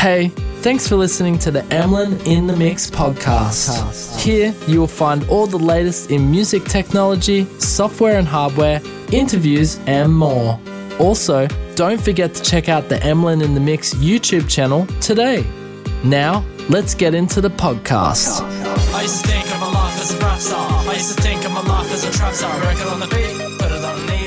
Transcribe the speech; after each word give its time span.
Hey, 0.00 0.28
thanks 0.62 0.88
for 0.88 0.96
listening 0.96 1.38
to 1.40 1.50
the 1.50 1.62
Emlyn 1.70 2.18
in 2.26 2.46
the 2.46 2.56
Mix 2.56 2.90
podcast. 2.90 4.18
Here 4.18 4.54
you 4.66 4.80
will 4.80 4.86
find 4.86 5.28
all 5.28 5.46
the 5.46 5.58
latest 5.58 6.10
in 6.10 6.30
music 6.30 6.64
technology, 6.64 7.44
software 7.58 8.18
and 8.18 8.26
hardware, 8.26 8.80
interviews, 9.12 9.78
and 9.86 10.10
more. 10.14 10.58
Also, 10.98 11.46
don't 11.74 12.00
forget 12.00 12.32
to 12.32 12.42
check 12.42 12.70
out 12.70 12.88
the 12.88 12.96
Emlyn 13.04 13.42
in 13.42 13.52
the 13.52 13.60
Mix 13.60 13.92
YouTube 13.92 14.48
channel 14.48 14.86
today. 15.02 15.44
Now, 16.02 16.46
let's 16.70 16.94
get 16.94 17.14
into 17.14 17.42
the 17.42 17.50
podcast. 17.50 18.40
I 18.94 19.02
used 19.02 19.22
to 19.22 19.28
think 19.28 19.44
of 19.52 19.60
my 19.60 19.70
life 19.70 20.00
as 20.00 20.14
a 20.14 20.18
rap 20.18 20.38
star. 20.38 20.66
I 20.88 20.94
used 20.94 21.14
to 21.14 21.22
think 21.22 21.44
of 21.44 21.52
my 21.52 21.60
life 21.60 21.92
as 21.92 22.04
a 22.04 22.10
trap 22.10 22.32
star. 22.32 22.58
Record 22.62 22.86
on 22.86 23.00
the 23.00 23.06
beat, 23.08 23.58
put 23.58 23.70
it 23.70 23.84
on 23.84 24.19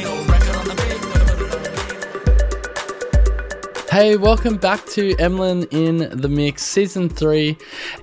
Hey, 3.94 4.16
welcome 4.16 4.58
back 4.58 4.84
to 4.88 5.16
Emlyn 5.20 5.66
in 5.66 6.20
the 6.20 6.28
Mix, 6.28 6.64
Season 6.64 7.08
3, 7.08 7.56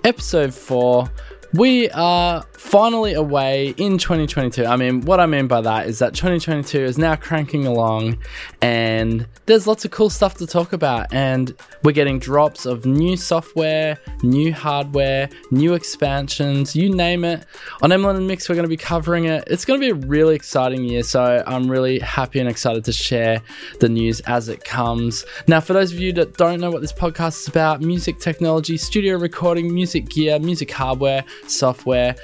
Episode 0.05 0.55
4. 0.55 1.11
We 1.55 1.91
are 1.91 2.45
finally 2.61 3.15
away 3.15 3.75
in 3.79 3.97
2022. 3.97 4.67
I 4.67 4.77
mean, 4.77 5.01
what 5.01 5.19
I 5.19 5.25
mean 5.25 5.49
by 5.49 5.63
that 5.63 5.87
is 5.87 5.99
that 6.01 6.15
2022 6.15 6.79
is 6.79 6.99
now 6.99 7.17
cranking 7.17 7.67
along 7.67 8.19
and 8.61 9.27
there's 9.47 9.67
lots 9.67 9.85
of 9.87 9.91
cool 9.91 10.11
stuff 10.11 10.35
to 10.37 10.47
talk 10.47 10.75
about. 10.75 11.13
And 11.13 11.57
we're 11.83 11.93
getting 11.93 12.19
drops 12.19 12.67
of 12.67 12.85
new 12.85 13.17
software, 13.17 13.99
new 14.23 14.53
hardware, 14.53 15.31
new 15.51 15.73
expansions, 15.73 16.77
you 16.77 16.95
name 16.95 17.25
it. 17.25 17.47
On 17.81 17.91
Emlyn 17.91 18.17
and 18.17 18.29
Mix, 18.29 18.49
we're 18.49 18.55
going 18.55 18.65
to 18.65 18.69
be 18.69 18.77
covering 18.77 19.25
it. 19.25 19.43
It's 19.47 19.65
going 19.65 19.81
to 19.81 19.85
be 19.85 19.91
a 19.91 20.07
really 20.07 20.37
exciting 20.37 20.85
year. 20.85 21.03
So 21.03 21.43
I'm 21.47 21.69
really 21.69 21.99
happy 21.99 22.41
and 22.41 22.49
excited 22.49 22.85
to 22.85 22.93
share 22.93 23.41
the 23.81 23.89
news 23.89 24.21
as 24.21 24.51
it 24.51 24.65
comes. 24.65 25.25
Now, 25.49 25.61
for 25.61 25.73
those 25.73 25.93
of 25.93 25.99
you 25.99 26.13
that 26.13 26.37
don't 26.37 26.61
know 26.61 26.71
what 26.71 26.83
this 26.83 26.93
podcast 26.93 27.41
is 27.41 27.49
about, 27.49 27.81
music 27.81 28.21
technology, 28.21 28.77
studio 28.77 29.17
recording, 29.17 29.75
music 29.75 30.11
gear, 30.11 30.39
music 30.39 30.71
hardware, 30.71 31.25
software. 31.47 32.15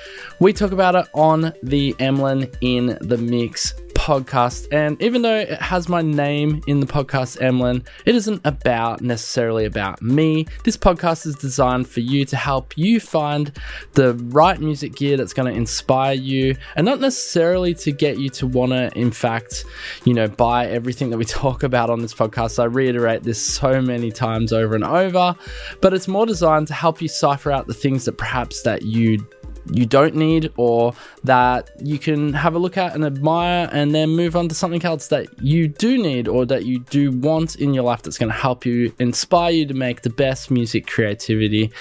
We 0.40 0.52
talk 0.52 0.72
about 0.72 0.94
it 0.94 1.06
on 1.14 1.52
the 1.62 1.94
Emlyn 1.98 2.50
in 2.60 2.98
the 3.00 3.16
Mix 3.18 3.74
podcast. 4.06 4.68
And 4.70 5.00
even 5.02 5.22
though 5.22 5.34
it 5.34 5.60
has 5.60 5.88
my 5.88 6.00
name 6.00 6.62
in 6.68 6.78
the 6.78 6.86
podcast 6.86 7.42
Emlyn, 7.42 7.82
it 8.04 8.14
isn't 8.14 8.40
about 8.44 9.00
necessarily 9.00 9.64
about 9.64 10.00
me. 10.00 10.46
This 10.62 10.76
podcast 10.76 11.26
is 11.26 11.34
designed 11.34 11.88
for 11.88 11.98
you 12.00 12.24
to 12.26 12.36
help 12.36 12.78
you 12.78 13.00
find 13.00 13.50
the 13.94 14.14
right 14.14 14.60
music 14.60 14.94
gear 14.94 15.16
that's 15.16 15.32
going 15.32 15.52
to 15.52 15.58
inspire 15.58 16.14
you 16.14 16.54
and 16.76 16.84
not 16.84 17.00
necessarily 17.00 17.74
to 17.74 17.90
get 17.90 18.18
you 18.18 18.28
to 18.30 18.46
want 18.46 18.70
to, 18.70 18.96
in 18.96 19.10
fact, 19.10 19.64
you 20.04 20.14
know, 20.14 20.28
buy 20.28 20.68
everything 20.68 21.10
that 21.10 21.18
we 21.18 21.24
talk 21.42 21.64
about 21.64 21.90
on 21.90 21.98
this 21.98 22.14
podcast. 22.14 22.60
I 22.60 22.66
reiterate 22.66 23.24
this 23.24 23.44
so 23.44 23.80
many 23.82 24.12
times 24.12 24.52
over 24.52 24.76
and 24.76 24.84
over, 24.84 25.34
but 25.80 25.92
it's 25.92 26.06
more 26.06 26.26
designed 26.26 26.68
to 26.68 26.74
help 26.74 27.02
you 27.02 27.08
cipher 27.08 27.50
out 27.50 27.66
the 27.66 27.74
things 27.74 28.04
that 28.04 28.18
perhaps 28.18 28.62
that 28.62 28.82
you 28.82 29.26
you 29.70 29.86
don't 29.86 30.14
need 30.14 30.52
or 30.56 30.94
that 31.24 31.70
you 31.80 31.98
can 31.98 32.32
have 32.32 32.54
a 32.54 32.58
look 32.58 32.76
at 32.76 32.94
and 32.94 33.04
admire 33.04 33.68
and 33.72 33.94
then 33.94 34.10
move 34.10 34.36
on 34.36 34.48
to 34.48 34.54
something 34.54 34.84
else 34.84 35.08
that 35.08 35.26
you 35.42 35.68
do 35.68 35.98
need 35.98 36.28
or 36.28 36.46
that 36.46 36.64
you 36.64 36.80
do 36.80 37.10
want 37.10 37.56
in 37.56 37.74
your 37.74 37.84
life 37.84 38.02
that's 38.02 38.18
going 38.18 38.30
to 38.30 38.38
help 38.38 38.64
you 38.64 38.94
inspire 38.98 39.50
you 39.50 39.66
to 39.66 39.74
make 39.74 40.02
the 40.02 40.10
best 40.10 40.50
music 40.50 40.86
creativity 40.86 41.72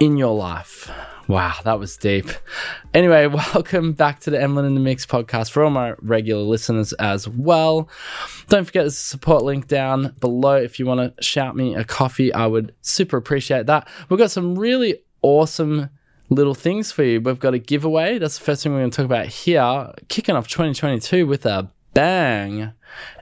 in 0.00 0.16
your 0.16 0.34
life. 0.34 0.90
Wow, 1.28 1.54
that 1.62 1.78
was 1.78 1.96
deep. 1.96 2.28
Anyway, 2.92 3.26
welcome 3.54 3.92
back 3.92 4.18
to 4.20 4.30
the 4.30 4.42
Emlyn 4.42 4.64
in 4.64 4.74
the 4.74 4.80
Mix 4.80 5.06
podcast 5.06 5.52
for 5.52 5.62
all 5.62 5.70
my 5.70 5.94
regular 6.00 6.42
listeners 6.42 6.92
as 6.94 7.28
well. 7.28 7.88
Don't 8.48 8.64
forget 8.64 8.86
a 8.86 8.90
support 8.90 9.44
link 9.44 9.68
down 9.68 10.16
below 10.18 10.56
if 10.56 10.80
you 10.80 10.86
want 10.86 11.16
to 11.16 11.22
shout 11.22 11.54
me 11.54 11.76
a 11.76 11.84
coffee. 11.84 12.34
I 12.34 12.48
would 12.48 12.74
super 12.80 13.16
appreciate 13.16 13.66
that. 13.66 13.86
We've 14.08 14.18
got 14.18 14.32
some 14.32 14.58
really 14.58 15.04
awesome 15.22 15.90
little 16.30 16.54
things 16.54 16.90
for 16.92 17.02
you. 17.02 17.20
We've 17.20 17.38
got 17.38 17.54
a 17.54 17.58
giveaway. 17.58 18.18
That's 18.18 18.38
the 18.38 18.44
first 18.44 18.62
thing 18.62 18.72
we're 18.72 18.78
going 18.78 18.90
to 18.90 18.96
talk 18.96 19.06
about 19.06 19.26
here. 19.26 19.92
Kicking 20.08 20.36
off 20.36 20.48
2022 20.48 21.26
with 21.26 21.44
a 21.44 21.70
bang. 21.92 22.72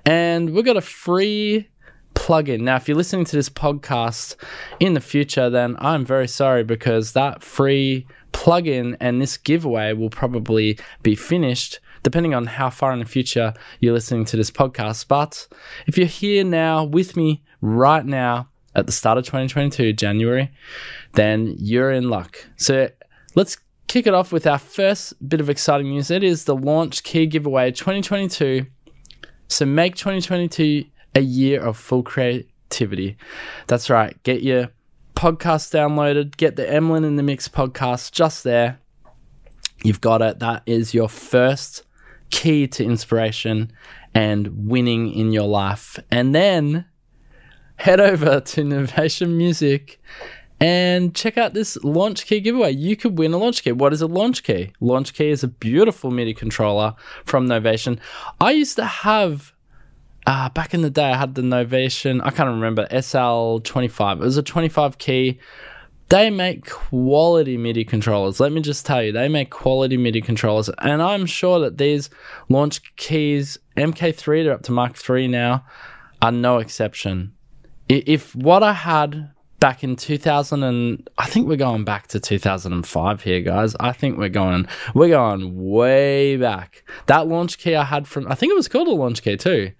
And 0.05 0.51
we've 0.51 0.65
got 0.65 0.77
a 0.77 0.83
free 0.83 1.69
plugin. 2.15 2.61
Now, 2.61 2.77
if 2.77 2.87
you're 2.87 2.97
listening 2.97 3.25
to 3.27 3.37
this 3.37 3.49
podcast 3.49 4.37
in 4.81 4.95
the 4.95 5.01
future, 5.01 5.49
then 5.49 5.77
I'm 5.79 6.05
very 6.05 6.29
sorry 6.29 6.65
because 6.65 7.13
that 7.13 7.43
free 7.43 8.07
plugin 8.33 8.97
and 9.01 9.21
this 9.21 9.37
giveaway 9.37 9.95
will 9.95 10.11
probably 10.11 10.79
be 11.03 11.15
finished 11.15 11.81
depending 12.03 12.35
on 12.35 12.47
how 12.47 12.71
far 12.71 12.93
in 12.93 12.99
the 12.99 13.05
future 13.05 13.53
you're 13.81 13.93
listening 13.93 14.25
to 14.27 14.37
this 14.37 14.51
podcast. 14.51 15.09
But 15.09 15.49
if 15.87 15.97
you're 15.99 16.07
here 16.07 16.45
now 16.45 16.85
with 16.85 17.17
me 17.17 17.43
right 17.61 18.05
now 18.05 18.49
at 18.75 18.87
the 18.87 18.93
start 18.93 19.19
of 19.19 19.25
2022, 19.25 19.93
January, 19.95 20.51
then 21.15 21.55
you're 21.59 21.91
in 21.91 22.11
luck. 22.11 22.47
So 22.57 22.89
let's 23.39 23.57
kick 23.87 24.09
it 24.09 24.15
off 24.15 24.33
with 24.33 24.49
our 24.49 24.59
first 24.59 25.15
bit 25.29 25.41
of 25.41 25.49
exciting 25.49 25.89
news. 25.89 26.11
It 26.11 26.25
is 26.25 26.43
the 26.43 26.57
Launchkey 26.57 27.31
giveaway 27.31 27.71
2022. 27.71 28.67
So 29.47 29.65
make 29.65 29.95
2022 29.95 30.85
a 31.15 31.21
year 31.21 31.63
of 31.63 31.77
full 31.77 32.03
creativity. 32.03 33.17
That's 33.69 33.89
right. 33.89 34.21
Get 34.25 34.43
your 34.43 34.71
podcast 35.15 35.73
downloaded, 35.73 36.37
get 36.37 36.57
the 36.57 36.69
Emlyn 36.69 37.05
in 37.05 37.15
the 37.15 37.23
Mix 37.23 37.49
podcast 37.49 38.11
just 38.11 38.43
there. 38.43 38.81
You've 39.85 40.01
got 40.01 40.21
it. 40.21 40.41
That 40.41 40.65
is 40.67 40.93
your 40.93 41.09
first 41.09 41.85
key 42.31 42.67
to 42.67 42.85
inspiration 42.85 43.73
and 44.15 44.69
winning 44.69 45.13
in 45.13 45.31
your 45.31 45.47
life. 45.47 45.97
And 46.11 46.35
then 46.35 46.87
head 47.77 48.01
over 48.01 48.41
to 48.41 48.63
Novation 48.63 49.37
Music 49.37 50.01
and 50.61 51.15
check 51.15 51.39
out 51.39 51.55
this 51.55 51.77
Launchkey 51.79 52.43
giveaway. 52.43 52.73
You 52.73 52.97
could 52.97 53.19
win 53.19 53.33
a 53.33 53.39
Launchkey. 53.39 53.75
What 53.75 53.93
is 53.93 54.03
a 54.03 54.09
Launchkey? 54.09 54.73
Launch 54.81 55.15
key 55.15 55.29
is 55.29 55.45
a 55.45 55.49
beautiful 55.49 56.11
MIDI 56.11 56.35
controller 56.35 56.95
from 57.25 57.47
Novation. 57.47 57.99
I 58.41 58.53
used 58.53 58.77
to 58.77 58.85
have 58.85 59.53
uh, 60.27 60.51
back 60.51 60.75
in 60.75 60.83
the 60.83 60.91
day, 60.91 61.11
I 61.11 61.17
had 61.17 61.37
the 61.37 61.43
Novation, 61.43 62.21
I 62.23 62.31
can't 62.31 62.51
remember, 62.51 62.87
SL25. 62.91 64.17
It 64.17 64.19
was 64.19 64.37
a 64.37 64.43
25 64.43 64.99
key. 64.99 65.39
They 66.11 66.29
make 66.29 66.67
quality 66.67 67.57
MIDI 67.57 67.85
controllers. 67.85 68.39
Let 68.39 68.53
me 68.53 68.61
just 68.61 68.85
tell 68.85 69.03
you, 69.03 69.11
they 69.11 69.29
make 69.29 69.51
quality 69.51 69.97
MIDI 69.97 70.21
controllers. 70.21 70.69
And 70.81 71.01
I'm 71.01 71.25
sure 71.25 71.61
that 71.61 71.79
these 71.79 72.11
Launchkeys, 72.51 73.59
MK3, 73.79 74.45
they're 74.45 74.53
up 74.53 74.63
to 74.65 74.73
Mark 74.73 74.97
3 74.97 75.29
now, 75.29 75.65
are 76.21 76.33
no 76.33 76.59
exception. 76.59 77.33
If 77.89 78.35
what 78.35 78.63
I 78.63 78.75
had 78.75 79.31
back 79.61 79.83
in 79.83 79.97
2000 79.97 80.63
and 80.63 81.09
I 81.19 81.27
think 81.27 81.49
we're 81.49 81.57
going 81.57 81.85
back 81.85 82.07
to 82.09 82.21
2005 82.21 83.23
here 83.23 83.41
guys. 83.41 83.75
I 83.81 83.93
think 83.93 84.19
we're 84.19 84.29
going 84.29 84.69
we're 84.95 85.09
going 85.09 85.53
way 85.57 86.37
back. 86.37 86.85
That 87.07 87.27
Launchkey 87.27 87.77
I 87.77 87.85
had 87.85 88.07
from 88.07 88.31
I 88.31 88.35
think 88.35 88.53
it 88.53 88.57
was 88.57 88.69
called 88.69 88.89
a 88.89 88.93
Launchkey 88.93 89.39
too. 89.39 89.73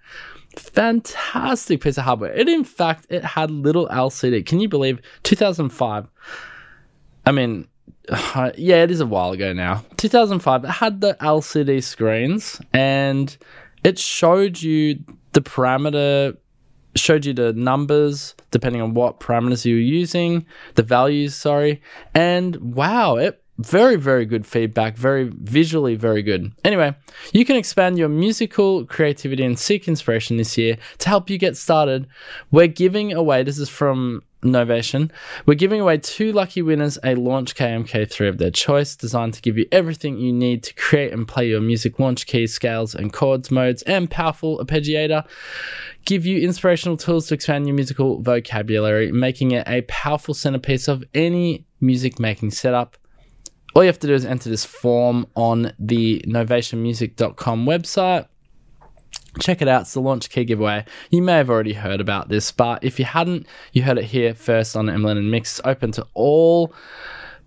Fantastic 0.57 1.81
piece 1.81 1.97
of 1.97 2.03
hardware. 2.03 2.33
It 2.33 2.49
in 2.49 2.63
fact 2.63 3.07
it 3.09 3.23
had 3.23 3.51
little 3.51 3.87
LCD. 3.87 4.45
Can 4.45 4.59
you 4.59 4.67
believe 4.67 4.99
2005? 5.23 6.07
I 7.25 7.31
mean 7.31 7.67
yeah, 8.55 8.83
it 8.83 8.91
is 8.91 8.99
a 8.99 9.05
while 9.05 9.31
ago 9.31 9.53
now. 9.53 9.85
2005 9.97 10.65
it 10.65 10.67
had 10.67 10.99
the 11.01 11.15
LCD 11.21 11.81
screens 11.81 12.61
and 12.73 13.37
it 13.83 13.97
showed 13.97 14.61
you 14.61 14.99
the 15.31 15.41
parameter 15.41 16.35
showed 16.95 17.25
you 17.25 17.33
the 17.33 17.53
numbers 17.53 18.35
depending 18.51 18.81
on 18.81 18.93
what 18.93 19.19
parameters 19.19 19.65
you 19.65 19.75
were 19.75 19.81
using, 19.81 20.45
the 20.75 20.83
values, 20.83 21.35
sorry. 21.35 21.81
And 22.13 22.55
wow, 22.75 23.15
it 23.15 23.43
very, 23.59 23.97
very 23.97 24.25
good 24.25 24.45
feedback, 24.45 24.95
very 24.95 25.25
visually 25.25 25.95
very 25.95 26.21
good. 26.23 26.51
Anyway, 26.63 26.95
you 27.33 27.43
can 27.43 27.57
expand 27.57 27.97
your 27.97 28.07
musical 28.07 28.85
creativity 28.85 29.43
and 29.43 29.59
seek 29.59 29.87
inspiration 29.87 30.37
this 30.37 30.57
year 30.57 30.77
to 30.99 31.09
help 31.09 31.29
you 31.29 31.37
get 31.37 31.57
started. 31.57 32.07
We're 32.51 32.67
giving 32.67 33.11
away, 33.11 33.43
this 33.43 33.59
is 33.59 33.67
from 33.67 34.23
Novation, 34.43 35.11
we're 35.45 35.55
giving 35.55 35.81
away 35.81 35.97
two 35.97 36.31
lucky 36.31 36.61
winners 36.61 36.97
a 36.97 37.15
Launchkey 37.15 37.85
MK3 37.85 38.29
of 38.29 38.37
their 38.37 38.51
choice, 38.51 38.95
designed 38.95 39.33
to 39.33 39.41
give 39.41 39.57
you 39.57 39.65
everything 39.71 40.17
you 40.17 40.31
need 40.31 40.63
to 40.63 40.73
create 40.75 41.11
and 41.11 41.27
play 41.27 41.47
your 41.47 41.61
music 41.61 41.97
Launchkeys, 41.97 42.53
scales, 42.53 42.95
and 42.95 43.11
chords, 43.11 43.51
modes, 43.51 43.81
and 43.83 44.09
powerful 44.09 44.59
arpeggiator 44.59 45.25
give 46.05 46.25
you 46.25 46.39
inspirational 46.39 46.97
tools 46.97 47.27
to 47.27 47.35
expand 47.35 47.67
your 47.67 47.75
musical 47.75 48.21
vocabulary, 48.21 49.11
making 49.11 49.51
it 49.51 49.67
a 49.67 49.81
powerful 49.83 50.33
centerpiece 50.33 50.87
of 50.87 51.03
any 51.13 51.65
music 51.81 52.19
making 52.19 52.51
setup. 52.51 52.97
All 53.75 53.83
you 53.83 53.87
have 53.87 53.99
to 53.99 54.07
do 54.07 54.13
is 54.13 54.25
enter 54.25 54.49
this 54.49 54.65
form 54.65 55.27
on 55.35 55.71
the 55.77 56.23
novationmusic.com 56.27 57.65
website. 57.65 58.27
Check 59.39 59.61
it 59.61 59.67
out. 59.67 59.81
It's 59.81 59.93
the 59.93 60.01
Launchkey 60.01 60.47
giveaway. 60.47 60.85
You 61.11 61.21
may 61.21 61.33
have 61.33 61.49
already 61.49 61.73
heard 61.73 62.01
about 62.01 62.29
this, 62.29 62.51
but 62.51 62.83
if 62.83 62.99
you 62.99 63.05
hadn't, 63.05 63.45
you 63.73 63.83
heard 63.83 63.97
it 63.97 64.05
here 64.05 64.33
first 64.33 64.75
on 64.75 64.89
Emlyn 64.89 65.17
and 65.17 65.29
Mix. 65.31 65.59
It's 65.59 65.67
open 65.67 65.91
to 65.93 66.07
all 66.13 66.73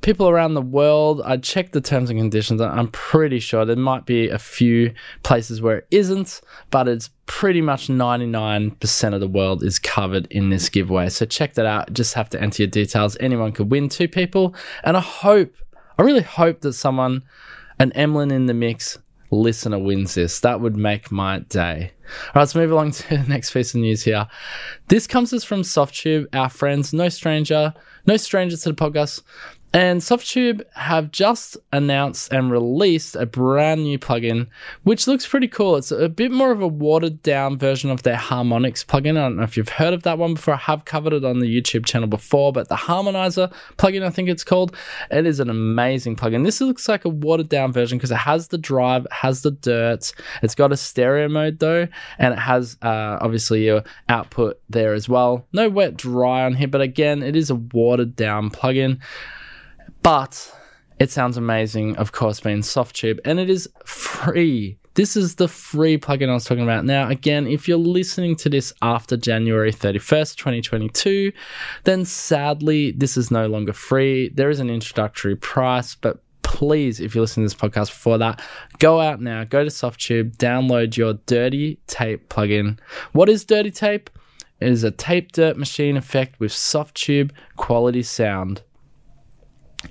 people 0.03 0.29
around 0.29 0.55
the 0.55 0.63
world. 0.63 1.23
I 1.25 1.39
checked 1.39 1.73
the 1.73 1.81
terms 1.81 2.11
and 2.11 2.19
conditions. 2.19 2.61
I'm 2.61 2.89
pretty 2.89 3.41
sure 3.41 3.65
there 3.65 3.77
might 3.77 4.05
be 4.05 4.29
a 4.29 4.39
few 4.39 4.93
places 5.23 5.63
where 5.63 5.79
it 5.79 5.87
isn't, 5.91 6.41
but 6.71 6.89
it's 6.89 7.11
pretty 7.27 7.61
much 7.61 7.89
99% 7.89 9.15
of 9.15 9.21
the 9.21 9.29
world 9.29 9.63
is 9.63 9.79
covered 9.79 10.27
in 10.27 10.51
this 10.51 10.69
giveaway. 10.69 11.09
So 11.09 11.25
check 11.25 11.55
that 11.55 11.67
out. 11.67 11.93
Just 11.93 12.15
have 12.15 12.29
to 12.31 12.41
enter 12.41 12.65
your 12.65 12.71
details. 12.71 13.17
Anyone 13.21 13.53
could 13.53 13.71
win 13.71 13.89
two 13.89 14.09
people. 14.09 14.55
And 14.85 14.97
I 14.97 15.01
hope, 15.01 15.55
I 15.99 16.03
really 16.03 16.23
hope 16.23 16.61
that 16.61 16.75
someone, 16.75 17.23
an 17.79 17.93
Emlyn 17.93 18.31
in 18.31 18.47
the 18.47 18.55
mix 18.55 18.99
listener 19.33 19.79
wins 19.79 20.15
this. 20.15 20.41
That 20.41 20.61
would 20.61 20.77
make 20.77 21.11
my 21.11 21.41
day. 21.41 21.93
All 22.05 22.33
right, 22.35 22.41
let's 22.43 22.55
move 22.55 22.71
along 22.71 22.91
to 22.93 23.17
the 23.17 23.25
next 23.25 23.53
piece 23.53 23.75
of 23.75 23.81
news 23.81 24.03
here. 24.03 24.29
This 24.89 25.07
comes 25.07 25.33
us 25.33 25.43
from 25.43 25.63
Softube, 25.63 26.27
our 26.33 26.49
friends, 26.49 26.93
no 26.93 27.09
stranger, 27.09 27.75
no 28.07 28.17
strangers 28.17 28.63
to 28.63 28.71
the 28.71 28.75
podcast. 28.75 29.23
And 29.75 30.03
Softube 30.03 30.63
have 30.75 31.11
just 31.13 31.57
announced 31.73 32.31
and 32.31 32.51
released 32.51 33.17
a 33.17 33.25
brand 33.25 33.85
new 33.85 33.99
plugin, 33.99 34.49
which 34.83 35.07
looks 35.07 35.27
pretty 35.27 35.49
cool. 35.49 35.77
It's 35.77 35.91
a 35.91 36.11
bit 36.11 36.31
more 36.31 36.51
of 36.51 36.61
a 36.61 36.69
watered 36.69 37.23
down 37.23 37.57
version 37.57 37.91
of 37.91 38.03
their 38.03 38.17
Harmonics 38.17 38.85
plugin. 38.85 39.17
I 39.17 39.23
don't 39.23 39.37
know 39.37 39.45
if 39.45 39.57
you've 39.57 39.71
heard 39.71 39.95
of 39.95 40.03
that 40.03 40.19
one 40.19 40.35
before. 40.35 40.55
I 40.55 40.59
have 40.59 40.85
covered 40.85 41.15
it 41.15 41.25
on 41.25 41.39
the 41.39 41.47
YouTube 41.47 41.87
channel 41.87 42.07
before, 42.07 42.53
but 42.53 42.69
the 42.69 42.77
Harmonizer 42.77 43.51
plugin, 43.79 44.03
I 44.03 44.11
think 44.11 44.29
it's 44.29 44.45
called, 44.45 44.77
it 45.11 45.25
is 45.25 45.41
an 45.41 45.49
amazing 45.49 46.17
plugin. 46.17 46.45
This 46.45 46.61
looks 46.61 46.87
like 46.87 47.07
a 47.07 47.09
watered 47.09 47.49
down 47.49 47.73
version 47.73 47.97
because 47.97 48.11
it 48.11 48.17
has 48.17 48.49
the 48.49 48.59
drive, 48.59 49.07
it 49.07 49.13
has 49.13 49.41
the 49.41 49.53
dirt. 49.53 50.13
It's 50.43 50.55
got 50.55 50.73
a 50.73 50.77
stereo 50.77 51.29
mode 51.29 51.61
though, 51.61 51.89
and 52.19 52.35
it 52.35 52.39
has 52.39 52.77
uh, 52.83 53.17
obviously 53.23 53.65
your 53.65 53.85
output 54.11 54.61
there 54.69 54.93
as 54.93 55.09
well. 55.09 55.47
No 55.55 55.71
wet 55.71 55.97
dry 55.97 56.45
on 56.45 56.57
here, 56.57 56.69
but 56.69 56.83
again, 56.83 57.23
it 57.23 57.37
is 57.37 57.49
a 57.49 57.55
watered 57.55 58.17
down 58.17 58.51
plugin. 58.51 59.01
But 60.03 60.53
it 60.99 61.11
sounds 61.11 61.37
amazing, 61.37 61.97
of 61.97 62.13
course, 62.13 62.41
being 62.41 62.59
Softube, 62.61 63.21
and 63.25 63.39
it 63.39 63.49
is 63.49 63.69
free. 63.85 64.79
This 64.95 65.17
is 65.17 65.37
the 65.37 65.49
free 65.49 65.97
plugin 65.97 66.29
I 66.29 66.35
was 66.35 66.45
talking 66.45 66.65
about. 66.65 66.85
Now, 66.85 67.09
again, 67.09 67.47
if 67.47 67.67
you're 67.67 67.79
listening 67.79 68.37
to 68.37 68.51
this 68.51 68.73
after 68.83 69.17
January 69.17 69.73
31st, 69.73 70.37
2022, 70.37 71.33
then 71.85 72.05
sadly, 72.05 72.91
this 72.93 73.17
is 73.17 73.31
no 73.31 73.47
longer 73.47 73.73
free. 73.73 74.29
There 74.29 74.51
is 74.51 74.61
an 74.61 74.69
introductory 74.69 75.37
price, 75.37 75.95
but 75.95 76.23
please, 76.43 77.01
if 77.01 77.15
you're 77.15 77.23
listening 77.23 77.49
to 77.49 77.55
this 77.55 77.71
podcast 77.71 77.89
before 77.89 78.19
that, 78.19 78.43
go 78.79 79.01
out 79.01 79.23
now, 79.23 79.45
go 79.45 79.65
to 79.65 79.71
Softube, 79.71 80.37
download 80.37 80.97
your 80.97 81.15
Dirty 81.27 81.79
Tape 81.87 82.29
plugin. 82.29 82.79
What 83.13 83.29
is 83.29 83.45
Dirty 83.45 83.71
Tape? 83.71 84.11
It 84.61 84.69
is 84.69 84.85
a 84.85 84.91
tape 84.91 85.33
dirt 85.33 85.57
machine 85.57 85.97
effect 85.97 86.39
with 86.39 86.53
Softube 86.53 87.31
quality 87.57 88.03
sound. 88.03 88.63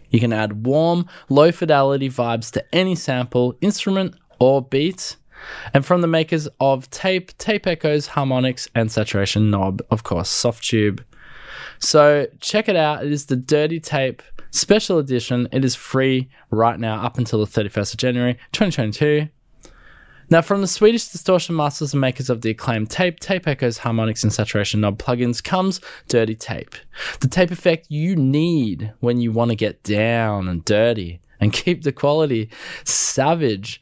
You 0.10 0.20
can 0.20 0.34
add 0.34 0.66
warm, 0.66 1.08
low 1.30 1.52
fidelity 1.52 2.10
vibes 2.10 2.52
to 2.52 2.76
any 2.76 2.96
sample, 2.96 3.56
instrument, 3.62 4.16
or 4.40 4.62
beat. 4.62 5.16
And 5.74 5.86
from 5.86 6.02
the 6.02 6.08
makers 6.08 6.48
of 6.60 6.90
Tape, 6.90 7.36
Tape 7.38 7.66
Echoes, 7.66 8.08
Harmonics, 8.08 8.68
and 8.76 8.92
Saturation 8.92 9.50
Knob, 9.50 9.82
of 9.90 10.04
course, 10.04 10.30
Softube. 10.32 11.04
So 11.80 12.28
check 12.40 12.70
it 12.70 12.76
out. 12.76 13.04
It 13.06 13.12
is 13.12 13.26
the 13.26 13.36
Dirty 13.36 13.80
Tape 13.80 14.22
Special 14.52 15.00
Edition. 15.00 15.48
It 15.52 15.66
is 15.66 15.76
free 15.76 16.30
right 16.52 16.80
now 16.80 17.02
up 17.04 17.18
until 17.18 17.44
the 17.44 17.52
31st 17.52 17.94
of 17.94 17.98
January 17.98 18.34
2022. 18.52 19.28
Now, 20.32 20.42
from 20.42 20.62
the 20.62 20.68
Swedish 20.68 21.10
distortion 21.10 21.58
masters 21.58 21.94
and 21.94 22.00
makers 22.00 22.30
of 22.30 22.40
the 22.40 22.52
acclaimed 22.52 22.90
tape, 22.90 23.20
tape 23.20 23.50
echoes, 23.50 23.78
harmonics, 23.78 24.24
and 24.24 24.32
saturation 24.32 24.80
knob 24.80 24.98
plugins 24.98 25.44
comes 25.44 25.82
Dirty 26.08 26.36
Tape. 26.36 26.74
The 27.20 27.28
tape 27.28 27.52
effect 27.52 27.88
you 27.92 28.16
need 28.16 28.94
when 29.02 29.20
you 29.20 29.34
want 29.34 29.52
to 29.52 29.58
get 29.58 29.84
down 29.84 30.48
and 30.48 30.64
dirty 30.64 31.20
and 31.42 31.52
keep 31.52 31.84
the 31.84 31.92
quality 31.92 32.50
savage. 32.86 33.82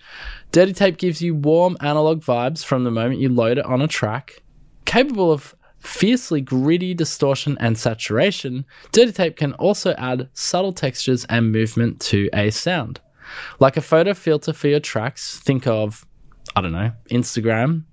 Dirty 0.51 0.73
Tape 0.73 0.97
gives 0.97 1.21
you 1.21 1.35
warm 1.35 1.77
analog 1.81 2.23
vibes 2.23 2.65
from 2.65 2.83
the 2.83 2.89
moment 2.89 3.19
you 3.19 3.29
load 3.29 3.59
it 3.59 3.65
on 3.65 3.83
a 3.83 3.87
track, 3.87 4.41
capable 4.85 5.31
of 5.31 5.53
fiercely 5.77 6.41
gritty 6.41 6.95
distortion 6.95 7.57
and 7.59 7.77
saturation. 7.77 8.65
Dirty 8.91 9.11
Tape 9.11 9.35
can 9.35 9.53
also 9.53 9.93
add 9.99 10.27
subtle 10.33 10.73
textures 10.73 11.25
and 11.25 11.51
movement 11.51 11.99
to 12.01 12.27
a 12.33 12.49
sound. 12.49 12.99
Like 13.59 13.77
a 13.77 13.81
photo 13.81 14.15
filter 14.15 14.53
for 14.53 14.67
your 14.67 14.79
tracks, 14.79 15.37
think 15.37 15.67
of 15.67 16.07
I 16.55 16.61
don't 16.61 16.71
know, 16.71 16.91
Instagram. 17.09 17.83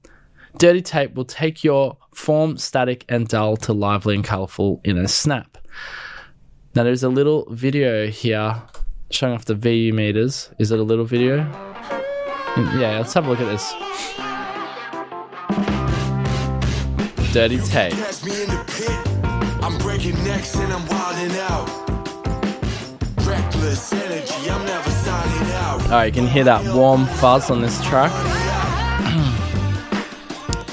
Dirty 0.58 0.80
Tape 0.82 1.14
will 1.14 1.24
take 1.24 1.62
your 1.62 1.98
form 2.14 2.56
static 2.56 3.04
and 3.08 3.28
dull 3.28 3.56
to 3.58 3.72
lively 3.72 4.14
and 4.14 4.24
colorful 4.24 4.80
in 4.84 4.96
a 4.96 5.06
snap. 5.06 5.58
Now 6.74 6.82
there's 6.82 7.02
a 7.02 7.08
little 7.08 7.46
video 7.50 8.06
here 8.08 8.62
showing 9.10 9.34
off 9.34 9.44
the 9.44 9.54
VU 9.54 9.92
meters. 9.92 10.50
Is 10.58 10.72
it 10.72 10.78
a 10.78 10.82
little 10.82 11.04
video? 11.04 11.38
Yeah, 12.56 12.98
let's 12.98 13.12
have 13.14 13.26
a 13.26 13.30
look 13.30 13.40
at 13.40 13.46
this. 13.46 13.72
Dirty 17.32 17.58
Tape. 17.58 17.92
Catch 17.92 18.24
me 18.24 18.42
in 18.42 18.48
the 18.48 18.64
pit. 18.66 18.90
I'm 19.62 19.76
breaking 19.78 20.14
necks 20.24 20.54
and 20.56 20.72
I'm 20.72 20.86
wilding 20.86 21.36
out. 21.40 21.68
Reckless 23.26 23.92
energy, 23.92 24.50
I'm 24.50 24.64
never 24.64 24.90
signing 24.90 25.52
out. 25.52 25.82
Alright, 25.82 26.14
you 26.14 26.22
can 26.22 26.30
hear 26.30 26.44
that 26.44 26.64
warm 26.74 27.04
fuzz 27.06 27.50
on 27.50 27.60
this 27.60 27.78
track. 27.84 28.12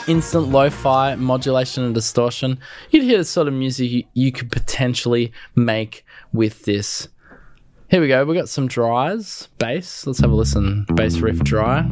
Instant 0.06 0.50
lo 0.50 0.70
fi 0.70 1.16
modulation 1.16 1.86
and 1.86 1.96
distortion. 1.96 2.60
You'd 2.92 3.04
hear 3.04 3.18
the 3.18 3.24
sort 3.24 3.48
of 3.48 3.54
music 3.54 3.90
you, 3.90 4.04
you 4.14 4.32
could 4.34 4.52
potentially 4.52 5.32
make 5.56 6.06
with 6.34 6.66
this. 6.66 7.08
Here 7.90 8.02
we 8.02 8.10
go. 8.10 8.26
We 8.26 8.36
got 8.36 8.50
some 8.50 8.68
dries, 8.68 9.48
bass. 9.60 10.06
Let's 10.06 10.20
have 10.20 10.32
a 10.32 10.36
listen. 10.36 10.86
Bass 10.96 11.20
riff 11.20 11.40
dry. 11.40 11.90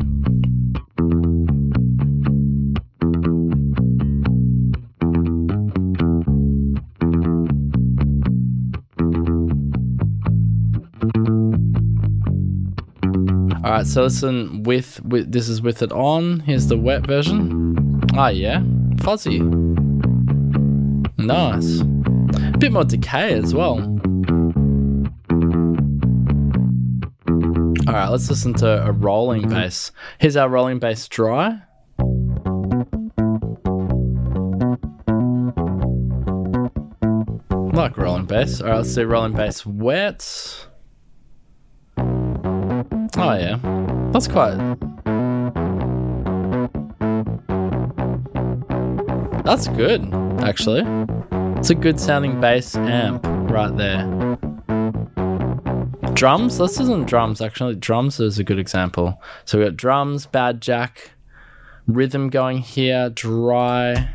All 13.63 13.77
right, 13.77 13.85
so 13.85 14.03
listen 14.03 14.63
with 14.63 15.01
with 15.05 15.31
this 15.31 15.47
is 15.47 15.61
with 15.61 15.81
it 15.81 15.93
on. 15.93 16.41
Here's 16.41 16.67
the 16.67 16.77
wet 16.77 17.07
version. 17.07 17.70
Ah, 18.13 18.27
yeah, 18.27 18.61
fuzzy, 18.99 19.39
nice. 21.17 21.79
A 21.81 22.57
bit 22.59 22.71
more 22.71 22.83
decay 22.83 23.33
as 23.33 23.53
well. 23.53 23.79
All 27.87 27.93
right, 27.93 28.09
let's 28.09 28.29
listen 28.29 28.53
to 28.55 28.85
a 28.85 28.91
rolling 28.91 29.49
bass. 29.49 29.91
Here's 30.19 30.35
our 30.35 30.49
rolling 30.49 30.79
bass 30.79 31.07
dry. 31.07 31.61
Like 37.73 37.97
rolling 37.97 38.25
bass. 38.25 38.61
All 38.61 38.67
right, 38.67 38.77
let's 38.77 38.93
see 38.93 39.03
rolling 39.03 39.33
bass 39.33 39.65
wet. 39.65 40.67
Oh 41.97 43.33
yeah, 43.33 43.57
that's 44.11 44.27
quite. 44.27 44.77
That's 49.43 49.67
good, 49.67 50.13
actually. 50.41 50.83
It's 51.57 51.69
a 51.69 51.75
good 51.75 51.99
sounding 51.99 52.39
bass 52.39 52.75
amp 52.75 53.25
right 53.51 53.75
there. 53.75 54.37
Drums. 56.13 56.59
Listen 56.59 56.87
to 56.99 57.05
drums. 57.05 57.41
Actually, 57.41 57.75
drums 57.75 58.19
is 58.19 58.39
a 58.39 58.43
good 58.43 58.59
example. 58.59 59.21
So 59.45 59.57
we 59.57 59.65
got 59.65 59.75
drums, 59.75 60.25
bad 60.25 60.61
jack, 60.61 61.11
rhythm 61.87 62.29
going 62.29 62.59
here, 62.59 63.09
dry, 63.09 64.13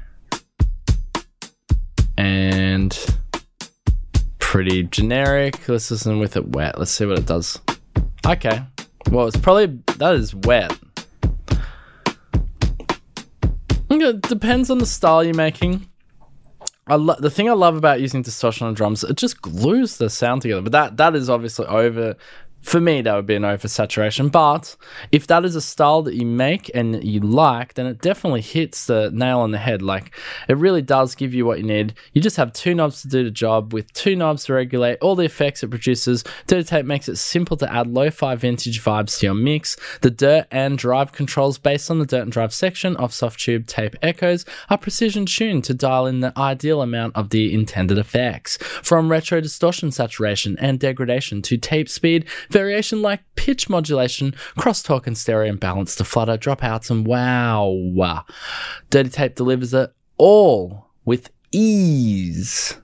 and 2.17 2.97
pretty 4.39 4.85
generic. 4.85 5.69
Let's 5.69 5.91
listen 5.91 6.19
with 6.19 6.37
it 6.37 6.49
wet. 6.49 6.79
Let's 6.79 6.93
see 6.93 7.05
what 7.07 7.19
it 7.19 7.27
does. 7.27 7.61
Okay. 8.27 8.61
Well, 9.11 9.27
it's 9.27 9.37
probably 9.37 9.79
that 9.99 10.15
is 10.15 10.35
wet. 10.35 10.77
It 14.07 14.23
depends 14.23 14.71
on 14.71 14.79
the 14.79 14.87
style 14.87 15.25
you're 15.25 15.35
making. 15.35 15.89
I 16.87 16.95
lo- 16.95 17.17
the 17.19 17.31
thing 17.31 17.49
I 17.49 17.53
love 17.53 17.77
about 17.77 18.01
using 18.01 18.23
distortion 18.23 18.67
on 18.67 18.75
drums, 18.75 19.03
it 19.03 19.17
just 19.17 19.43
glues 19.43 19.97
the 19.97 20.09
sound 20.09 20.43
together. 20.43 20.63
But 20.63 20.73
that 20.73 20.97
that 20.99 21.17
is 21.17 21.29
obviously 21.29 21.67
over 21.67 22.15
For 22.67 22.81
me, 22.81 23.01
that 23.01 23.15
would 23.15 23.27
be 23.27 23.37
an 23.37 23.45
oversaturation. 23.45 24.33
But 24.33 24.75
if 25.13 25.29
that 25.29 25.45
is 25.45 25.55
a 25.55 25.61
style 25.61 26.03
that 26.03 26.17
you 26.17 26.27
make 26.27 26.69
and 26.75 27.03
you 27.05 27.21
like, 27.21 27.75
then 27.75 27.87
it 27.87 28.01
definitely 28.01 28.41
hits 28.41 28.87
the 28.87 29.09
nail 29.15 29.39
on 29.39 29.53
the 29.53 29.59
head. 29.59 29.83
Like 29.83 30.11
it 30.49 30.57
really 30.57 30.83
does 30.83 31.15
give 31.15 31.33
you 31.33 31.47
what 31.47 31.59
you 31.59 31.65
need. 31.65 31.95
You 32.13 32.21
just 32.21 32.37
have 32.39 32.53
two 32.53 32.75
knobs 32.75 33.03
to 33.03 33.09
do 33.09 33.23
the 33.23 33.31
job 33.31 33.73
with 33.73 33.93
two 33.93 34.17
knobs 34.17 34.47
to 34.47 34.55
regulate 34.55 34.99
all 35.01 35.15
the 35.15 35.25
effects 35.25 35.63
it 35.63 35.71
produces. 35.71 36.25
Dirty 36.49 36.65
Tape 36.65 36.87
makes 36.87 37.09
it 37.09 37.19
simple 37.19 37.57
to 37.59 37.73
add 37.73 37.87
lo 37.87 38.11
fi 38.11 38.35
vintage 38.35 38.83
vibes 38.83 39.21
to 39.21 39.27
your 39.27 39.37
mix. 39.37 39.77
The 40.01 40.11
dirt 40.11 40.49
and 40.51 40.77
drive 40.77 41.13
controls 41.13 41.59
based 41.59 41.89
on 41.89 42.01
the 42.01 42.05
dirt 42.05 42.23
and 42.23 42.33
drive 42.33 42.53
section 42.53 42.97
of 42.97 43.13
Softube 43.13 43.69
Tape 43.69 43.95
Echoes 44.03 44.45
are 44.71 44.79
precision 44.79 45.25
tuned 45.25 45.63
to 45.65 45.75
dial 45.75 46.07
in 46.07 46.19
the 46.19 46.37
ideal 46.37 46.83
amount 46.83 47.15
of 47.15 47.31
the 47.31 47.55
intended 47.55 47.97
effects. 47.97 48.57
From 48.83 49.09
retro 49.09 49.41
distortion, 49.41 49.93
saturation, 49.93 50.57
and 50.59 50.81
degradation 50.81 51.43
to 51.43 51.57
tape 51.57 51.89
speed, 51.89 52.27
variation 52.57 53.03
like 53.03 53.21
pitch 53.35 53.69
modulation, 53.69 54.33
crosstalk 54.57 55.07
and 55.07 55.19
stereo 55.19 55.51
imbalance 55.51 55.95
to 55.97 56.05
flutter, 56.05 56.39
dropouts, 56.39 56.91
and 56.91 57.07
wow. 57.07 58.25
Dirty 58.89 59.11
Tape 59.11 59.35
delivers 59.35 59.75
it 59.75 59.93
all 60.17 60.87
with 61.05 61.31
ease. 61.53 62.79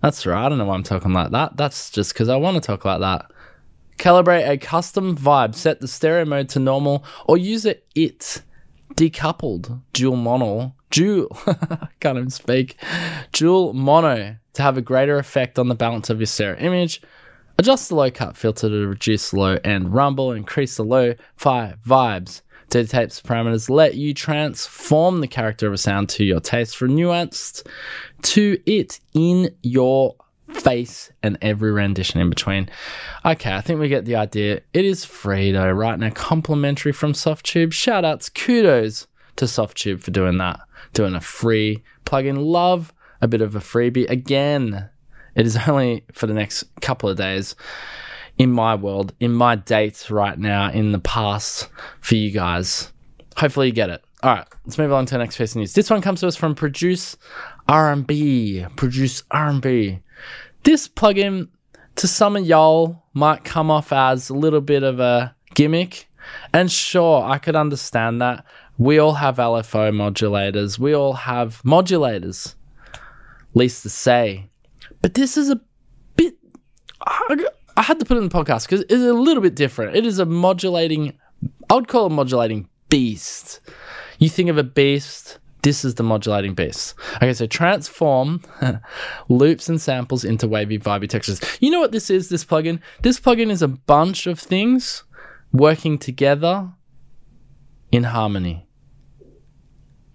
That's 0.00 0.24
right. 0.24 0.46
I 0.46 0.48
don't 0.48 0.56
know 0.56 0.64
why 0.64 0.74
I'm 0.74 0.82
talking 0.82 1.12
like 1.12 1.32
that. 1.32 1.58
That's 1.58 1.90
just 1.90 2.14
because 2.14 2.30
I 2.30 2.36
want 2.36 2.54
to 2.54 2.66
talk 2.66 2.86
like 2.86 3.00
that. 3.00 3.30
Calibrate 3.98 4.48
a 4.48 4.56
custom 4.56 5.14
vibe, 5.14 5.54
set 5.54 5.80
the 5.80 5.88
stereo 5.88 6.24
mode 6.24 6.48
to 6.50 6.58
normal, 6.58 7.04
or 7.26 7.36
use 7.36 7.66
it 7.66 7.84
it 7.94 8.40
decoupled 8.94 9.80
dual 9.92 10.16
mono 10.16 10.74
dual 10.90 11.28
can't 12.00 12.16
even 12.16 12.30
speak 12.30 12.76
dual 13.32 13.74
mono 13.74 14.36
to 14.54 14.62
have 14.62 14.78
a 14.78 14.82
greater 14.82 15.18
effect 15.18 15.58
on 15.58 15.68
the 15.68 15.74
balance 15.74 16.08
of 16.08 16.18
your 16.18 16.26
stereo 16.26 16.58
image. 16.58 17.02
Adjust 17.58 17.88
the 17.88 17.96
low 17.96 18.10
cut 18.10 18.36
filter 18.36 18.68
to 18.68 18.86
reduce 18.86 19.32
low 19.32 19.58
end 19.64 19.92
rumble, 19.92 20.32
increase 20.32 20.76
the 20.76 20.84
low 20.84 21.14
fi 21.36 21.74
vibes. 21.86 22.42
Dirty 22.70 22.86
Tape's 22.86 23.20
parameters 23.20 23.68
let 23.70 23.94
you 23.94 24.12
transform 24.12 25.20
the 25.20 25.26
character 25.26 25.66
of 25.66 25.72
a 25.72 25.78
sound 25.78 26.08
to 26.10 26.24
your 26.24 26.38
taste 26.38 26.76
for 26.76 26.86
nuanced 26.86 27.66
to 28.22 28.58
it 28.66 29.00
in 29.14 29.50
your 29.62 30.14
face 30.50 31.10
and 31.22 31.38
every 31.42 31.72
rendition 31.72 32.20
in 32.20 32.28
between. 32.28 32.68
Okay, 33.24 33.54
I 33.54 33.60
think 33.60 33.80
we 33.80 33.88
get 33.88 34.04
the 34.04 34.16
idea. 34.16 34.60
It 34.72 34.84
is 34.84 35.04
free 35.04 35.50
though, 35.50 35.70
right 35.70 35.98
now, 35.98 36.10
complimentary 36.10 36.92
from 36.92 37.12
Softube. 37.12 37.72
Shout 37.72 38.04
outs, 38.04 38.28
kudos 38.28 39.06
to 39.36 39.46
Softube 39.46 40.00
for 40.00 40.10
doing 40.10 40.38
that, 40.38 40.60
doing 40.92 41.14
a 41.14 41.20
free 41.20 41.82
plugin. 42.04 42.44
Love 42.44 42.92
a 43.20 43.28
bit 43.28 43.40
of 43.40 43.56
a 43.56 43.60
freebie. 43.60 44.08
Again, 44.08 44.90
it 45.38 45.46
is 45.46 45.56
only 45.68 46.04
for 46.12 46.26
the 46.26 46.34
next 46.34 46.64
couple 46.82 47.08
of 47.08 47.16
days 47.16 47.54
in 48.36 48.50
my 48.50 48.74
world, 48.74 49.14
in 49.20 49.32
my 49.32 49.56
dates 49.56 50.10
right 50.10 50.38
now, 50.38 50.70
in 50.70 50.92
the 50.92 50.98
past 50.98 51.68
for 52.00 52.16
you 52.16 52.30
guys. 52.30 52.92
Hopefully 53.36 53.68
you 53.68 53.72
get 53.72 53.88
it. 53.88 54.02
All 54.22 54.34
right, 54.34 54.46
let's 54.66 54.78
move 54.78 54.92
on 54.92 55.06
to 55.06 55.14
the 55.14 55.18
next 55.18 55.38
piece 55.38 55.52
of 55.52 55.58
news. 55.58 55.74
This 55.74 55.90
one 55.90 56.02
comes 56.02 56.20
to 56.20 56.26
us 56.26 56.34
from 56.34 56.54
Produce 56.54 57.16
R&B. 57.68 58.66
Produce 58.74 59.22
R&B. 59.30 60.00
This 60.64 60.88
plugin 60.88 61.48
to 61.94 62.08
some 62.08 62.36
of 62.36 62.44
y'all 62.44 63.04
might 63.14 63.44
come 63.44 63.70
off 63.70 63.92
as 63.92 64.30
a 64.30 64.34
little 64.34 64.60
bit 64.60 64.82
of 64.82 64.98
a 64.98 65.34
gimmick. 65.54 66.08
And 66.52 66.70
sure, 66.70 67.22
I 67.22 67.38
could 67.38 67.54
understand 67.54 68.20
that. 68.20 68.44
We 68.76 68.98
all 68.98 69.14
have 69.14 69.36
LFO 69.36 69.92
modulators. 69.92 70.78
We 70.78 70.94
all 70.94 71.12
have 71.12 71.62
modulators, 71.62 72.54
least 73.54 73.82
to 73.84 73.88
say. 73.88 74.47
But 75.02 75.14
this 75.14 75.36
is 75.36 75.50
a 75.50 75.60
bit. 76.16 76.34
I, 77.00 77.82
had 77.82 77.98
to 78.00 78.04
put 78.04 78.16
it 78.16 78.20
in 78.22 78.28
the 78.28 78.34
podcast 78.34 78.66
because 78.66 78.80
it's 78.82 78.92
a 78.92 79.12
little 79.12 79.42
bit 79.42 79.54
different. 79.54 79.96
It 79.96 80.04
is 80.04 80.18
a 80.18 80.26
modulating, 80.26 81.16
I 81.70 81.74
would 81.74 81.88
call 81.88 82.04
it 82.04 82.12
a 82.12 82.14
modulating 82.14 82.68
beast. 82.88 83.60
You 84.18 84.28
think 84.28 84.50
of 84.50 84.58
a 84.58 84.64
beast, 84.64 85.38
this 85.62 85.84
is 85.84 85.94
the 85.94 86.02
modulating 86.02 86.54
beast. 86.54 86.94
Okay, 87.16 87.32
so 87.32 87.46
transform 87.46 88.42
loops 89.28 89.68
and 89.68 89.80
samples 89.80 90.24
into 90.24 90.48
wavy, 90.48 90.78
vibey 90.78 91.08
textures. 91.08 91.40
You 91.60 91.70
know 91.70 91.78
what 91.80 91.92
this 91.92 92.10
is, 92.10 92.28
this 92.28 92.44
plugin? 92.44 92.80
This 93.02 93.20
plugin 93.20 93.50
is 93.50 93.62
a 93.62 93.68
bunch 93.68 94.26
of 94.26 94.40
things 94.40 95.04
working 95.52 95.98
together 95.98 96.68
in 97.92 98.04
harmony. 98.04 98.66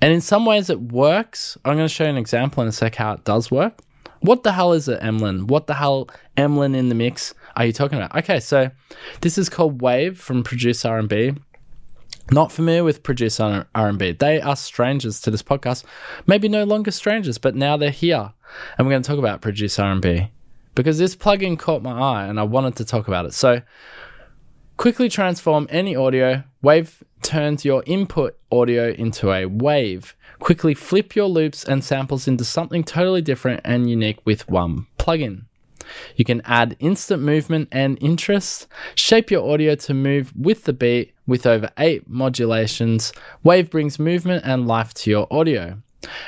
And 0.01 0.11
in 0.11 0.21
some 0.21 0.45
ways 0.45 0.69
it 0.69 0.81
works. 0.81 1.57
I'm 1.63 1.75
going 1.75 1.87
to 1.87 1.93
show 1.93 2.03
you 2.03 2.09
an 2.09 2.17
example 2.17 2.61
in 2.61 2.67
a 2.67 2.73
sec 2.73 2.95
how 2.95 3.13
it 3.13 3.23
does 3.23 3.49
work. 3.49 3.79
What 4.23 4.43
the 4.43 4.53
hell 4.53 4.71
is 4.71 4.87
it, 4.87 4.99
Emlyn? 5.01 5.47
What 5.47 5.67
the 5.67 5.73
hell, 5.73 6.07
Emlyn 6.37 6.75
in 6.75 6.87
the 6.87 6.95
mix, 6.95 7.33
are 7.57 7.65
you 7.65 7.73
talking 7.73 7.97
about? 7.97 8.15
Okay, 8.15 8.39
so 8.39 8.71
this 9.19 9.37
is 9.37 9.49
called 9.49 9.81
Wave 9.81 10.17
from 10.17 10.43
Produce 10.43 10.85
R&B. 10.85 11.33
Not 12.31 12.49
familiar 12.49 12.85
with 12.85 13.03
Produce 13.03 13.41
R&B. 13.41 14.13
They 14.13 14.39
are 14.39 14.55
strangers 14.55 15.19
to 15.21 15.31
this 15.31 15.43
podcast. 15.43 15.83
Maybe 16.25 16.47
no 16.47 16.63
longer 16.63 16.89
strangers, 16.89 17.37
but 17.37 17.53
now 17.53 17.75
they're 17.75 17.89
here. 17.89 18.31
And 18.77 18.87
we're 18.87 18.93
going 18.93 19.03
to 19.03 19.07
talk 19.07 19.19
about 19.19 19.41
Produce 19.41 19.77
R&B 19.77 20.31
because 20.73 20.97
this 20.97 21.17
plugin 21.17 21.59
caught 21.59 21.83
my 21.83 21.91
eye 21.91 22.25
and 22.25 22.39
I 22.39 22.43
wanted 22.43 22.77
to 22.77 22.85
talk 22.85 23.09
about 23.09 23.25
it. 23.25 23.33
So 23.33 23.61
quickly 24.77 25.09
transform 25.09 25.67
any 25.69 25.97
audio. 25.97 26.43
Wave 26.61 27.03
turns 27.21 27.65
your 27.65 27.83
input 27.85 28.37
audio 28.53 28.89
into 28.91 29.33
a 29.33 29.47
wave. 29.47 30.15
Quickly 30.39 30.73
flip 30.73 31.15
your 31.15 31.27
loops 31.27 31.63
and 31.63 31.83
samples 31.83 32.27
into 32.27 32.43
something 32.43 32.83
totally 32.83 33.21
different 33.21 33.61
and 33.63 33.89
unique 33.89 34.19
with 34.25 34.49
one 34.49 34.87
plugin. 34.97 35.43
You 36.15 36.25
can 36.25 36.41
add 36.45 36.75
instant 36.79 37.21
movement 37.21 37.69
and 37.71 37.97
interest, 38.01 38.67
shape 38.95 39.31
your 39.31 39.49
audio 39.51 39.75
to 39.75 39.93
move 39.93 40.33
with 40.35 40.63
the 40.63 40.73
beat 40.73 41.13
with 41.27 41.45
over 41.45 41.69
eight 41.77 42.09
modulations. 42.09 43.13
Wave 43.43 43.69
brings 43.69 43.99
movement 43.99 44.43
and 44.45 44.67
life 44.67 44.93
to 44.95 45.09
your 45.09 45.27
audio. 45.31 45.77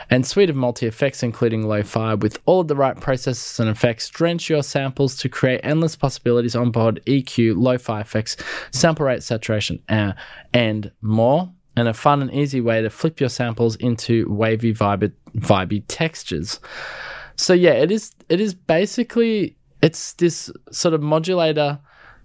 And 0.10 0.26
suite 0.26 0.50
of 0.50 0.56
multi 0.56 0.86
effects, 0.86 1.22
including 1.22 1.68
lo 1.68 1.84
fi, 1.84 2.14
with 2.14 2.40
all 2.46 2.62
of 2.62 2.70
the 2.70 2.76
right 2.78 2.98
processes 2.98 3.60
and 3.60 3.70
effects, 3.70 4.08
drench 4.10 4.50
your 4.50 4.64
samples 4.64 5.18
to 5.18 5.28
create 5.28 5.60
endless 5.64 5.98
possibilities 5.98 6.56
on 6.56 6.72
board 6.72 7.02
EQ, 7.06 7.58
lo 7.58 7.78
fi 7.78 8.00
effects, 8.00 8.38
sample 8.72 9.06
rate, 9.06 9.22
saturation, 9.22 9.82
and 9.90 10.92
more. 11.02 11.52
And 11.78 11.88
a 11.88 11.94
fun 11.94 12.22
and 12.22 12.34
easy 12.34 12.62
way 12.62 12.82
to 12.82 12.90
flip 12.90 13.20
your 13.20 13.30
samples 13.30 13.76
into 13.78 14.32
wavy, 14.32 14.74
vibey, 14.74 15.12
vibey 15.38 15.84
textures. 15.88 16.60
So 17.36 17.54
yeah, 17.54 17.74
it 17.74 17.92
is. 17.92 18.14
It 18.30 18.40
is 18.40 18.54
basically 18.54 19.58
it's 19.82 20.14
this 20.14 20.50
sort 20.72 20.94
of 20.94 21.02
modulator 21.02 21.80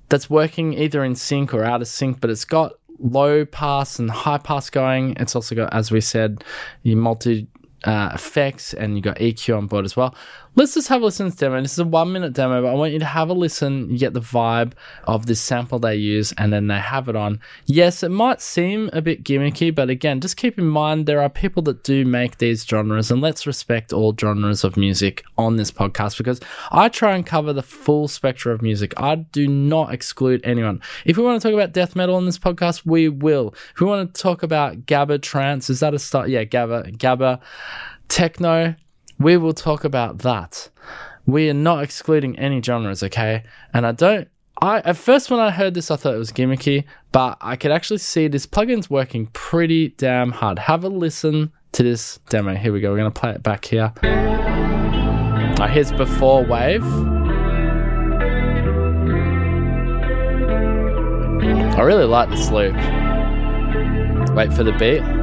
that's 0.09 0.31
working 0.31 0.75
either 0.75 1.05
in 1.05 1.15
sync 1.15 1.53
or 1.53 1.65
out 1.65 1.83
of 1.83 1.89
sync, 1.89 2.21
but 2.21 2.31
it's 2.31 2.45
got 2.45 2.73
low 2.99 3.45
pass 3.45 3.99
and 3.99 4.11
high 4.11 4.39
pass 4.39 4.71
going. 4.71 5.17
It's 5.19 5.35
also 5.35 5.55
got, 5.55 5.73
as 5.73 5.91
we 5.91 6.01
said, 6.01 6.45
your 6.83 6.97
multi 6.97 7.49
uh, 7.85 8.11
effects 8.15 8.75
and 8.75 8.97
you 8.97 9.03
got 9.03 9.17
EQ 9.19 9.57
on 9.57 9.67
board 9.67 9.85
as 9.85 9.97
well. 9.97 10.15
Let's 10.57 10.75
just 10.75 10.89
have 10.89 11.01
a 11.01 11.05
listen 11.05 11.27
to 11.27 11.31
this 11.31 11.39
demo. 11.39 11.63
This 11.63 11.75
is 11.75 11.79
a 11.79 11.85
one 11.85 12.13
minute 12.13 12.33
demo, 12.33 12.61
but 12.63 12.69
I 12.69 12.75
want 12.75 12.93
you 12.93 12.99
to 12.99 13.05
have 13.05 13.29
a 13.29 13.33
listen. 13.33 13.89
You 13.89 13.99
get 13.99 14.15
the 14.15 14.21
vibe 14.21 14.73
of 15.05 15.27
this 15.27 15.41
sample 15.41 15.79
they 15.79 15.95
use, 15.95 16.33
and 16.39 16.53
then 16.53 16.67
they 16.67 16.79
have 16.79 17.09
it 17.09 17.15
on. 17.15 17.39
Yes, 17.67 18.03
it 18.03 18.09
might 18.09 18.41
seem 18.41 18.91
a 18.93 19.01
bit 19.01 19.23
gimmicky, 19.23 19.73
but 19.73 19.91
again, 19.91 20.21
just 20.21 20.37
keep 20.37 20.59
in 20.59 20.67
mind 20.67 21.07
there 21.07 21.23
are 21.23 21.29
people 21.31 21.63
that 21.63 21.85
do 21.85 22.05
make 22.05 22.39
these 22.39 22.65
genres, 22.67 23.13
and 23.13 23.21
let's 23.21 23.47
respect 23.47 23.93
all 23.93 24.13
genres 24.21 24.65
of 24.65 24.77
music 24.77 25.25
on 25.39 25.55
this 25.55 25.71
podcast 25.71 26.19
because 26.19 26.41
I 26.73 26.89
try 26.89 27.15
and 27.15 27.25
cover 27.25 27.53
the 27.53 27.63
full 27.63 28.09
spectrum 28.09 28.53
of 28.53 28.61
music. 28.61 28.93
I 28.97 29.15
do 29.15 29.47
not 29.47 29.95
exclude 29.95 30.41
anyone. 30.43 30.83
If 31.05 31.17
we 31.17 31.23
want 31.23 31.41
to 31.41 31.49
talk 31.49 31.55
about 31.55 31.73
death 31.73 31.95
metal 31.95 32.17
on 32.17 32.27
this 32.27 32.41
podcast, 32.41 32.85
we 32.85 33.09
will. 33.09 33.55
If 33.73 33.81
we 33.81 33.87
want 33.87 34.13
to 34.13 34.21
talk 34.21 34.43
about 34.43 34.85
Gabba 34.87 35.23
trance, 35.23 35.71
is 35.71 35.79
that 35.79 35.95
a 35.95 35.99
start? 36.01 36.29
Yeah, 36.29 36.45
Gabba, 36.45 36.97
Gabba, 36.99 37.41
techno 38.11 38.75
we 39.21 39.37
will 39.37 39.53
talk 39.53 39.85
about 39.85 40.21
that. 40.21 40.71
We 41.27 41.51
are 41.51 41.55
not 41.55 41.85
excluding 41.85 42.39
any 42.39 42.61
genres, 42.63 43.03
okay? 43.03 43.45
And 43.73 43.87
I 43.87 43.93
don't. 43.93 44.29
I 44.63 44.79
at 44.81 44.97
first 44.97 45.31
when 45.31 45.39
I 45.39 45.51
heard 45.51 45.75
this, 45.75 45.91
I 45.91 45.97
thought 45.97 46.15
it 46.15 46.19
was 46.19 46.33
gimmicky, 46.33 46.85
but 47.13 47.37
I 47.41 47.57
could 47.57 47.71
actually 47.71 47.99
see 47.99 48.29
this 48.29 48.47
plugin's 48.47 48.91
working 48.91 49.27
pretty 49.29 49.91
damn 49.91 50.33
hard. 50.33 50.59
Have 50.59 50.85
a 50.85 50.89
listen 50.89 51.53
to 51.73 51.83
this 51.83 52.19
demo. 52.31 52.55
Here 52.55 52.73
we 52.73 52.81
go. 52.81 52.91
We're 52.91 52.97
gonna 52.97 53.11
play 53.11 53.33
it 53.33 53.43
back 53.43 53.67
here. 53.67 53.93
Right, 54.03 55.71
here's 55.71 55.93
before 55.93 56.43
wave. 56.45 56.85
I 61.77 61.83
really 61.83 62.07
like 62.07 62.31
this 62.31 62.51
loop. 62.51 62.75
Wait 64.35 64.53
for 64.53 64.65
the 64.65 64.73
beat. 64.79 65.20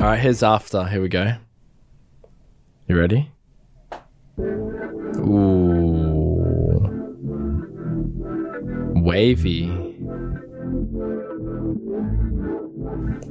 All 0.00 0.04
right, 0.04 0.20
here's 0.20 0.44
after. 0.44 0.84
Here 0.84 1.02
we 1.02 1.08
go. 1.08 1.32
You 2.86 2.96
ready? 2.96 3.32
Ooh. 5.18 5.58
Wavy. 8.94 9.66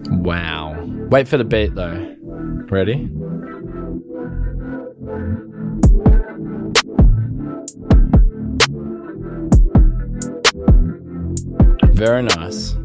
Wow. 0.09 0.75
Wait 1.09 1.29
for 1.29 1.37
the 1.37 1.45
beat 1.45 1.73
though. 1.73 2.15
Ready? 2.69 3.09
Very 11.93 12.23
nice. 12.23 12.75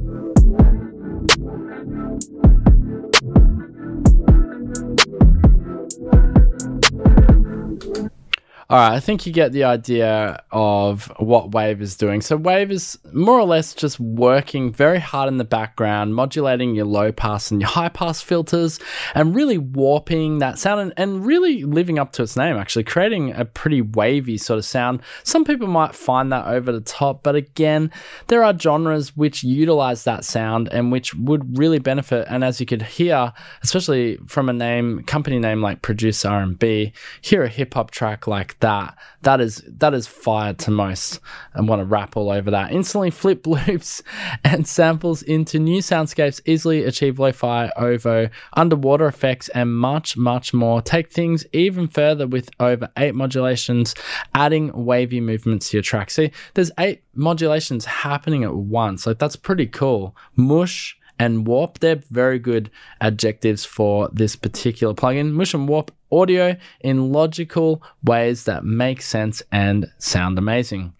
All 8.72 8.78
right, 8.78 8.94
I 8.94 9.00
think 9.00 9.26
you 9.26 9.34
get 9.34 9.52
the 9.52 9.64
idea 9.64 10.42
of 10.50 11.12
what 11.18 11.50
Wave 11.52 11.82
is 11.82 11.94
doing. 11.94 12.22
So, 12.22 12.38
Wave 12.38 12.70
is 12.70 12.98
more 13.12 13.38
or 13.38 13.44
less 13.44 13.74
just 13.74 14.00
working 14.00 14.72
very 14.72 14.98
hard 14.98 15.28
in 15.28 15.36
the 15.36 15.44
background, 15.44 16.14
modulating 16.14 16.74
your 16.74 16.86
low 16.86 17.12
pass 17.12 17.50
and 17.50 17.60
your 17.60 17.68
high 17.68 17.90
pass 17.90 18.22
filters, 18.22 18.80
and 19.14 19.34
really 19.34 19.58
warping 19.58 20.38
that 20.38 20.58
sound 20.58 20.80
and, 20.80 20.94
and 20.96 21.26
really 21.26 21.64
living 21.64 21.98
up 21.98 22.12
to 22.12 22.22
its 22.22 22.34
name, 22.34 22.56
actually, 22.56 22.84
creating 22.84 23.34
a 23.34 23.44
pretty 23.44 23.82
wavy 23.82 24.38
sort 24.38 24.56
of 24.56 24.64
sound. 24.64 25.02
Some 25.22 25.44
people 25.44 25.68
might 25.68 25.94
find 25.94 26.32
that 26.32 26.46
over 26.46 26.72
the 26.72 26.80
top, 26.80 27.22
but 27.22 27.34
again, 27.34 27.90
there 28.28 28.42
are 28.42 28.58
genres 28.58 29.14
which 29.14 29.44
utilize 29.44 30.04
that 30.04 30.24
sound 30.24 30.70
and 30.72 30.90
which 30.90 31.14
would 31.16 31.58
really 31.58 31.78
benefit. 31.78 32.26
And 32.30 32.42
as 32.42 32.58
you 32.58 32.64
could 32.64 32.80
hear, 32.80 33.34
especially 33.62 34.16
from 34.26 34.48
a 34.48 34.54
name, 34.54 35.02
company 35.02 35.38
name 35.38 35.60
like 35.60 35.82
Produce 35.82 36.24
R&B, 36.24 36.94
hear 37.20 37.42
a 37.42 37.48
hip 37.48 37.74
hop 37.74 37.90
track 37.90 38.26
like 38.26 38.58
that. 38.62 38.96
That 39.22 39.40
is 39.40 39.62
that 39.66 39.92
is 39.94 40.06
fire 40.06 40.54
to 40.54 40.70
most. 40.70 41.20
And 41.54 41.68
want 41.68 41.80
to 41.80 41.84
rap 41.84 42.16
all 42.16 42.30
over 42.30 42.50
that. 42.50 42.72
Instantly 42.72 43.10
flip 43.10 43.46
loops 43.46 44.02
and 44.44 44.66
samples 44.66 45.22
into 45.22 45.58
new 45.58 45.80
soundscapes 45.80 46.40
easily 46.46 46.84
achieve 46.84 47.18
lo-fi 47.18 47.70
ovo 47.76 48.28
underwater 48.54 49.06
effects 49.06 49.48
and 49.50 49.76
much 49.76 50.16
much 50.16 50.54
more. 50.54 50.80
Take 50.80 51.12
things 51.12 51.44
even 51.52 51.86
further 51.86 52.26
with 52.26 52.48
over 52.58 52.88
eight 52.96 53.14
modulations 53.14 53.94
adding 54.34 54.72
wavy 54.72 55.20
movements 55.20 55.70
to 55.70 55.76
your 55.76 55.82
track. 55.82 56.10
See 56.10 56.32
there's 56.54 56.70
eight 56.78 57.02
modulations 57.14 57.84
happening 57.84 58.44
at 58.44 58.54
once. 58.54 59.06
Like 59.06 59.18
that's 59.18 59.36
pretty 59.36 59.66
cool. 59.66 60.16
Mush 60.36 60.96
and 61.22 61.46
warp 61.46 61.78
they're 61.78 62.02
very 62.10 62.40
good 62.40 62.68
adjectives 63.00 63.64
for 63.64 64.08
this 64.12 64.34
particular 64.34 64.92
plugin 64.92 65.30
mush 65.30 65.54
and 65.54 65.68
warp 65.68 65.92
audio 66.10 66.56
in 66.80 67.12
logical 67.12 67.80
ways 68.02 68.42
that 68.44 68.64
make 68.64 69.00
sense 69.00 69.40
and 69.52 69.88
sound 69.98 70.36
amazing 70.36 70.92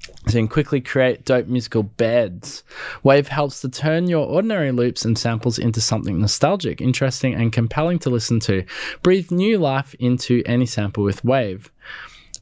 so 0.00 0.38
you 0.38 0.44
can 0.44 0.48
quickly 0.48 0.80
create 0.80 1.24
dope 1.24 1.46
musical 1.46 1.82
beds. 1.82 2.62
Wave 3.02 3.28
helps 3.28 3.60
to 3.62 3.68
turn 3.68 4.08
your 4.08 4.26
ordinary 4.26 4.72
loops 4.72 5.04
and 5.04 5.16
samples 5.16 5.58
into 5.58 5.80
something 5.80 6.20
nostalgic, 6.20 6.82
interesting, 6.82 7.34
and 7.34 7.50
compelling 7.50 7.98
to 8.00 8.10
listen 8.10 8.38
to. 8.40 8.64
Breathe 9.02 9.30
new 9.30 9.58
life 9.58 9.94
into 9.94 10.42
any 10.44 10.66
sample 10.66 11.02
with 11.02 11.24
Wave 11.24 11.70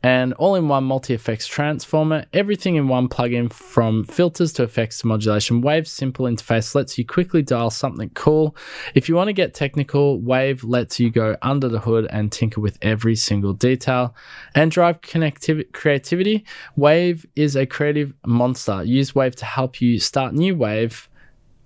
and 0.03 0.33
all-in-one 0.35 0.85
multi-effects 0.85 1.47
transformer. 1.47 2.25
Everything 2.33 2.77
in 2.77 2.89
one 2.89 3.09
plugin 3.09 3.53
from 3.53 4.05
filters 4.05 4.53
to 4.55 4.63
effects 4.63 5.01
to 5.01 5.07
modulation 5.07 5.61
wave 5.61 5.89
simple 5.89 6.27
interface 6.27 6.75
lets 6.75 6.99
you 6.99 7.05
quickly 7.05 7.43
dial 7.43 7.71
something 7.71 8.11
cool. 8.11 8.57
If 8.95 9.09
you 9.09 9.15
want 9.15 9.29
to 9.29 9.33
get 9.33 9.55
technical 9.55 10.21
wave 10.21 10.65
lets 10.65 11.01
you 11.01 11.11
go 11.11 11.37
under 11.43 11.69
the 11.69 11.81
hood 11.81 12.07
and 12.11 12.31
tinker 12.31 12.61
with 12.61 12.79
every 12.83 13.17
single 13.17 13.53
detail 13.53 14.15
and 14.55 14.71
drive 14.71 15.01
connectivity 15.01 15.73
creativity. 15.73 16.45
Wave 16.77 17.27
is 17.37 17.57
a 17.57 17.67
creative 17.67 18.13
monster. 18.25 18.83
Use 18.85 19.15
wave 19.15 19.37
to 19.37 19.45
help 19.45 19.81
you 19.81 19.99
start 19.99 20.35
new 20.35 20.55
wave 20.55 21.09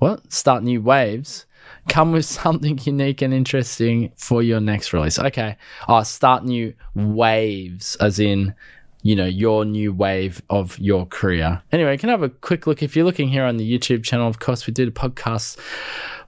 what? 0.01 0.33
Start 0.33 0.63
new 0.63 0.81
waves 0.81 1.45
come 1.89 2.13
with 2.13 2.25
something 2.41 2.79
unique 2.83 3.23
and 3.23 3.33
interesting 3.33 4.13
for 4.17 4.43
your 4.43 4.61
next 4.61 4.93
release. 4.93 5.19
Okay. 5.19 5.57
Oh, 5.89 6.03
start 6.03 6.45
new 6.45 6.75
waves, 6.95 7.97
as 7.97 8.19
in, 8.19 8.55
you 9.03 9.17
know, 9.17 9.27
your 9.27 9.65
new 9.65 9.93
wave 9.93 10.43
of 10.51 10.79
your 10.79 11.07
career. 11.07 11.63
Anyway, 11.73 11.93
you 11.93 11.99
can 11.99 12.09
have 12.09 12.23
a 12.23 12.29
quick 12.29 12.67
look. 12.67 12.83
If 12.83 12.95
you're 12.97 13.05
looking 13.05 13.29
here 13.29 13.45
on 13.45 13.57
the 13.57 13.79
YouTube 13.79 14.05
channel, 14.05 14.29
of 14.29 14.39
course, 14.39 14.67
we 14.67 14.73
did 14.73 14.89
a 14.89 14.93
podcast, 14.93 15.59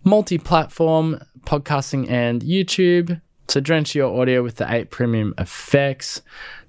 multi 0.05 0.39
platform 0.39 1.21
podcasting 1.45 2.09
and 2.11 2.43
YouTube. 2.43 3.21
So 3.49 3.61
drench 3.61 3.95
your 3.95 4.21
audio 4.21 4.43
with 4.43 4.57
the 4.57 4.73
eight 4.73 4.91
premium 4.91 5.35
effects. 5.39 6.23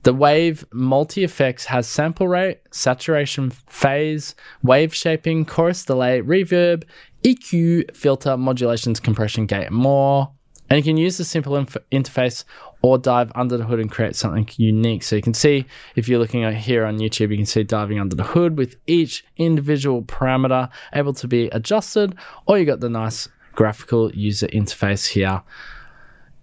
The 0.03 0.13
Wave 0.13 0.65
multi 0.73 1.23
effects 1.23 1.65
has 1.65 1.87
sample 1.87 2.27
rate, 2.27 2.59
saturation 2.71 3.51
phase, 3.51 4.35
wave 4.63 4.93
shaping, 4.93 5.45
chorus 5.45 5.85
delay, 5.85 6.21
reverb, 6.21 6.83
EQ, 7.23 7.95
filter, 7.95 8.35
modulations, 8.35 8.99
compression, 8.99 9.45
gate, 9.45 9.71
more. 9.71 10.29
And 10.69 10.77
you 10.77 10.83
can 10.83 10.97
use 10.97 11.17
the 11.17 11.23
simple 11.23 11.55
inf- 11.55 11.77
interface 11.91 12.43
or 12.81 12.97
dive 12.97 13.31
under 13.35 13.57
the 13.57 13.63
hood 13.63 13.79
and 13.79 13.89
create 13.89 14.15
something 14.15 14.49
unique. 14.57 15.03
So 15.03 15.15
you 15.15 15.21
can 15.21 15.33
see 15.33 15.65
if 15.95 16.09
you're 16.09 16.19
looking 16.19 16.43
at 16.43 16.53
here 16.53 16.85
on 16.85 16.97
YouTube, 16.97 17.31
you 17.31 17.37
can 17.37 17.45
see 17.45 17.63
diving 17.63 17.99
under 17.99 18.15
the 18.15 18.23
hood 18.23 18.57
with 18.57 18.75
each 18.87 19.23
individual 19.37 20.01
parameter 20.01 20.69
able 20.93 21.13
to 21.13 21.27
be 21.27 21.47
adjusted, 21.49 22.15
or 22.45 22.57
you 22.57 22.65
got 22.65 22.81
the 22.81 22.89
nice 22.89 23.29
graphical 23.53 24.11
user 24.13 24.47
interface 24.47 25.07
here 25.07 25.43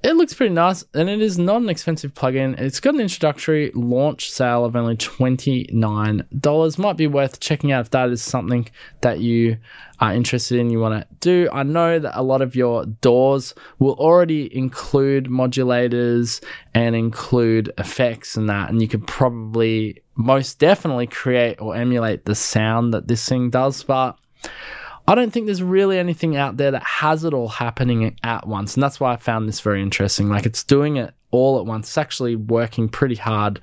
it 0.02 0.16
looks 0.16 0.32
pretty 0.32 0.54
nice 0.54 0.82
and 0.94 1.10
it 1.10 1.20
is 1.20 1.38
not 1.38 1.60
an 1.60 1.68
expensive 1.68 2.14
plugin. 2.14 2.58
It's 2.58 2.80
got 2.80 2.94
an 2.94 3.00
introductory 3.00 3.70
launch 3.74 4.30
sale 4.30 4.64
of 4.64 4.74
only 4.74 4.96
$29. 4.96 6.78
Might 6.78 6.96
be 6.96 7.06
worth 7.06 7.40
checking 7.40 7.70
out 7.70 7.82
if 7.82 7.90
that 7.90 8.08
is 8.08 8.22
something 8.22 8.66
that 9.02 9.20
you 9.20 9.58
are 10.00 10.14
interested 10.14 10.58
in, 10.58 10.70
you 10.70 10.80
want 10.80 11.02
to 11.02 11.06
do. 11.20 11.50
I 11.52 11.62
know 11.62 11.98
that 11.98 12.18
a 12.18 12.22
lot 12.22 12.40
of 12.40 12.56
your 12.56 12.86
DAWs 12.86 13.54
will 13.78 13.92
already 13.94 14.56
include 14.56 15.26
modulators 15.26 16.42
and 16.72 16.96
include 16.96 17.70
effects 17.76 18.38
and 18.38 18.48
that, 18.48 18.70
and 18.70 18.80
you 18.80 18.88
could 18.88 19.06
probably 19.06 20.02
most 20.14 20.58
definitely 20.58 21.08
create 21.08 21.60
or 21.60 21.76
emulate 21.76 22.24
the 22.24 22.34
sound 22.34 22.94
that 22.94 23.08
this 23.08 23.28
thing 23.28 23.50
does, 23.50 23.82
but 23.82 24.16
I 25.10 25.16
don't 25.16 25.32
think 25.32 25.46
there's 25.46 25.60
really 25.60 25.98
anything 25.98 26.36
out 26.36 26.56
there 26.56 26.70
that 26.70 26.84
has 26.84 27.24
it 27.24 27.34
all 27.34 27.48
happening 27.48 28.16
at 28.22 28.46
once. 28.46 28.74
And 28.74 28.82
that's 28.82 29.00
why 29.00 29.12
I 29.12 29.16
found 29.16 29.48
this 29.48 29.58
very 29.58 29.82
interesting. 29.82 30.28
Like 30.28 30.46
it's 30.46 30.62
doing 30.62 30.98
it 30.98 31.12
all 31.32 31.58
at 31.58 31.66
once, 31.66 31.88
it's 31.88 31.98
actually 31.98 32.36
working 32.36 32.88
pretty 32.88 33.16
hard. 33.16 33.60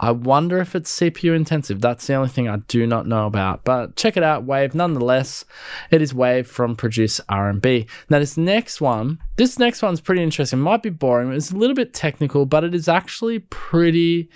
I 0.00 0.10
wonder 0.10 0.58
if 0.58 0.74
it's 0.74 0.92
CPU 0.98 1.36
intensive. 1.36 1.80
That's 1.80 2.08
the 2.08 2.14
only 2.14 2.30
thing 2.30 2.48
I 2.48 2.56
do 2.66 2.84
not 2.84 3.06
know 3.06 3.26
about. 3.26 3.62
But 3.62 3.94
check 3.94 4.16
it 4.16 4.24
out, 4.24 4.42
Wave. 4.42 4.74
Nonetheless, 4.74 5.44
it 5.92 6.02
is 6.02 6.12
Wave 6.12 6.48
from 6.48 6.74
Produce 6.74 7.20
R&B. 7.28 7.86
Now 8.10 8.18
this 8.18 8.36
next 8.36 8.80
one, 8.80 9.20
this 9.36 9.60
next 9.60 9.82
one's 9.82 10.00
pretty 10.00 10.24
interesting. 10.24 10.58
It 10.58 10.62
might 10.62 10.82
be 10.82 10.90
boring. 10.90 11.32
It's 11.32 11.52
a 11.52 11.56
little 11.56 11.76
bit 11.76 11.94
technical, 11.94 12.44
but 12.44 12.64
it 12.64 12.74
is 12.74 12.88
actually 12.88 13.38
pretty. 13.38 14.30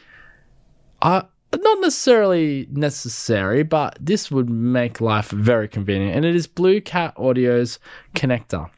I 1.02 1.24
not 1.62 1.80
necessarily 1.80 2.66
necessary, 2.70 3.62
but 3.62 3.96
this 4.00 4.30
would 4.30 4.48
make 4.50 5.00
life 5.00 5.30
very 5.30 5.68
convenient. 5.68 6.16
And 6.16 6.24
it 6.24 6.34
is 6.34 6.46
Blue 6.46 6.80
Cat 6.80 7.14
Audio's 7.16 7.78
connector. 8.14 8.70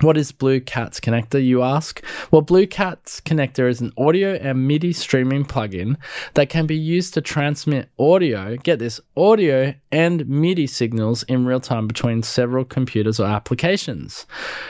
What 0.00 0.16
is 0.16 0.32
Blue 0.32 0.58
Cat's 0.58 0.98
connector, 0.98 1.44
you 1.44 1.62
ask? 1.62 2.04
Well, 2.32 2.42
Blue 2.42 2.66
Cat's 2.66 3.20
connector 3.20 3.68
is 3.68 3.80
an 3.80 3.92
audio 3.96 4.34
and 4.34 4.66
MIDI 4.66 4.92
streaming 4.92 5.44
plugin 5.44 5.96
that 6.34 6.48
can 6.48 6.66
be 6.66 6.76
used 6.76 7.14
to 7.14 7.20
transmit 7.20 7.88
audio, 8.00 8.56
get 8.56 8.80
this, 8.80 9.00
audio 9.16 9.72
and 9.92 10.26
MIDI 10.28 10.66
signals 10.66 11.22
in 11.24 11.44
real 11.44 11.60
time 11.60 11.86
between 11.86 12.22
several 12.22 12.64
computers 12.64 13.20
or 13.20 13.26
applications. 13.26 14.26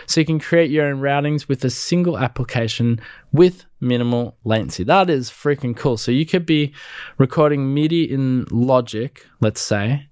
So 0.07 0.21
you 0.21 0.27
can 0.27 0.39
create 0.39 0.71
your 0.71 0.87
own 0.87 1.01
routings 1.01 1.49
with 1.49 1.65
a 1.65 1.71
single 1.71 2.19
application 2.19 3.01
with 3.33 3.65
minimal 3.81 4.37
latency. 4.45 4.85
That 4.85 5.09
is 5.09 5.31
freaking 5.31 5.75
cool. 5.75 5.97
So 5.97 6.13
you 6.13 6.27
could 6.27 6.45
be 6.45 6.75
recording 7.17 7.73
MIDI 7.73 8.05
in 8.05 8.45
Logic, 8.51 9.25
let's 9.41 9.63
say, 9.63 10.09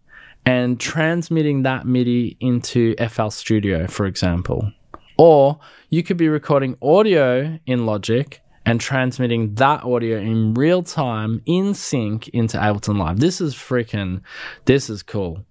and 0.47 0.81
transmitting 0.81 1.65
that 1.65 1.85
MIDI 1.85 2.39
into 2.41 2.95
FL 2.97 3.29
Studio, 3.29 3.87
for 3.87 4.07
example 4.07 4.73
or 5.21 5.61
you 5.91 6.03
could 6.03 6.17
be 6.17 6.31
recording 6.31 6.79
audio 6.81 7.59
in 7.67 7.85
Logic 7.85 8.41
and 8.65 8.81
transmitting 8.81 9.55
that 9.57 9.85
audio 9.85 10.17
in 10.17 10.55
real 10.55 10.83
time 10.83 11.43
in 11.45 11.75
sync 11.75 12.29
into 12.29 12.57
Ableton 12.57 12.97
Live. 12.97 13.21
This 13.21 13.39
is 13.39 13.55
freaking, 13.55 14.23
this 14.65 14.89
is 14.89 15.03
cool. 15.03 15.45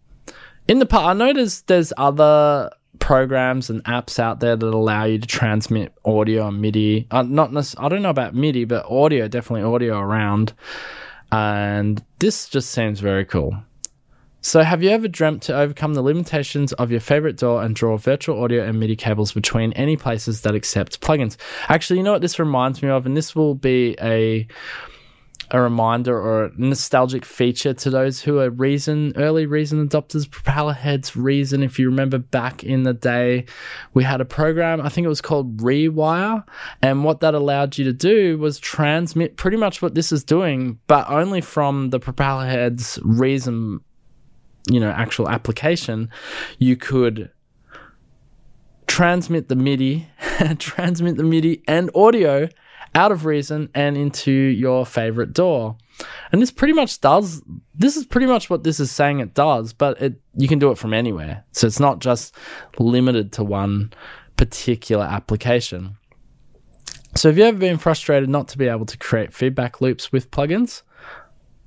In 0.67 0.79
the 0.79 0.87
past, 0.87 1.05
I 1.05 1.13
noticed 1.13 1.67
there's 1.67 1.93
other 1.97 2.71
programs 2.97 3.69
and 3.69 3.83
apps 3.83 4.17
out 4.17 4.39
there 4.39 4.55
that 4.55 4.67
allow 4.67 5.03
you 5.03 5.19
to 5.19 5.27
transmit 5.27 5.93
audio 6.03 6.47
and 6.47 6.59
MIDI. 6.59 7.05
Uh, 7.11 7.21
not 7.21 7.53
necessarily, 7.53 7.85
I 7.85 7.89
don't 7.89 8.01
know 8.01 8.09
about 8.09 8.33
MIDI, 8.33 8.65
but 8.65 8.87
audio, 8.87 9.27
definitely 9.27 9.71
audio 9.71 9.99
around. 9.99 10.53
And 11.31 12.03
this 12.17 12.49
just 12.49 12.71
seems 12.71 13.01
very 13.01 13.23
cool. 13.23 13.55
So, 14.41 14.63
have 14.63 14.81
you 14.81 14.89
ever 14.91 15.09
dreamt 15.09 15.41
to 15.43 15.57
overcome 15.57 15.95
the 15.95 16.01
limitations 16.01 16.71
of 16.73 16.91
your 16.91 17.01
favorite 17.01 17.35
DAW 17.35 17.59
and 17.59 17.75
draw 17.75 17.97
virtual 17.97 18.41
audio 18.41 18.63
and 18.63 18.79
MIDI 18.79 18.95
cables 18.95 19.33
between 19.33 19.73
any 19.73 19.97
places 19.97 20.41
that 20.41 20.55
accept 20.55 21.01
plugins? 21.01 21.35
Actually, 21.67 21.97
you 21.97 22.03
know 22.03 22.13
what 22.13 22.21
this 22.21 22.39
reminds 22.39 22.81
me 22.81 22.89
of, 22.89 23.05
and 23.05 23.17
this 23.17 23.35
will 23.35 23.53
be 23.53 23.97
a 24.01 24.47
a 25.51 25.59
reminder 25.59 26.15
or 26.15 26.45
a 26.45 26.51
nostalgic 26.57 27.25
feature 27.25 27.73
to 27.73 27.89
those 27.89 28.21
who 28.21 28.39
are 28.39 28.49
Reason, 28.49 29.13
early 29.15 29.45
Reason 29.45 29.87
adopters, 29.87 30.27
Propellerheads, 30.27 31.15
Reason. 31.15 31.63
If 31.63 31.79
you 31.79 31.89
remember 31.89 32.19
back 32.19 32.63
in 32.63 32.83
the 32.83 32.93
day, 32.93 33.45
we 33.93 34.03
had 34.03 34.21
a 34.21 34.25
program, 34.25 34.79
I 34.81 34.89
think 34.89 35.05
it 35.05 35.09
was 35.09 35.21
called 35.21 35.57
Rewire. 35.57 36.43
And 36.81 37.03
what 37.03 37.21
that 37.21 37.33
allowed 37.33 37.77
you 37.77 37.85
to 37.85 37.93
do 37.93 38.37
was 38.37 38.59
transmit 38.59 39.37
pretty 39.37 39.57
much 39.57 39.81
what 39.81 39.95
this 39.95 40.11
is 40.11 40.23
doing, 40.23 40.79
but 40.87 41.09
only 41.09 41.41
from 41.41 41.89
the 41.89 41.99
Propellerheads 41.99 42.99
Reason, 43.03 43.81
you 44.69 44.79
know, 44.79 44.89
actual 44.89 45.29
application. 45.29 46.09
You 46.57 46.75
could 46.75 47.31
transmit 48.87 49.47
the 49.47 49.55
MIDI, 49.55 50.09
transmit 50.59 51.17
the 51.17 51.23
MIDI 51.23 51.63
and 51.67 51.89
audio 51.95 52.49
out 52.95 53.11
of 53.11 53.25
Reason 53.25 53.69
and 53.75 53.95
into 53.95 54.31
your 54.31 54.85
favorite 54.85 55.33
DAW. 55.33 55.75
And 56.31 56.41
this 56.41 56.51
pretty 56.51 56.73
much 56.73 57.01
does 57.01 57.41
this 57.75 57.97
is 57.97 58.05
pretty 58.05 58.27
much 58.27 58.49
what 58.49 58.63
this 58.63 58.79
is 58.79 58.89
saying 58.91 59.19
it 59.19 59.33
does, 59.33 59.73
but 59.73 60.01
it 60.01 60.19
you 60.35 60.47
can 60.47 60.59
do 60.59 60.71
it 60.71 60.77
from 60.77 60.93
anywhere. 60.93 61.43
So 61.51 61.67
it's 61.67 61.79
not 61.79 61.99
just 61.99 62.35
limited 62.77 63.33
to 63.33 63.43
one 63.43 63.93
particular 64.37 65.05
application. 65.05 65.97
So 67.15 67.29
have 67.29 67.37
you 67.37 67.43
ever 67.43 67.57
been 67.57 67.77
frustrated 67.77 68.29
not 68.29 68.47
to 68.49 68.57
be 68.57 68.67
able 68.67 68.85
to 68.85 68.97
create 68.97 69.33
feedback 69.33 69.81
loops 69.81 70.11
with 70.11 70.31
plugins? 70.31 70.83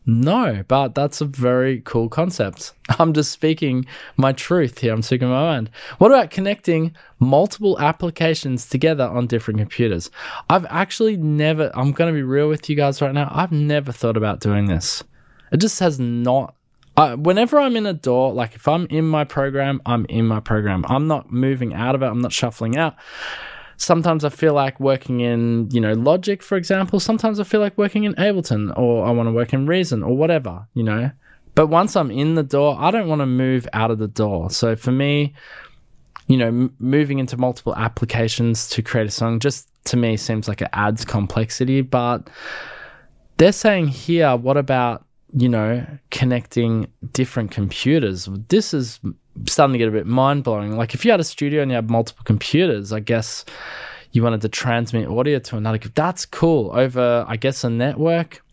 No, 0.04 0.64
but 0.66 0.94
that's 0.94 1.20
a 1.20 1.24
very 1.24 1.80
cool 1.84 2.08
concept. 2.08 2.72
I'm 2.98 3.12
just 3.12 3.30
speaking 3.30 3.86
my 4.16 4.32
truth 4.32 4.78
here. 4.78 4.92
I'm 4.92 5.02
speaking 5.02 5.28
my 5.28 5.42
mind. 5.42 5.70
What 5.98 6.10
about 6.10 6.30
connecting 6.30 6.94
multiple 7.20 7.78
applications 7.78 8.68
together 8.68 9.04
on 9.04 9.28
different 9.28 9.60
computers? 9.60 10.10
I've 10.50 10.66
actually 10.66 11.16
never, 11.16 11.70
I'm 11.74 11.92
going 11.92 12.12
to 12.12 12.16
be 12.16 12.22
real 12.22 12.48
with 12.48 12.68
you 12.68 12.74
guys 12.74 13.00
right 13.00 13.14
now. 13.14 13.30
I've 13.32 13.52
never 13.52 13.92
thought 13.92 14.16
about 14.16 14.40
doing 14.40 14.66
this. 14.66 15.04
It 15.52 15.58
just 15.58 15.78
has 15.80 16.00
not. 16.00 16.54
Whenever 16.96 17.58
I'm 17.58 17.76
in 17.76 17.86
a 17.86 17.94
DAW, 17.94 18.28
like 18.28 18.54
if 18.54 18.68
I'm 18.68 18.86
in 18.86 19.06
my 19.06 19.24
program, 19.24 19.80
I'm 19.86 20.04
in 20.06 20.26
my 20.26 20.40
program. 20.40 20.84
I'm 20.88 21.06
not 21.06 21.32
moving 21.32 21.74
out 21.74 21.94
of 21.94 22.02
it. 22.02 22.06
I'm 22.06 22.20
not 22.20 22.32
shuffling 22.32 22.76
out 22.76 22.96
sometimes 23.82 24.24
I 24.24 24.28
feel 24.28 24.54
like 24.54 24.78
working 24.78 25.20
in, 25.20 25.68
you 25.70 25.80
know, 25.80 25.92
Logic, 25.92 26.42
for 26.42 26.56
example. 26.56 27.00
Sometimes 27.00 27.40
I 27.40 27.44
feel 27.44 27.60
like 27.60 27.76
working 27.76 28.04
in 28.04 28.14
Ableton 28.14 28.76
or 28.78 29.04
I 29.04 29.10
want 29.10 29.26
to 29.26 29.32
work 29.32 29.52
in 29.52 29.66
Reason 29.66 30.02
or 30.02 30.16
whatever, 30.16 30.66
you 30.74 30.84
know. 30.84 31.10
But 31.54 31.66
once 31.66 31.96
I'm 31.96 32.10
in 32.10 32.34
the 32.34 32.42
DAW, 32.42 32.76
I 32.78 32.90
don't 32.90 33.08
want 33.08 33.20
to 33.20 33.26
move 33.26 33.68
out 33.72 33.90
of 33.90 33.98
the 33.98 34.08
DAW. 34.08 34.48
So 34.48 34.76
for 34.76 34.92
me, 34.92 35.34
you 36.28 36.38
know, 36.38 36.46
m- 36.46 36.74
moving 36.78 37.18
into 37.18 37.36
multiple 37.36 37.74
applications 37.74 38.68
to 38.70 38.82
create 38.82 39.08
a 39.08 39.10
song 39.10 39.40
just 39.40 39.68
to 39.86 39.96
me 39.96 40.16
seems 40.16 40.48
like 40.48 40.62
it 40.62 40.70
adds 40.72 41.04
complexity. 41.04 41.82
But 41.82 42.30
they're 43.36 43.52
saying 43.52 43.88
here, 43.88 44.36
what 44.36 44.56
about, 44.56 45.04
you 45.34 45.48
know, 45.48 45.84
connecting 46.10 46.86
different 47.12 47.50
computers? 47.50 48.28
This 48.48 48.72
is 48.72 49.00
starting 49.46 49.72
to 49.72 49.78
get 49.78 49.88
a 49.88 49.92
bit 49.92 50.06
mind 50.06 50.44
blowing. 50.44 50.76
Like 50.76 50.94
if 50.94 51.04
you 51.04 51.10
had 51.10 51.20
a 51.20 51.24
studio 51.24 51.62
and 51.62 51.70
you 51.70 51.74
had 51.74 51.90
multiple 51.90 52.24
computers, 52.24 52.92
I 52.92 53.00
guess 53.00 53.44
you 54.12 54.22
wanted 54.22 54.42
to 54.42 54.48
transmit 54.48 55.08
audio 55.08 55.38
to 55.38 55.56
another. 55.56 55.78
That's 55.94 56.26
cool 56.26 56.70
over, 56.74 57.24
I 57.26 57.36
guess, 57.36 57.64
a 57.64 57.70
network. 57.70 58.44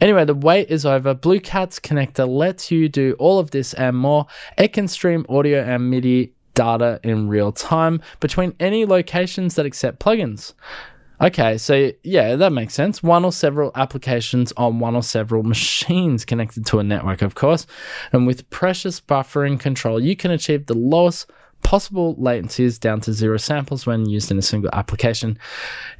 Anyway, 0.00 0.24
the 0.24 0.34
wait 0.34 0.70
is 0.70 0.86
over. 0.86 1.14
Blue 1.14 1.40
Cat's 1.40 1.80
connector 1.80 2.28
lets 2.28 2.70
you 2.70 2.88
do 2.88 3.16
all 3.18 3.38
of 3.38 3.50
this 3.50 3.74
and 3.74 3.96
more. 3.96 4.26
It 4.58 4.72
can 4.72 4.88
stream 4.88 5.26
audio 5.28 5.62
and 5.62 5.90
MIDI 5.90 6.32
data 6.54 7.00
in 7.02 7.28
real 7.28 7.52
time 7.52 8.00
between 8.20 8.54
any 8.60 8.86
locations 8.86 9.54
that 9.54 9.66
accept 9.66 10.00
plugins. 10.00 10.54
Okay, 11.20 11.56
so 11.56 11.92
yeah, 12.02 12.36
that 12.36 12.52
makes 12.52 12.74
sense. 12.74 13.02
One 13.02 13.24
or 13.24 13.32
several 13.32 13.72
applications 13.74 14.52
on 14.56 14.80
one 14.80 14.94
or 14.94 15.02
several 15.02 15.42
machines 15.54 16.24
connected 16.24 16.66
to 16.66 16.78
a 16.78 16.82
network, 16.82 17.22
of 17.22 17.34
course. 17.34 17.66
And 18.12 18.26
with 18.26 18.48
precious 18.50 19.00
buffering 19.00 19.58
control, 19.58 19.98
you 19.98 20.14
can 20.14 20.30
achieve 20.30 20.66
the 20.66 20.74
lowest 20.74 21.30
possible 21.66 22.14
latencies 22.14 22.78
down 22.78 23.00
to 23.00 23.12
zero 23.12 23.36
samples 23.36 23.86
when 23.86 24.08
used 24.08 24.30
in 24.30 24.38
a 24.38 24.42
single 24.42 24.70
application. 24.72 25.36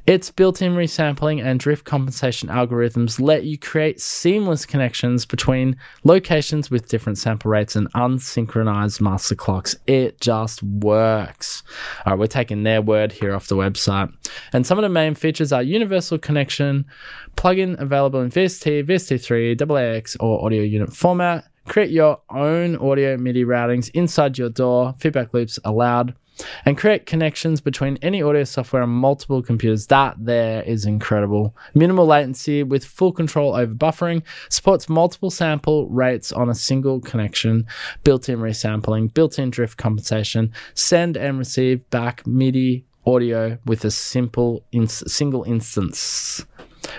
Its 0.05 0.31
built 0.31 0.61
in 0.61 0.75
resampling 0.75 1.43
and 1.43 1.59
drift 1.59 1.83
compensation 1.83 2.47
algorithms 2.47 3.19
let 3.19 3.43
you 3.43 3.57
create 3.57 3.99
seamless 3.99 4.65
connections 4.65 5.25
between 5.25 5.75
locations 6.05 6.71
with 6.71 6.87
different 6.87 7.17
sample 7.17 7.51
rates 7.51 7.75
and 7.75 7.91
unsynchronized 7.95 9.01
master 9.01 9.35
clocks. 9.35 9.75
It 9.87 10.21
just 10.21 10.63
works. 10.63 11.63
All 12.05 12.13
right, 12.13 12.19
we're 12.19 12.27
taking 12.27 12.63
their 12.63 12.81
word 12.81 13.11
here 13.11 13.35
off 13.35 13.47
the 13.47 13.57
website. 13.57 14.09
And 14.53 14.65
some 14.65 14.77
of 14.77 14.83
the 14.83 14.89
main 14.89 15.15
features 15.15 15.51
are 15.51 15.61
universal 15.61 16.17
connection, 16.17 16.85
plugin 17.35 17.77
available 17.77 18.21
in 18.21 18.29
VST, 18.29 18.85
VST3, 18.85 19.57
AAX, 19.57 20.15
or 20.21 20.45
audio 20.45 20.61
unit 20.63 20.93
format 20.93 21.43
Create 21.67 21.91
your 21.91 22.21
own 22.29 22.77
audio 22.77 23.17
MIDI 23.17 23.43
routings 23.43 23.89
inside 23.93 24.37
your 24.37 24.49
DAW, 24.49 24.93
feedback 24.93 25.33
loops 25.33 25.59
allowed, 25.65 26.13
and 26.65 26.77
create 26.77 27.05
connections 27.05 27.61
between 27.61 27.97
any 28.01 28.21
audio 28.21 28.43
software 28.45 28.83
on 28.83 28.89
multiple 28.89 29.41
computers. 29.41 29.87
That 29.87 30.15
there 30.17 30.63
is 30.63 30.85
incredible. 30.85 31.55
Minimal 31.75 32.05
latency 32.05 32.63
with 32.63 32.85
full 32.85 33.11
control 33.11 33.55
over 33.55 33.73
buffering, 33.73 34.23
supports 34.49 34.87
multiple 34.87 35.29
sample 35.29 35.89
rates 35.89 36.31
on 36.31 36.49
a 36.49 36.55
single 36.55 37.01
connection, 37.01 37.65
built 38.03 38.29
in 38.29 38.39
resampling, 38.39 39.13
built 39.13 39.37
in 39.37 39.49
drift 39.49 39.77
compensation, 39.77 40.53
send 40.73 41.17
and 41.17 41.37
receive 41.37 41.87
back 41.89 42.25
MIDI 42.25 42.85
audio 43.05 43.57
with 43.65 43.85
a 43.85 43.91
simple 43.91 44.63
single 44.87 45.43
instance. 45.43 46.45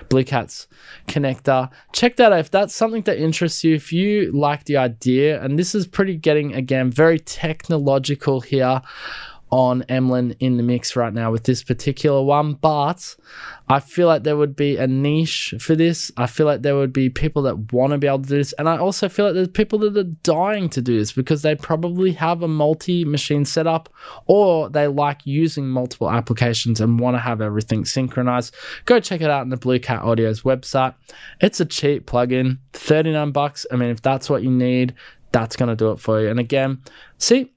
Blue 0.08 0.24
Cat's 0.24 0.66
connector. 1.06 1.70
Check 1.92 2.16
that 2.16 2.32
out 2.32 2.38
if 2.38 2.50
that's 2.50 2.74
something 2.74 3.02
that 3.02 3.18
interests 3.18 3.64
you. 3.64 3.74
If 3.74 3.92
you 3.92 4.32
like 4.32 4.64
the 4.64 4.76
idea, 4.76 5.42
and 5.42 5.58
this 5.58 5.74
is 5.74 5.86
pretty 5.86 6.16
getting 6.16 6.54
again 6.54 6.90
very 6.90 7.18
technological 7.18 8.40
here 8.40 8.82
on 9.50 9.82
Emlyn 9.88 10.34
in 10.40 10.56
the 10.56 10.62
mix 10.62 10.94
right 10.96 11.12
now 11.12 11.30
with 11.30 11.44
this 11.44 11.62
particular 11.62 12.22
one, 12.22 12.54
but 12.54 13.16
I 13.68 13.80
feel 13.80 14.06
like 14.06 14.22
there 14.22 14.36
would 14.36 14.56
be 14.56 14.76
a 14.76 14.86
niche 14.86 15.54
for 15.58 15.74
this. 15.74 16.10
I 16.16 16.26
feel 16.26 16.46
like 16.46 16.62
there 16.62 16.76
would 16.76 16.92
be 16.92 17.10
people 17.10 17.42
that 17.42 17.72
want 17.72 17.92
to 17.92 17.98
be 17.98 18.06
able 18.06 18.20
to 18.20 18.28
do 18.28 18.36
this. 18.36 18.52
And 18.54 18.68
I 18.68 18.78
also 18.78 19.08
feel 19.08 19.26
like 19.26 19.34
there's 19.34 19.48
people 19.48 19.78
that 19.80 19.96
are 19.96 20.04
dying 20.22 20.68
to 20.70 20.82
do 20.82 20.98
this 20.98 21.12
because 21.12 21.42
they 21.42 21.54
probably 21.54 22.12
have 22.12 22.42
a 22.42 22.48
multi 22.48 23.04
machine 23.04 23.44
setup 23.44 23.88
or 24.26 24.68
they 24.70 24.86
like 24.86 25.26
using 25.26 25.68
multiple 25.68 26.10
applications 26.10 26.80
and 26.80 27.00
want 27.00 27.16
to 27.16 27.20
have 27.20 27.40
everything 27.40 27.84
synchronized. 27.84 28.54
Go 28.84 29.00
check 29.00 29.20
it 29.20 29.30
out 29.30 29.42
on 29.42 29.50
the 29.50 29.56
Blue 29.56 29.78
Cat 29.78 30.02
Audio's 30.02 30.42
website. 30.42 30.94
It's 31.40 31.60
a 31.60 31.66
cheap 31.66 32.06
plugin, 32.06 32.58
39 32.72 33.32
bucks. 33.32 33.66
I 33.70 33.76
mean, 33.76 33.90
if 33.90 34.02
that's 34.02 34.30
what 34.30 34.42
you 34.42 34.50
need, 34.50 34.94
that's 35.32 35.56
going 35.56 35.68
to 35.68 35.76
do 35.76 35.90
it 35.90 36.00
for 36.00 36.20
you. 36.20 36.28
And 36.28 36.40
again, 36.40 36.82
see, 37.18 37.52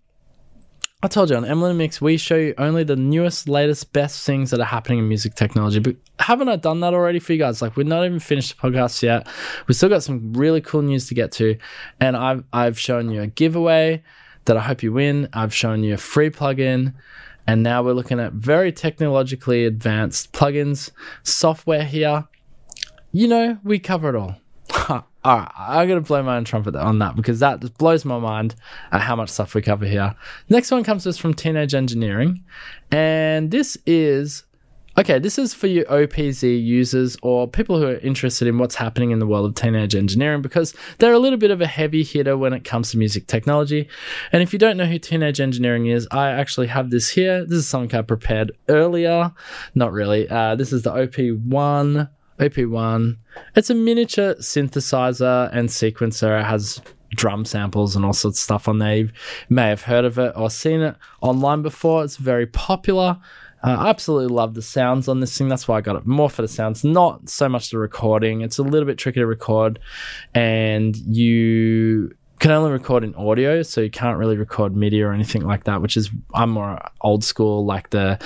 I 1.04 1.08
told 1.08 1.32
you 1.32 1.36
on 1.36 1.46
Emlyn 1.46 1.78
Mix, 1.78 2.00
we 2.00 2.16
show 2.18 2.36
you 2.36 2.54
only 2.60 2.84
the 2.84 2.96
newest, 2.96 3.50
latest, 3.50 3.92
best 3.92 4.24
things 4.24 4.52
that 4.52 4.60
are 4.60 4.66
happening 4.66 5.00
in 5.00 5.08
music 5.08 5.34
technology. 5.34 5.80
But 5.80 5.96
haven't 6.20 6.48
I 6.48 6.58
done 6.58 6.82
that 6.82 6.94
already 6.94 7.18
for 7.18 7.34
you 7.34 7.40
guys? 7.40 7.60
Like, 7.60 7.76
we're 7.76 7.88
not 7.88 8.06
even 8.06 8.20
finished 8.20 8.56
the 8.56 8.70
podcast 8.70 9.02
yet. 9.02 9.28
We've 9.68 9.76
still 9.76 9.90
got 9.90 10.04
some 10.04 10.32
really 10.34 10.62
cool 10.62 10.84
news 10.84 11.08
to 11.08 11.16
get 11.16 11.32
to. 11.34 11.58
And 12.00 12.16
I've, 12.16 12.44
I've 12.54 12.78
shown 12.78 13.10
you 13.10 13.24
a 13.24 13.28
giveaway 13.28 14.04
that 14.46 14.58
I 14.58 14.60
hope 14.60 14.84
you 14.84 14.94
win. 14.94 15.28
I've 15.34 15.56
shown 15.56 15.84
you 15.84 15.96
a 15.96 15.98
free 15.98 16.30
plugin. 16.30 16.94
And 17.48 17.64
now 17.64 17.82
we're 17.82 17.94
looking 17.94 18.20
at 18.20 18.34
very 18.34 18.72
technologically 18.72 19.66
advanced 19.66 20.34
plugins, 20.34 20.92
software 21.24 21.84
here. 21.84 22.28
You 23.12 23.28
know, 23.28 23.58
we 23.64 23.80
cover 23.80 24.10
it 24.10 24.16
all. 24.16 24.36
All 25.24 25.38
right, 25.38 25.52
I'm 25.56 25.88
gonna 25.88 26.02
blow 26.02 26.24
my 26.24 26.38
own 26.38 26.46
trumpet 26.46 26.76
on 26.76 26.98
that 27.00 27.16
because 27.16 27.40
that 27.42 27.60
just 27.60 27.78
blows 27.78 28.06
my 28.06 28.18
mind 28.18 28.56
at 28.92 29.02
how 29.02 29.16
much 29.16 29.30
stuff 29.30 29.54
we 29.54 29.62
cover 29.62 29.86
here. 29.86 30.16
Next 30.50 30.72
one 30.72 30.84
comes 30.84 31.04
to 31.04 31.10
us 31.10 31.18
from 31.18 31.36
Teenage 31.36 31.76
Engineering, 31.76 32.44
and 32.92 33.52
this 33.52 33.78
is 33.86 34.46
okay. 34.98 35.20
This 35.20 35.38
is 35.38 35.54
for 35.54 35.68
you 35.68 35.86
OPZ 35.86 36.64
users 36.64 37.18
or 37.22 37.48
people 37.48 37.78
who 37.78 37.86
are 37.86 37.98
interested 37.98 38.48
in 38.48 38.58
what's 38.58 38.74
happening 38.74 39.12
in 39.12 39.20
the 39.20 39.28
world 39.28 39.46
of 39.46 39.54
teenage 39.54 39.94
engineering 39.94 40.42
because 40.42 40.74
they're 40.98 41.14
a 41.14 41.20
little 41.20 41.38
bit 41.38 41.52
of 41.52 41.62
a 41.62 41.68
heavy 41.68 42.04
hitter 42.04 42.36
when 42.36 42.52
it 42.52 42.64
comes 42.64 42.90
to 42.90 42.98
music 42.98 43.28
technology. 43.28 43.88
And 44.32 44.42
if 44.42 44.54
you 44.54 44.58
don't 44.58 44.76
know 44.76 44.86
who 44.86 44.98
Teenage 44.98 45.40
Engineering 45.40 45.86
is, 45.86 46.08
I 46.10 46.32
actually 46.32 46.68
have 46.68 46.90
this 46.90 47.12
here. 47.12 47.46
This 47.46 47.60
is 47.60 47.68
something 47.68 47.96
I 47.96 48.02
prepared 48.02 48.54
earlier. 48.70 49.32
Not 49.76 49.92
really. 49.92 50.28
Uh, 50.28 50.56
this 50.56 50.74
is 50.74 50.82
the 50.82 50.92
OP1 50.92 52.10
OP1. 52.42 53.18
It's 53.56 53.70
a 53.70 53.76
miniature 53.76 54.34
synthesizer 54.36 55.50
and 55.54 55.70
sequencer. 55.70 56.42
It 56.42 56.46
has 56.46 56.82
drum 57.12 57.46
samples 57.46 57.96
and 57.96 58.04
all 58.04 58.14
sorts 58.14 58.40
of 58.40 58.44
stuff 58.44 58.68
on 58.68 58.80
there. 58.80 58.96
You 58.96 59.10
may 59.50 59.68
have 59.68 59.84
heard 59.84 60.06
of 60.06 60.18
it 60.18 60.34
or 60.36 60.50
seen 60.50 60.82
it 60.82 60.96
online 61.22 61.62
before. 61.62 62.04
It's 62.04 62.18
very 62.18 62.48
popular. 62.48 63.18
Uh, 63.64 63.78
I 63.80 63.90
absolutely 63.90 64.34
love 64.34 64.56
the 64.56 64.62
sounds 64.64 65.08
on 65.08 65.20
this 65.20 65.38
thing. 65.38 65.48
That's 65.48 65.68
why 65.68 65.78
I 65.78 65.82
got 65.82 65.96
it 65.96 66.08
more 66.08 66.32
for 66.32 66.42
the 66.42 66.48
sounds, 66.48 66.84
not 66.84 67.30
so 67.30 67.48
much 67.48 67.70
the 67.70 67.78
recording. 67.78 68.42
It's 68.42 68.58
a 68.58 68.64
little 68.64 68.88
bit 68.88 68.98
tricky 68.98 69.20
to 69.20 69.28
record, 69.28 69.80
and 70.34 70.98
you 70.98 72.16
can 72.40 72.50
only 72.50 72.72
record 72.72 73.04
in 73.04 73.14
audio, 73.14 73.62
so 73.62 73.82
you 73.82 73.92
can't 73.92 74.18
really 74.18 74.36
record 74.36 74.76
MIDI 74.76 75.04
or 75.04 75.14
anything 75.14 75.46
like 75.46 75.66
that. 75.66 75.80
Which 75.80 75.96
is 75.96 76.10
I'm 76.34 76.50
more 76.50 76.82
old 77.02 77.24
school, 77.24 77.64
like 77.64 77.92
the 77.92 78.20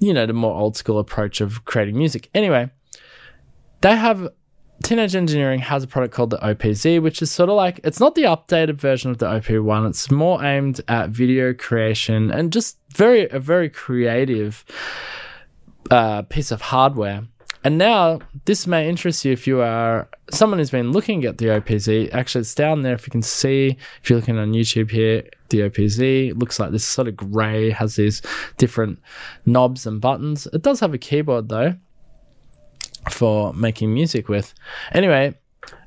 you 0.00 0.12
know 0.12 0.26
the 0.26 0.32
more 0.32 0.58
old 0.58 0.76
school 0.76 0.98
approach 0.98 1.40
of 1.40 1.64
creating 1.64 1.96
music. 1.96 2.28
Anyway, 2.34 2.68
they 3.82 3.96
have 3.96 4.28
Teenage 4.82 5.14
Engineering 5.14 5.60
has 5.60 5.84
a 5.84 5.86
product 5.86 6.14
called 6.14 6.30
the 6.30 6.38
OPZ, 6.38 7.00
which 7.02 7.22
is 7.22 7.30
sort 7.30 7.48
of 7.48 7.56
like 7.56 7.80
it's 7.84 8.00
not 8.00 8.14
the 8.14 8.22
updated 8.22 8.74
version 8.74 9.10
of 9.10 9.18
the 9.18 9.26
OP1. 9.26 9.88
It's 9.88 10.10
more 10.10 10.42
aimed 10.44 10.80
at 10.88 11.10
video 11.10 11.54
creation 11.54 12.30
and 12.30 12.52
just 12.52 12.78
very 12.94 13.28
a 13.30 13.38
very 13.38 13.68
creative 13.68 14.64
uh, 15.90 16.22
piece 16.22 16.50
of 16.50 16.60
hardware. 16.60 17.24
And 17.64 17.78
now 17.78 18.18
this 18.44 18.66
may 18.66 18.88
interest 18.88 19.24
you 19.24 19.32
if 19.32 19.46
you 19.46 19.60
are 19.60 20.08
someone 20.32 20.58
who's 20.58 20.70
been 20.70 20.90
looking 20.90 21.24
at 21.24 21.38
the 21.38 21.46
OPZ. 21.46 22.12
Actually, 22.12 22.40
it's 22.40 22.54
down 22.56 22.82
there 22.82 22.94
if 22.94 23.06
you 23.06 23.12
can 23.12 23.22
see. 23.22 23.76
If 24.02 24.10
you're 24.10 24.18
looking 24.18 24.38
on 24.38 24.52
YouTube 24.52 24.90
here, 24.90 25.22
the 25.50 25.60
OPZ 25.60 26.36
looks 26.40 26.58
like 26.58 26.72
this 26.72 26.84
sort 26.84 27.06
of 27.06 27.16
grey, 27.16 27.70
has 27.70 27.94
these 27.94 28.20
different 28.56 28.98
knobs 29.46 29.86
and 29.86 30.00
buttons. 30.00 30.48
It 30.52 30.62
does 30.62 30.80
have 30.80 30.92
a 30.92 30.98
keyboard 30.98 31.48
though 31.48 31.76
for 33.10 33.52
making 33.54 33.92
music 33.92 34.28
with. 34.28 34.54
Anyway, 34.92 35.34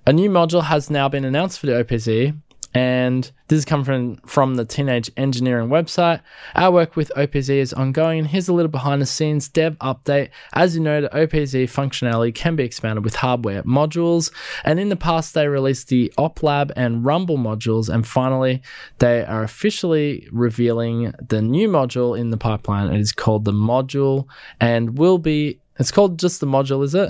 a 0.06 0.14
new 0.14 0.30
module 0.30 0.64
has 0.64 0.90
now 0.90 1.10
been 1.10 1.26
announced 1.26 1.60
for 1.60 1.66
the 1.66 1.84
OPZ, 1.84 2.36
and 2.76 3.32
this 3.48 3.60
is 3.60 3.66
coming 3.66 3.86
from, 3.86 4.18
from 4.28 4.56
the 4.56 4.66
Teenage 4.66 5.10
Engineering 5.16 5.70
website. 5.70 6.22
Our 6.56 6.72
work 6.72 6.98
with 6.98 7.10
OPZ 7.16 7.50
is 7.50 7.74
ongoing, 7.74 8.20
and 8.20 8.28
here's 8.28 8.50
a 8.50 8.54
little 8.54 8.70
behind 8.70 9.02
the 9.02 9.06
scenes 9.06 9.48
dev 9.48 9.78
update. 9.80 10.30
As 10.54 10.76
you 10.76 10.82
know, 10.82 11.02
the 11.02 11.10
OPZ 11.10 11.64
functionality 11.64 12.36
can 12.36 12.58
be 12.58 12.66
expanded 12.66 13.06
with 13.06 13.16
hardware 13.16 13.64
modules, 13.64 14.30
and 14.66 14.78
in 14.78 14.90
the 14.90 14.98
past, 14.98 15.34
they 15.34 15.48
released 15.48 15.88
the 15.88 16.12
OpLab 16.18 16.72
and 16.76 17.06
Rumble 17.06 17.38
modules, 17.38 17.88
and 17.88 18.06
finally, 18.06 18.62
they 19.00 19.24
are 19.24 19.44
officially 19.44 20.28
revealing 20.32 21.14
the 21.30 21.42
new 21.42 21.70
module 21.70 22.20
in 22.20 22.30
the 22.30 22.38
pipeline. 22.38 22.94
It 22.94 23.00
is 23.00 23.14
called 23.14 23.46
the 23.46 23.54
module 23.54 24.28
and 24.60 24.98
will 24.98 25.18
be 25.18 25.62
it's 25.78 25.92
called 25.92 26.20
just 26.20 26.40
the 26.40 26.48
module, 26.48 26.84
is 26.84 26.96
it? 26.96 27.10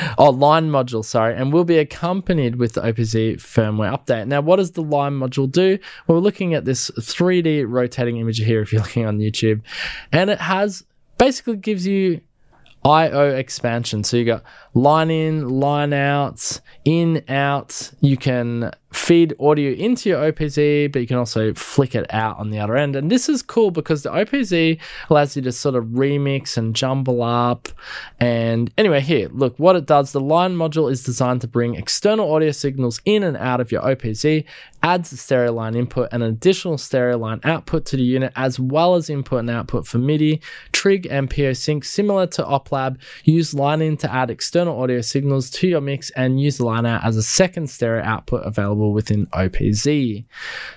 oh, 0.18 0.30
line 0.30 0.70
module, 0.70 1.04
sorry, 1.04 1.34
and 1.34 1.52
will 1.52 1.64
be 1.64 1.78
accompanied 1.78 2.56
with 2.56 2.74
the 2.74 2.82
OPZ 2.82 3.36
firmware 3.36 3.96
update. 3.96 4.26
Now, 4.26 4.40
what 4.40 4.56
does 4.56 4.72
the 4.72 4.82
line 4.82 5.14
module 5.14 5.50
do? 5.50 5.78
Well, 6.06 6.18
we're 6.18 6.22
looking 6.22 6.54
at 6.54 6.64
this 6.64 6.90
3D 6.98 7.64
rotating 7.66 8.18
image 8.18 8.38
here 8.38 8.60
if 8.60 8.72
you're 8.72 8.82
looking 8.82 9.06
on 9.06 9.18
YouTube, 9.18 9.62
and 10.12 10.28
it 10.28 10.40
has 10.40 10.84
basically 11.16 11.56
gives 11.56 11.86
you 11.86 12.20
IO 12.84 13.34
expansion. 13.34 14.04
So 14.04 14.16
you 14.16 14.24
got 14.24 14.44
line 14.74 15.10
in, 15.10 15.48
line 15.48 15.92
out, 15.92 16.60
in, 16.84 17.24
out. 17.28 17.90
You 18.00 18.16
can 18.16 18.72
feed 18.98 19.32
audio 19.40 19.72
into 19.72 20.08
your 20.08 20.20
OPZ, 20.20 20.92
but 20.92 21.00
you 21.00 21.06
can 21.06 21.16
also 21.16 21.54
flick 21.54 21.94
it 21.94 22.12
out 22.12 22.36
on 22.38 22.50
the 22.50 22.58
other 22.58 22.76
end. 22.76 22.96
And 22.96 23.10
this 23.10 23.28
is 23.28 23.42
cool 23.42 23.70
because 23.70 24.02
the 24.02 24.10
OPZ 24.10 24.78
allows 25.08 25.36
you 25.36 25.42
to 25.42 25.52
sort 25.52 25.76
of 25.76 25.84
remix 25.86 26.56
and 26.56 26.74
jumble 26.74 27.22
up. 27.22 27.68
And 28.18 28.70
anyway, 28.76 29.00
here, 29.00 29.28
look 29.32 29.58
what 29.58 29.76
it 29.76 29.86
does. 29.86 30.12
The 30.12 30.20
line 30.20 30.56
module 30.56 30.90
is 30.90 31.04
designed 31.04 31.40
to 31.42 31.48
bring 31.48 31.76
external 31.76 32.30
audio 32.34 32.50
signals 32.50 33.00
in 33.04 33.22
and 33.22 33.36
out 33.36 33.60
of 33.60 33.72
your 33.72 33.82
OPZ, 33.82 34.44
adds 34.82 35.12
a 35.12 35.16
stereo 35.16 35.52
line 35.52 35.74
input 35.74 36.08
and 36.12 36.22
an 36.22 36.30
additional 36.30 36.76
stereo 36.76 37.16
line 37.16 37.40
output 37.44 37.86
to 37.86 37.96
the 37.96 38.02
unit, 38.02 38.32
as 38.36 38.58
well 38.60 38.94
as 38.94 39.08
input 39.08 39.40
and 39.40 39.50
output 39.50 39.86
for 39.86 39.98
MIDI, 39.98 40.40
Trig, 40.72 41.06
and 41.06 41.30
PO 41.30 41.52
Sync, 41.52 41.84
similar 41.84 42.26
to 42.26 42.42
OpLab. 42.42 42.98
Use 43.24 43.54
line 43.54 43.80
in 43.80 43.96
to 43.98 44.12
add 44.12 44.30
external 44.30 44.80
audio 44.80 45.00
signals 45.00 45.50
to 45.50 45.68
your 45.68 45.80
mix 45.80 46.10
and 46.10 46.40
use 46.40 46.60
line 46.60 46.84
out 46.84 47.04
as 47.04 47.16
a 47.16 47.22
second 47.22 47.70
stereo 47.70 48.02
output 48.02 48.44
available 48.44 48.87
within 48.92 49.26
OPZ. 49.26 50.24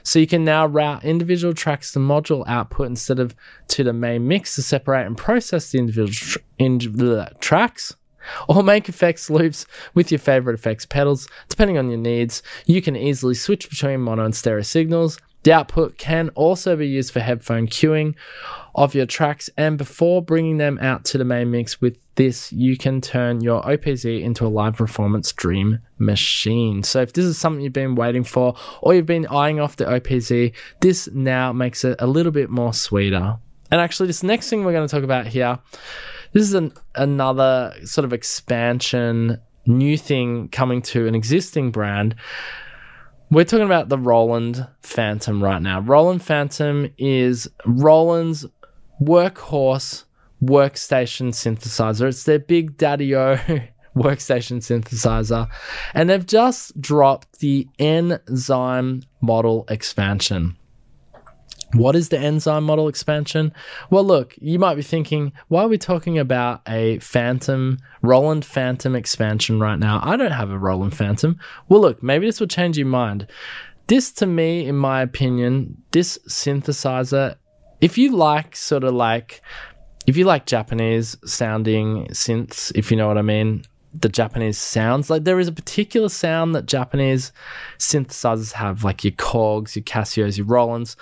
So 0.03 0.19
you 0.19 0.27
can 0.27 0.43
now 0.43 0.65
route 0.65 1.03
individual 1.03 1.53
tracks 1.53 1.91
to 1.93 1.99
module 1.99 2.43
output 2.47 2.87
instead 2.87 3.19
of 3.19 3.35
to 3.69 3.83
the 3.83 3.93
main 3.93 4.27
mix 4.27 4.55
to 4.55 4.61
separate 4.61 5.05
and 5.05 5.17
process 5.17 5.71
the 5.71 5.79
individual 5.79 6.09
tr- 6.09 7.39
tracks. 7.39 7.95
Or 8.47 8.61
make 8.61 8.87
effects 8.87 9.31
loops 9.31 9.65
with 9.95 10.11
your 10.11 10.19
favorite 10.19 10.53
effects 10.53 10.85
pedals. 10.85 11.27
Depending 11.49 11.79
on 11.79 11.89
your 11.89 11.97
needs, 11.97 12.43
you 12.67 12.81
can 12.81 12.95
easily 12.95 13.33
switch 13.33 13.67
between 13.67 14.01
mono 14.01 14.23
and 14.23 14.35
stereo 14.35 14.61
signals. 14.61 15.17
The 15.43 15.53
output 15.53 15.97
can 15.97 16.29
also 16.29 16.75
be 16.75 16.87
used 16.87 17.11
for 17.11 17.19
headphone 17.19 17.67
cueing 17.67 18.15
of 18.75 18.93
your 18.93 19.05
tracks, 19.05 19.49
and 19.57 19.77
before 19.77 20.21
bringing 20.21 20.57
them 20.57 20.77
out 20.79 21.03
to 21.05 21.17
the 21.17 21.25
main 21.25 21.51
mix 21.51 21.81
with 21.81 21.97
this, 22.15 22.53
you 22.53 22.77
can 22.77 23.01
turn 23.01 23.41
your 23.41 23.61
OPZ 23.63 24.21
into 24.21 24.45
a 24.45 24.49
live 24.49 24.75
performance 24.75 25.31
dream 25.31 25.79
machine. 25.97 26.83
So, 26.83 27.01
if 27.01 27.13
this 27.13 27.25
is 27.25 27.37
something 27.37 27.61
you've 27.61 27.73
been 27.73 27.95
waiting 27.95 28.23
for 28.23 28.55
or 28.81 28.93
you've 28.93 29.05
been 29.05 29.27
eyeing 29.27 29.59
off 29.59 29.77
the 29.77 29.85
OPZ, 29.85 30.53
this 30.79 31.09
now 31.13 31.51
makes 31.51 31.83
it 31.83 31.95
a 31.99 32.07
little 32.07 32.31
bit 32.31 32.49
more 32.49 32.73
sweeter. 32.73 33.37
And 33.71 33.81
actually, 33.81 34.07
this 34.07 34.23
next 34.23 34.49
thing 34.49 34.63
we're 34.63 34.73
going 34.73 34.87
to 34.87 34.93
talk 34.93 35.03
about 35.03 35.27
here, 35.27 35.57
this 36.33 36.43
is 36.43 36.53
an, 36.53 36.73
another 36.95 37.73
sort 37.83 38.05
of 38.05 38.13
expansion, 38.13 39.39
new 39.65 39.97
thing 39.97 40.49
coming 40.49 40.81
to 40.81 41.07
an 41.07 41.15
existing 41.15 41.71
brand. 41.71 42.15
We're 43.31 43.45
talking 43.45 43.65
about 43.65 43.87
the 43.87 43.97
Roland 43.97 44.67
Fantom 44.81 45.41
right 45.41 45.61
now. 45.61 45.79
Roland 45.79 46.21
Fantom 46.21 46.93
is 46.97 47.49
Roland's 47.65 48.45
workhorse 49.01 50.03
workstation 50.43 51.29
synthesizer. 51.29 52.09
It's 52.09 52.25
their 52.25 52.39
big 52.39 52.75
daddy 52.75 53.15
o 53.15 53.37
workstation 53.95 54.57
synthesizer. 54.57 55.47
And 55.93 56.09
they've 56.09 56.25
just 56.25 56.79
dropped 56.81 57.39
the 57.39 57.69
Enzyme 57.79 59.03
model 59.21 59.63
expansion. 59.69 60.57
What 61.73 61.95
is 61.95 62.09
the 62.09 62.19
enzyme 62.19 62.65
model 62.65 62.87
expansion? 62.87 63.53
Well, 63.89 64.03
look, 64.03 64.35
you 64.39 64.59
might 64.59 64.75
be 64.75 64.81
thinking, 64.81 65.31
why 65.47 65.63
are 65.63 65.67
we 65.67 65.77
talking 65.77 66.19
about 66.19 66.61
a 66.67 66.99
Fantom, 66.99 67.77
Roland 68.01 68.43
Fantom 68.43 68.95
expansion 68.95 69.59
right 69.59 69.79
now? 69.79 69.99
I 70.03 70.17
don't 70.17 70.31
have 70.31 70.51
a 70.51 70.59
Roland 70.59 70.95
Fantom. 70.95 71.39
Well, 71.69 71.81
look, 71.81 72.03
maybe 72.03 72.25
this 72.25 72.39
will 72.39 72.47
change 72.47 72.77
your 72.77 72.87
mind. 72.87 73.27
This, 73.87 74.11
to 74.13 74.25
me, 74.25 74.67
in 74.67 74.75
my 74.75 75.01
opinion, 75.01 75.81
this 75.91 76.17
synthesizer, 76.27 77.35
if 77.79 77.97
you 77.97 78.15
like 78.15 78.55
sort 78.55 78.83
of 78.83 78.93
like, 78.93 79.41
if 80.07 80.17
you 80.17 80.25
like 80.25 80.45
Japanese 80.45 81.17
sounding 81.25 82.07
synths, 82.07 82.71
if 82.75 82.91
you 82.91 82.97
know 82.97 83.07
what 83.07 83.17
I 83.17 83.21
mean, 83.21 83.63
the 83.93 84.09
Japanese 84.09 84.57
sounds. 84.57 85.09
Like 85.09 85.23
there 85.23 85.39
is 85.39 85.47
a 85.47 85.53
particular 85.53 86.09
sound 86.09 86.55
that 86.55 86.65
Japanese 86.65 87.31
synthesizers 87.77 88.53
have, 88.53 88.83
like 88.83 89.03
your 89.03 89.13
Korgs, 89.13 89.75
your 89.75 89.83
Casios, 89.83 90.37
your 90.37 90.47
Rolands. 90.47 90.95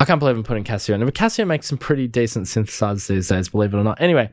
I 0.00 0.04
can't 0.04 0.18
believe 0.18 0.36
I'm 0.36 0.42
putting 0.42 0.64
Casio 0.64 0.94
in 0.94 1.02
it, 1.02 1.04
but 1.04 1.14
Casio 1.14 1.46
makes 1.46 1.66
some 1.68 1.78
pretty 1.78 2.08
decent 2.08 2.46
synthesizers 2.46 3.06
these 3.06 3.28
days, 3.28 3.48
believe 3.48 3.72
it 3.72 3.76
or 3.76 3.84
not. 3.84 4.00
Anyway, 4.00 4.30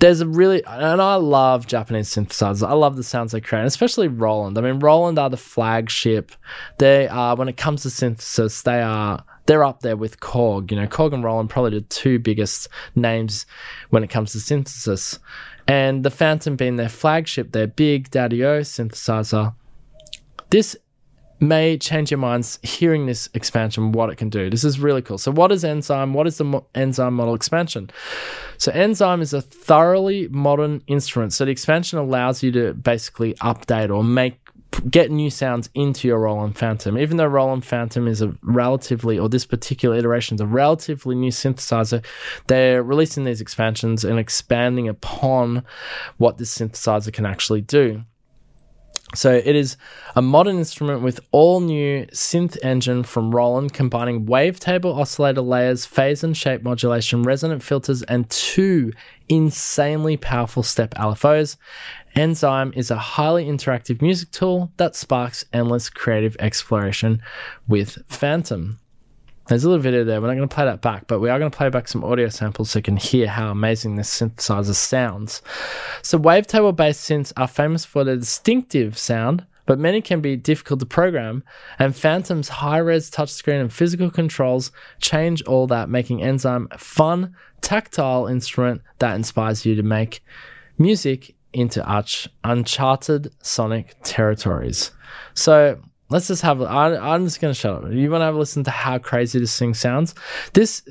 there's 0.00 0.20
a 0.20 0.26
really, 0.26 0.64
and 0.64 1.00
I 1.00 1.14
love 1.14 1.66
Japanese 1.66 2.08
synthesizers. 2.14 2.66
I 2.66 2.72
love 2.72 2.96
the 2.96 3.02
sounds 3.02 3.32
they 3.32 3.40
create, 3.40 3.64
especially 3.64 4.08
Roland. 4.08 4.58
I 4.58 4.60
mean, 4.60 4.78
Roland 4.80 5.18
are 5.18 5.30
the 5.30 5.36
flagship. 5.36 6.32
They 6.78 7.08
are, 7.08 7.36
when 7.36 7.48
it 7.48 7.56
comes 7.56 7.82
to 7.82 7.90
synthesis, 7.90 8.62
they 8.62 8.82
are, 8.82 9.24
they're 9.46 9.64
up 9.64 9.80
there 9.80 9.96
with 9.96 10.20
Korg. 10.20 10.70
You 10.70 10.78
know, 10.78 10.86
Korg 10.86 11.14
and 11.14 11.22
Roland 11.22 11.50
probably 11.50 11.78
the 11.78 11.82
two 11.82 12.18
biggest 12.18 12.68
names 12.94 13.46
when 13.90 14.02
it 14.02 14.10
comes 14.10 14.32
to 14.32 14.40
synthesis. 14.40 15.18
And 15.66 16.04
the 16.04 16.10
Fantom 16.10 16.56
being 16.56 16.76
their 16.76 16.88
flagship, 16.88 17.52
their 17.52 17.66
big 17.66 18.10
Daddy 18.10 18.44
O 18.44 18.60
synthesizer. 18.60 19.54
This 20.50 20.76
may 21.48 21.78
change 21.78 22.10
your 22.10 22.18
minds 22.18 22.58
hearing 22.62 23.06
this 23.06 23.28
expansion, 23.34 23.92
what 23.92 24.10
it 24.10 24.16
can 24.16 24.28
do. 24.28 24.50
This 24.50 24.64
is 24.64 24.80
really 24.80 25.02
cool. 25.02 25.18
So, 25.18 25.30
what 25.30 25.52
is 25.52 25.64
Enzyme? 25.64 26.14
What 26.14 26.26
is 26.26 26.38
the 26.38 26.44
mo- 26.44 26.66
Enzyme 26.74 27.14
model 27.14 27.34
expansion? 27.34 27.90
So, 28.58 28.72
Enzyme 28.72 29.20
is 29.20 29.32
a 29.32 29.40
thoroughly 29.40 30.28
modern 30.28 30.82
instrument. 30.86 31.32
So, 31.32 31.44
the 31.44 31.50
expansion 31.50 31.98
allows 31.98 32.42
you 32.42 32.52
to 32.52 32.74
basically 32.74 33.34
update 33.34 33.94
or 33.94 34.04
make 34.04 34.38
get 34.90 35.10
new 35.10 35.30
sounds 35.30 35.70
into 35.74 36.08
your 36.08 36.18
Roland 36.18 36.58
Fantom. 36.58 36.98
Even 36.98 37.16
though 37.16 37.26
Roland 37.26 37.64
Fantom 37.64 38.08
is 38.08 38.22
a 38.22 38.34
relatively, 38.42 39.18
or 39.18 39.28
this 39.28 39.46
particular 39.46 39.96
iteration 39.96 40.34
is 40.34 40.40
a 40.40 40.46
relatively 40.46 41.14
new 41.14 41.30
synthesizer, 41.30 42.04
they're 42.46 42.82
releasing 42.82 43.24
these 43.24 43.40
expansions 43.40 44.04
and 44.04 44.18
expanding 44.18 44.88
upon 44.88 45.64
what 46.18 46.38
this 46.38 46.56
synthesizer 46.56 47.12
can 47.12 47.26
actually 47.26 47.60
do. 47.60 48.02
So 49.14 49.32
it 49.32 49.54
is 49.54 49.76
a 50.16 50.22
modern 50.22 50.58
instrument 50.58 51.02
with 51.02 51.20
all 51.30 51.60
new 51.60 52.06
synth 52.06 52.56
engine 52.62 53.02
from 53.04 53.34
Roland, 53.34 53.72
combining 53.72 54.26
wavetable 54.26 54.96
oscillator 54.96 55.40
layers, 55.40 55.86
phase 55.86 56.24
and 56.24 56.36
shape 56.36 56.62
modulation, 56.62 57.22
resonant 57.22 57.62
filters, 57.62 58.02
and 58.02 58.28
two 58.30 58.92
insanely 59.28 60.16
powerful 60.16 60.62
step 60.62 60.94
LFOs. 60.94 61.56
Enzyme 62.14 62.72
is 62.76 62.90
a 62.90 62.96
highly 62.96 63.46
interactive 63.46 64.00
music 64.00 64.30
tool 64.30 64.72
that 64.76 64.94
sparks 64.94 65.44
endless 65.52 65.88
creative 65.90 66.36
exploration 66.38 67.20
with 67.66 67.98
Fantom. 68.06 68.78
There's 69.46 69.64
a 69.64 69.68
little 69.68 69.82
video 69.82 70.04
there. 70.04 70.20
We're 70.20 70.28
not 70.28 70.36
going 70.36 70.48
to 70.48 70.54
play 70.54 70.64
that 70.64 70.80
back, 70.80 71.06
but 71.06 71.20
we 71.20 71.28
are 71.28 71.38
going 71.38 71.50
to 71.50 71.56
play 71.56 71.68
back 71.68 71.86
some 71.86 72.02
audio 72.02 72.28
samples 72.28 72.70
so 72.70 72.78
you 72.78 72.82
can 72.82 72.96
hear 72.96 73.28
how 73.28 73.50
amazing 73.50 73.96
this 73.96 74.18
synthesizer 74.18 74.74
sounds. 74.74 75.42
So, 76.02 76.18
wavetable 76.18 76.74
based 76.74 77.08
synths 77.08 77.32
are 77.36 77.48
famous 77.48 77.84
for 77.84 78.04
their 78.04 78.16
distinctive 78.16 78.96
sound, 78.96 79.44
but 79.66 79.78
many 79.78 80.00
can 80.00 80.20
be 80.20 80.36
difficult 80.36 80.80
to 80.80 80.86
program. 80.86 81.44
And 81.78 81.94
Fantom's 81.94 82.48
high 82.48 82.78
res 82.78 83.10
touchscreen 83.10 83.60
and 83.60 83.72
physical 83.72 84.10
controls 84.10 84.72
change 85.00 85.42
all 85.42 85.66
that, 85.66 85.90
making 85.90 86.22
Enzyme 86.22 86.68
a 86.70 86.78
fun, 86.78 87.34
tactile 87.60 88.26
instrument 88.26 88.80
that 88.98 89.14
inspires 89.14 89.66
you 89.66 89.74
to 89.74 89.82
make 89.82 90.22
music 90.78 91.34
into 91.52 91.84
uncharted 92.44 93.32
sonic 93.42 93.94
territories. 94.02 94.90
So 95.34 95.80
let's 96.14 96.28
just 96.28 96.42
have. 96.42 96.62
I, 96.62 96.96
I'm 96.96 97.24
just 97.24 97.40
gonna 97.40 97.52
shut 97.52 97.84
up. 97.84 97.90
You 97.90 98.08
want 98.08 98.22
to 98.22 98.26
have 98.26 98.36
a 98.36 98.38
listen 98.38 98.62
to 98.64 98.70
how 98.70 98.98
crazy 98.98 99.40
this 99.40 99.58
thing 99.58 99.74
sounds? 99.74 100.14
This, 100.52 100.88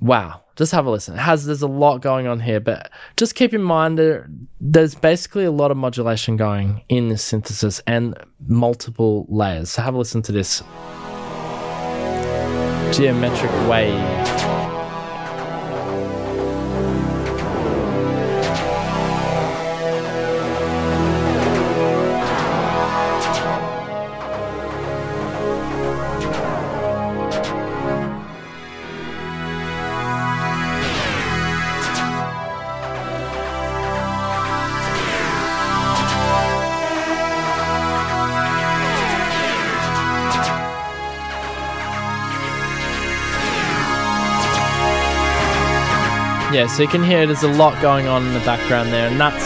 wow. 0.00 0.42
Just 0.56 0.72
have 0.72 0.86
a 0.86 0.90
listen. 0.90 1.14
It 1.14 1.20
has 1.20 1.46
there's 1.46 1.62
a 1.62 1.68
lot 1.68 1.98
going 1.98 2.26
on 2.26 2.40
here, 2.40 2.58
but 2.58 2.90
just 3.16 3.36
keep 3.36 3.54
in 3.54 3.62
mind 3.62 3.96
there, 3.96 4.28
there's 4.60 4.96
basically 4.96 5.44
a 5.44 5.52
lot 5.52 5.70
of 5.70 5.76
modulation 5.76 6.36
going 6.36 6.82
in 6.88 7.10
this 7.10 7.22
synthesis 7.22 7.80
and 7.86 8.16
multiple 8.48 9.24
layers. 9.28 9.70
So 9.70 9.82
have 9.82 9.94
a 9.94 9.98
listen 9.98 10.20
to 10.22 10.32
this 10.32 10.64
geometric 12.92 13.52
wave. 13.70 14.57
Yeah, 46.50 46.66
so 46.66 46.82
you 46.82 46.88
can 46.88 47.04
hear 47.04 47.26
there's 47.26 47.42
a 47.42 47.52
lot 47.52 47.80
going 47.82 48.08
on 48.08 48.26
in 48.26 48.32
the 48.32 48.40
background 48.40 48.90
there, 48.90 49.08
and 49.08 49.20
that's 49.20 49.44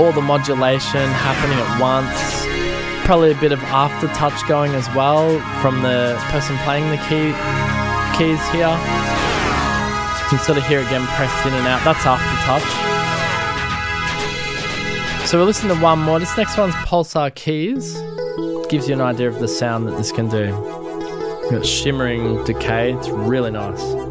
all 0.00 0.10
the 0.10 0.22
modulation 0.22 1.06
happening 1.20 1.58
at 1.58 1.78
once. 1.78 2.10
Probably 3.04 3.30
a 3.30 3.34
bit 3.36 3.52
of 3.52 3.58
aftertouch 3.60 4.48
going 4.48 4.72
as 4.72 4.88
well 4.94 5.38
from 5.60 5.82
the 5.82 6.16
person 6.30 6.56
playing 6.64 6.88
the 6.88 6.96
key 6.96 7.34
keys 8.16 8.40
here. 8.50 8.72
You 10.16 10.30
can 10.30 10.38
sort 10.38 10.56
of 10.56 10.66
hear 10.66 10.80
it 10.80 10.88
getting 10.88 11.06
pressed 11.08 11.46
in 11.46 11.52
and 11.52 11.66
out. 11.66 11.84
That's 11.84 12.00
aftertouch. 12.00 12.94
So 15.26 15.36
we'll 15.36 15.46
listen 15.46 15.68
to 15.68 15.76
one 15.76 15.98
more. 15.98 16.18
This 16.18 16.36
next 16.38 16.56
one's 16.56 16.74
Pulsar 16.86 17.34
Keys. 17.34 18.00
Gives 18.70 18.88
you 18.88 18.94
an 18.94 19.02
idea 19.02 19.28
of 19.28 19.40
the 19.40 19.48
sound 19.48 19.86
that 19.88 19.98
this 19.98 20.10
can 20.10 20.28
do. 20.28 20.52
Got 21.50 21.66
shimmering 21.66 22.42
decay. 22.44 22.94
It's 22.94 23.10
really 23.10 23.50
nice. 23.50 24.03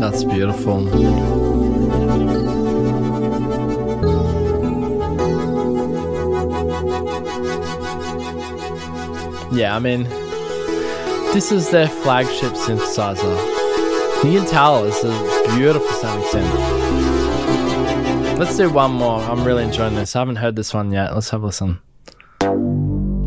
That's 0.00 0.24
beautiful. 0.24 0.84
Yeah, 9.52 9.74
I 9.74 9.78
mean, 9.78 10.04
this 11.34 11.52
is 11.52 11.70
their 11.70 11.88
flagship 11.88 12.52
synthesizer. 12.52 13.36
You 14.24 14.38
can 14.38 14.48
tell 14.48 14.84
it's 14.84 15.02
a 15.04 15.56
beautiful 15.56 15.90
sounding 15.90 16.28
synth. 16.28 16.79
Let's 18.40 18.56
do 18.56 18.70
one 18.70 18.92
more. 18.92 19.20
I'm 19.20 19.44
really 19.44 19.64
enjoying 19.64 19.94
this. 19.94 20.16
I 20.16 20.20
haven't 20.20 20.36
heard 20.36 20.56
this 20.56 20.72
one 20.72 20.90
yet. 20.90 21.12
Let's 21.12 21.28
have 21.28 21.42
a 21.42 21.46
listen. 21.46 21.78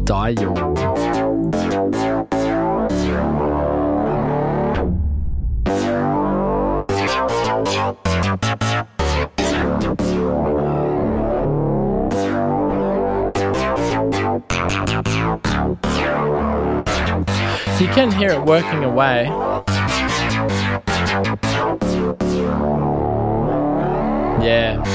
Die 0.05 0.33
Dial. 0.33 0.55
You 17.79 17.87
can 17.89 18.11
hear 18.11 18.31
it 18.31 18.43
working 18.45 18.83
away. 18.83 19.25
Yeah. 24.43 24.92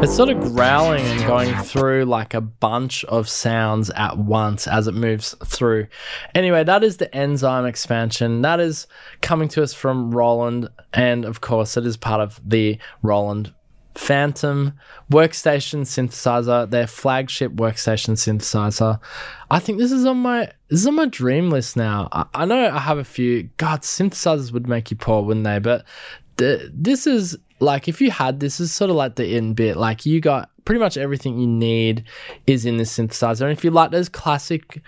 It's 0.00 0.14
sort 0.14 0.28
of 0.28 0.40
growling 0.40 1.04
and 1.04 1.26
going 1.26 1.52
through 1.64 2.04
like 2.04 2.32
a 2.32 2.40
bunch 2.40 3.04
of 3.06 3.28
sounds 3.28 3.90
at 3.90 4.16
once 4.16 4.68
as 4.68 4.86
it 4.86 4.94
moves 4.94 5.34
through. 5.44 5.88
Anyway, 6.36 6.62
that 6.62 6.84
is 6.84 6.98
the 6.98 7.12
enzyme 7.12 7.66
expansion. 7.66 8.42
That 8.42 8.60
is 8.60 8.86
coming 9.22 9.48
to 9.48 9.62
us 9.62 9.74
from 9.74 10.12
Roland. 10.12 10.68
And 10.94 11.24
of 11.24 11.40
course, 11.40 11.76
it 11.76 11.84
is 11.84 11.96
part 11.96 12.20
of 12.20 12.40
the 12.46 12.78
Roland 13.02 13.52
Fantom 13.96 14.74
workstation 15.10 15.80
synthesizer, 15.80 16.70
their 16.70 16.86
flagship 16.86 17.50
workstation 17.54 18.14
synthesizer. 18.14 19.00
I 19.50 19.58
think 19.58 19.78
this 19.78 19.90
is 19.90 20.06
on 20.06 20.18
my 20.18 20.52
this 20.68 20.82
is 20.82 20.86
on 20.86 20.94
my 20.94 21.06
dream 21.06 21.50
list 21.50 21.76
now. 21.76 22.08
I, 22.12 22.24
I 22.34 22.44
know 22.44 22.70
I 22.70 22.78
have 22.78 22.98
a 22.98 23.04
few. 23.04 23.50
God, 23.56 23.82
synthesizers 23.82 24.52
would 24.52 24.68
make 24.68 24.92
you 24.92 24.96
poor, 24.96 25.24
wouldn't 25.24 25.44
they? 25.44 25.58
But 25.58 25.84
this 26.36 27.08
is 27.08 27.36
like 27.60 27.88
if 27.88 28.00
you 28.00 28.10
had 28.10 28.40
this 28.40 28.60
is 28.60 28.72
sort 28.72 28.90
of 28.90 28.96
like 28.96 29.16
the 29.16 29.36
in 29.36 29.54
bit. 29.54 29.76
Like 29.76 30.06
you 30.06 30.20
got 30.20 30.50
pretty 30.64 30.80
much 30.80 30.96
everything 30.96 31.38
you 31.38 31.46
need 31.46 32.04
is 32.46 32.64
in 32.64 32.76
this 32.76 32.96
synthesizer. 32.96 33.42
And 33.42 33.52
if 33.52 33.64
you 33.64 33.70
like 33.70 33.90
those 33.90 34.08
classic 34.08 34.82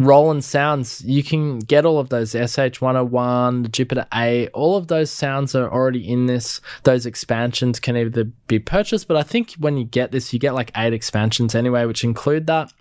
Roland 0.00 0.44
sounds, 0.44 1.04
you 1.04 1.22
can 1.22 1.58
get 1.58 1.84
all 1.84 1.98
of 1.98 2.08
those 2.08 2.32
SH101, 2.32 3.62
the 3.62 3.68
Jupiter-8, 3.68 4.48
all 4.54 4.76
of 4.76 4.88
those 4.88 5.10
sounds 5.10 5.54
are 5.54 5.70
already 5.70 6.08
in 6.08 6.26
this. 6.26 6.60
Those 6.84 7.04
expansions 7.04 7.78
can 7.78 7.96
either 7.96 8.24
be 8.46 8.58
purchased, 8.58 9.08
but 9.08 9.18
I 9.18 9.22
think 9.22 9.52
when 9.58 9.76
you 9.76 9.84
get 9.84 10.10
this, 10.10 10.32
you 10.32 10.38
get 10.38 10.54
like 10.54 10.72
eight 10.76 10.94
expansions 10.94 11.54
anyway, 11.54 11.84
which 11.84 12.02
include 12.02 12.46
that. 12.46 12.72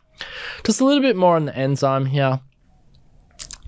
Just 0.63 0.80
a 0.80 0.86
little 0.86 1.04
bit 1.04 1.17
more 1.17 1.36
on 1.36 1.45
the 1.45 1.56
enzyme 1.56 2.06
here. 2.06 2.39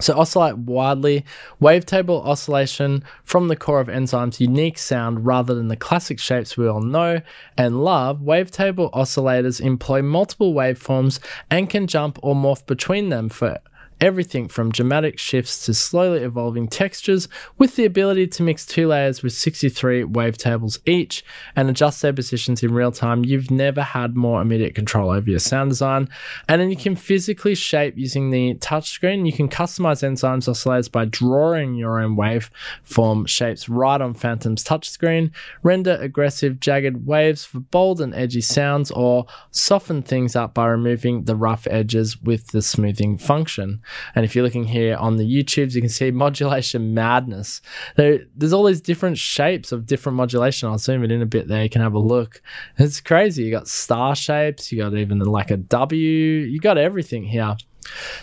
So 0.02 0.18
oscillate 0.18 0.58
widely, 0.58 1.26
wavetable 1.62 2.26
oscillation 2.26 3.04
from 3.24 3.48
the 3.48 3.56
core 3.56 3.80
of 3.80 3.88
enzymes 3.88 4.40
unique 4.40 4.78
sound 4.78 5.26
rather 5.26 5.54
than 5.54 5.68
the 5.68 5.76
classic 5.76 6.20
shapes 6.20 6.58
we 6.58 6.68
all 6.68 6.82
know 6.82 7.22
and 7.58 7.84
love. 7.84 8.20
Wavetable 8.20 8.92
oscillators 8.92 9.62
employ 9.62 10.02
multiple 10.02 10.54
waveforms 10.54 11.20
and 11.50 11.70
can 11.70 11.88
jump 11.88 12.18
or 12.24 12.36
morph 12.36 12.66
between 12.66 13.10
them 13.10 13.30
for 13.30 13.60
everything 14.02 14.48
from 14.48 14.72
dramatic 14.72 15.20
shifts 15.20 15.66
to 15.66 15.74
slowly 15.74 16.24
evolving 16.24 16.68
textures 16.68 17.30
with 17.60 17.76
the 17.76 17.86
ability 17.86 18.26
to 18.26 18.44
mix 18.44 18.66
two 18.66 18.88
layers 18.88 19.22
with 19.22 19.32
63 19.32 20.04
wavetables 20.06 20.80
each 20.86 21.24
and 21.56 21.70
adjust 21.70 22.02
their 22.02 22.12
positions 22.12 22.64
in 22.64 22.74
real 22.74 22.92
time. 22.92 23.24
You've 23.24 23.52
never 23.52 23.84
had 23.84 24.16
more 24.16 24.42
immediate 24.42 24.74
control 24.74 25.12
over 25.12 25.30
your 25.30 25.40
sound 25.40 25.70
design. 25.70 26.10
And 26.50 26.60
then 26.60 26.72
you 26.72 26.76
can 26.76 26.96
physically 26.96 27.54
shape 27.54 27.96
using 27.96 28.32
the 28.32 28.56
touchscreen. 28.56 29.26
You 29.26 29.34
can 29.34 29.48
customize 29.48 30.02
enzymes 30.02 30.50
oscillators 30.50 30.92
by 30.92 31.06
drawing 31.06 31.76
your 31.76 32.00
own 32.00 32.18
waveform 32.18 33.28
shapes 33.28 33.70
right 33.70 34.02
on 34.02 34.16
Fantom's 34.16 34.64
touchscreen. 34.64 35.32
Render 35.62 35.98
aggressive, 36.02 36.60
jagged 36.60 37.06
waves 37.06 37.46
for 37.46 37.60
bold 37.60 38.02
and 38.02 38.16
edgy 38.16 38.42
sounds 38.42 38.90
or 38.92 39.28
soften 39.52 40.02
things 40.02 40.36
up 40.36 40.56
by 40.56 40.66
removing 40.66 41.26
the 41.26 41.36
rough 41.36 41.68
edges 41.70 42.20
with 42.22 42.48
the 42.48 42.64
smoothing 42.64 43.18
function. 43.18 43.80
And 44.16 44.26
if 44.26 44.36
you're 44.36 44.44
looking 44.44 44.66
here 44.66 44.96
on 44.98 45.18
the 45.18 45.24
YouTubes, 45.24 45.74
you 45.74 45.82
can 45.82 45.90
see 45.90 46.12
modulation 46.12 46.94
madness. 46.94 47.62
There, 47.96 48.20
there's 48.36 48.54
all 48.54 48.66
these 48.66 48.82
different 48.82 49.18
shapes 49.18 49.72
of 49.72 49.86
different 49.86 50.16
modulation. 50.18 50.70
I'll 50.70 50.78
zoom 50.78 51.04
it 51.04 51.12
in 51.12 51.22
a 51.22 51.26
bit 51.26 51.48
there. 51.48 51.64
You 51.64 51.70
can 51.70 51.82
have 51.82 51.94
a 51.94 52.00
look. 52.00 52.42
It's 52.78 53.02
crazy. 53.02 53.44
You 53.44 53.52
got 53.52 53.68
star 53.68 54.16
shapes. 54.16 54.72
You 54.72 54.80
got 54.80 54.94
even 54.96 55.20
like 55.20 55.52
a 55.52 55.58
W. 55.58 56.00
You 56.00 56.60
got 56.60 56.78
everything 56.78 57.24
here. 57.24 57.56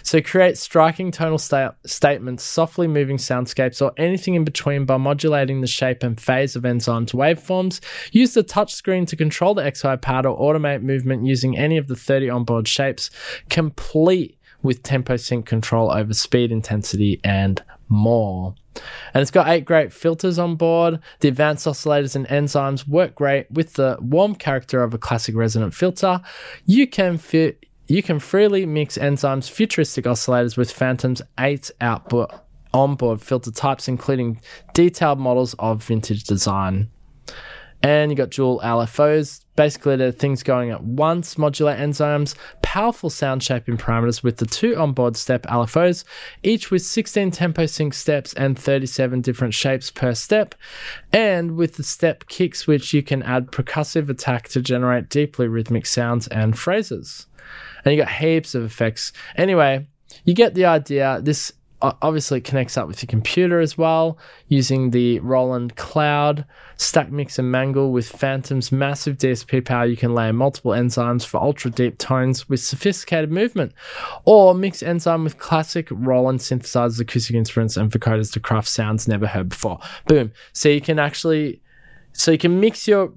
So 0.02 0.20
create 0.20 0.56
striking 0.56 1.10
tonal 1.10 1.38
sta- 1.38 1.74
statements, 1.84 2.44
softly 2.44 2.86
moving 2.86 3.16
soundscapes, 3.16 3.82
or 3.82 3.92
anything 3.96 4.34
in 4.34 4.44
between 4.44 4.84
by 4.84 4.96
modulating 4.96 5.60
the 5.60 5.66
shape 5.66 6.02
and 6.02 6.20
phase 6.20 6.56
of 6.56 6.62
enzymes 6.62 7.12
waveforms. 7.12 7.80
Use 8.12 8.34
the 8.34 8.44
touchscreen 8.44 9.06
to 9.08 9.16
control 9.16 9.54
the 9.54 9.62
XY 9.62 10.00
pad 10.00 10.26
or 10.26 10.38
automate 10.38 10.82
movement 10.82 11.26
using 11.26 11.56
any 11.56 11.76
of 11.76 11.88
the 11.88 11.96
30 11.96 12.30
onboard 12.30 12.68
shapes, 12.68 13.10
complete 13.50 14.37
with 14.62 14.82
tempo 14.82 15.16
sync 15.16 15.46
control 15.46 15.90
over 15.90 16.12
speed, 16.14 16.50
intensity, 16.52 17.20
and 17.24 17.62
more. 17.88 18.54
And 19.14 19.22
it's 19.22 19.30
got 19.30 19.48
eight 19.48 19.64
great 19.64 19.92
filters 19.92 20.38
on 20.38 20.56
board. 20.56 21.00
The 21.20 21.28
advanced 21.28 21.66
oscillators 21.66 22.14
and 22.14 22.26
enzymes 22.28 22.86
work 22.86 23.14
great 23.14 23.50
with 23.50 23.74
the 23.74 23.96
warm 24.00 24.34
character 24.34 24.82
of 24.82 24.94
a 24.94 24.98
classic 24.98 25.34
resonant 25.34 25.74
filter. 25.74 26.20
You 26.66 26.86
can 26.86 27.18
fit 27.18 27.64
you 27.88 28.02
can 28.02 28.18
freely 28.18 28.66
mix 28.66 28.98
enzymes 28.98 29.50
futuristic 29.50 30.04
oscillators 30.04 30.58
with 30.58 30.70
Fantom's 30.70 31.22
eight 31.40 31.70
output 31.80 32.30
onboard 32.74 33.22
filter 33.22 33.50
types, 33.50 33.88
including 33.88 34.40
detailed 34.74 35.18
models 35.18 35.54
of 35.58 35.82
vintage 35.82 36.24
design. 36.24 36.90
And 37.82 38.10
you 38.10 38.16
got 38.16 38.30
dual 38.30 38.60
LFOs. 38.62 39.44
Basically, 39.58 39.96
they're 39.96 40.12
things 40.12 40.44
going 40.44 40.70
at 40.70 40.84
once, 40.84 41.34
modular 41.34 41.76
enzymes, 41.76 42.36
powerful 42.62 43.10
sound 43.10 43.42
shaping 43.42 43.76
parameters 43.76 44.22
with 44.22 44.36
the 44.36 44.46
two 44.46 44.76
onboard 44.76 45.16
step 45.16 45.42
LFOs, 45.46 46.04
each 46.44 46.70
with 46.70 46.82
16 46.82 47.32
tempo 47.32 47.66
sync 47.66 47.92
steps 47.92 48.32
and 48.34 48.56
37 48.56 49.20
different 49.20 49.52
shapes 49.52 49.90
per 49.90 50.14
step. 50.14 50.54
And 51.12 51.56
with 51.56 51.74
the 51.74 51.82
step 51.82 52.28
kick 52.28 52.54
switch, 52.54 52.94
you 52.94 53.02
can 53.02 53.24
add 53.24 53.50
percussive 53.50 54.08
attack 54.08 54.46
to 54.50 54.62
generate 54.62 55.08
deeply 55.08 55.48
rhythmic 55.48 55.86
sounds 55.86 56.28
and 56.28 56.56
phrases. 56.56 57.26
And 57.84 57.92
you 57.92 58.00
got 58.00 58.12
heaps 58.12 58.54
of 58.54 58.62
effects. 58.62 59.12
Anyway, 59.34 59.88
you 60.24 60.34
get 60.34 60.54
the 60.54 60.66
idea. 60.66 61.18
This 61.20 61.52
obviously 61.80 62.38
it 62.38 62.44
connects 62.44 62.76
up 62.76 62.88
with 62.88 63.02
your 63.02 63.08
computer 63.08 63.60
as 63.60 63.78
well 63.78 64.18
using 64.48 64.90
the 64.90 65.20
Roland 65.20 65.76
Cloud 65.76 66.44
stack 66.76 67.10
mix 67.10 67.38
and 67.38 67.50
mangle 67.50 67.92
with 67.92 68.08
Fantom's 68.08 68.72
massive 68.72 69.18
DSP 69.18 69.64
power. 69.64 69.86
You 69.86 69.96
can 69.96 70.14
layer 70.14 70.32
multiple 70.32 70.72
enzymes 70.72 71.24
for 71.24 71.38
ultra 71.38 71.70
deep 71.70 71.98
tones 71.98 72.48
with 72.48 72.60
sophisticated 72.60 73.30
movement, 73.30 73.72
or 74.24 74.54
mix 74.54 74.82
enzyme 74.82 75.24
with 75.24 75.38
classic 75.38 75.88
Roland 75.90 76.40
synthesizers, 76.40 77.00
acoustic 77.00 77.36
instruments, 77.36 77.76
and 77.76 77.90
vocoders 77.90 78.32
to 78.32 78.40
craft 78.40 78.68
sounds 78.68 79.06
never 79.06 79.26
heard 79.26 79.48
before. 79.48 79.78
Boom! 80.06 80.32
So 80.52 80.68
you 80.68 80.80
can 80.80 80.98
actually, 80.98 81.60
so 82.12 82.32
you 82.32 82.38
can 82.38 82.60
mix 82.60 82.88
your 82.88 83.12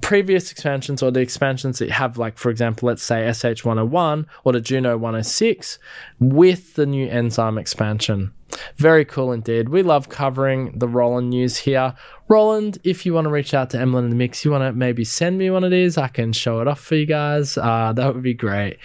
previous 0.00 0.50
expansions 0.50 1.02
or 1.02 1.10
the 1.10 1.20
expansions 1.20 1.78
that 1.78 1.90
have, 1.90 2.18
like 2.18 2.38
for 2.38 2.50
example, 2.50 2.86
let's 2.86 3.02
say 3.02 3.22
SH101 3.22 4.26
or 4.44 4.52
the 4.52 4.60
Juno 4.60 4.96
106 4.96 5.78
with 6.20 6.74
the 6.74 6.86
new 6.86 7.08
enzyme 7.08 7.58
expansion. 7.58 8.32
Very 8.76 9.04
cool 9.04 9.32
indeed. 9.32 9.68
We 9.68 9.82
love 9.82 10.08
covering 10.08 10.78
the 10.78 10.88
Roland 10.88 11.30
news 11.30 11.56
here. 11.56 11.94
Roland, 12.28 12.78
if 12.84 13.06
you 13.06 13.14
want 13.14 13.26
to 13.26 13.30
reach 13.30 13.54
out 13.54 13.70
to 13.70 13.78
Emlyn 13.78 14.04
in 14.04 14.10
the 14.10 14.16
Mix, 14.16 14.44
you 14.44 14.50
want 14.50 14.62
to 14.62 14.72
maybe 14.72 15.04
send 15.04 15.38
me 15.38 15.50
one 15.50 15.64
of 15.64 15.70
these, 15.70 15.98
I 15.98 16.08
can 16.08 16.32
show 16.32 16.60
it 16.60 16.68
off 16.68 16.80
for 16.80 16.94
you 16.94 17.06
guys. 17.06 17.56
Uh, 17.56 17.92
that 17.94 18.14
would 18.14 18.22
be 18.22 18.34
great. 18.34 18.78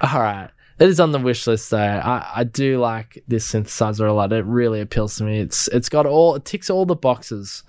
All 0.00 0.20
right. 0.20 0.50
It 0.78 0.88
is 0.88 0.98
on 0.98 1.12
the 1.12 1.18
wish 1.20 1.46
list 1.46 1.70
though. 1.70 1.78
I, 1.78 2.28
I 2.34 2.44
do 2.44 2.80
like 2.80 3.22
this 3.28 3.52
synthesizer 3.52 4.08
a 4.08 4.12
lot. 4.12 4.32
It 4.32 4.44
really 4.44 4.80
appeals 4.80 5.16
to 5.16 5.24
me. 5.24 5.38
It's 5.38 5.68
it's 5.68 5.88
got 5.88 6.06
all 6.06 6.34
it 6.34 6.44
ticks 6.44 6.70
all 6.70 6.86
the 6.86 6.96
boxes. 6.96 7.62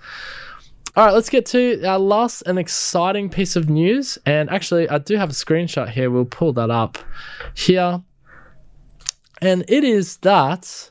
All 0.96 1.04
right, 1.04 1.12
let's 1.12 1.28
get 1.28 1.44
to 1.46 1.84
our 1.84 1.98
last 1.98 2.42
and 2.42 2.56
exciting 2.56 3.28
piece 3.28 3.56
of 3.56 3.68
news. 3.68 4.16
And 4.26 4.48
actually, 4.48 4.88
I 4.88 4.98
do 4.98 5.16
have 5.16 5.30
a 5.30 5.32
screenshot 5.32 5.90
here. 5.90 6.08
We'll 6.08 6.24
pull 6.24 6.52
that 6.52 6.70
up 6.70 6.98
here. 7.54 8.00
And 9.42 9.64
it 9.66 9.82
is 9.82 10.18
that 10.18 10.90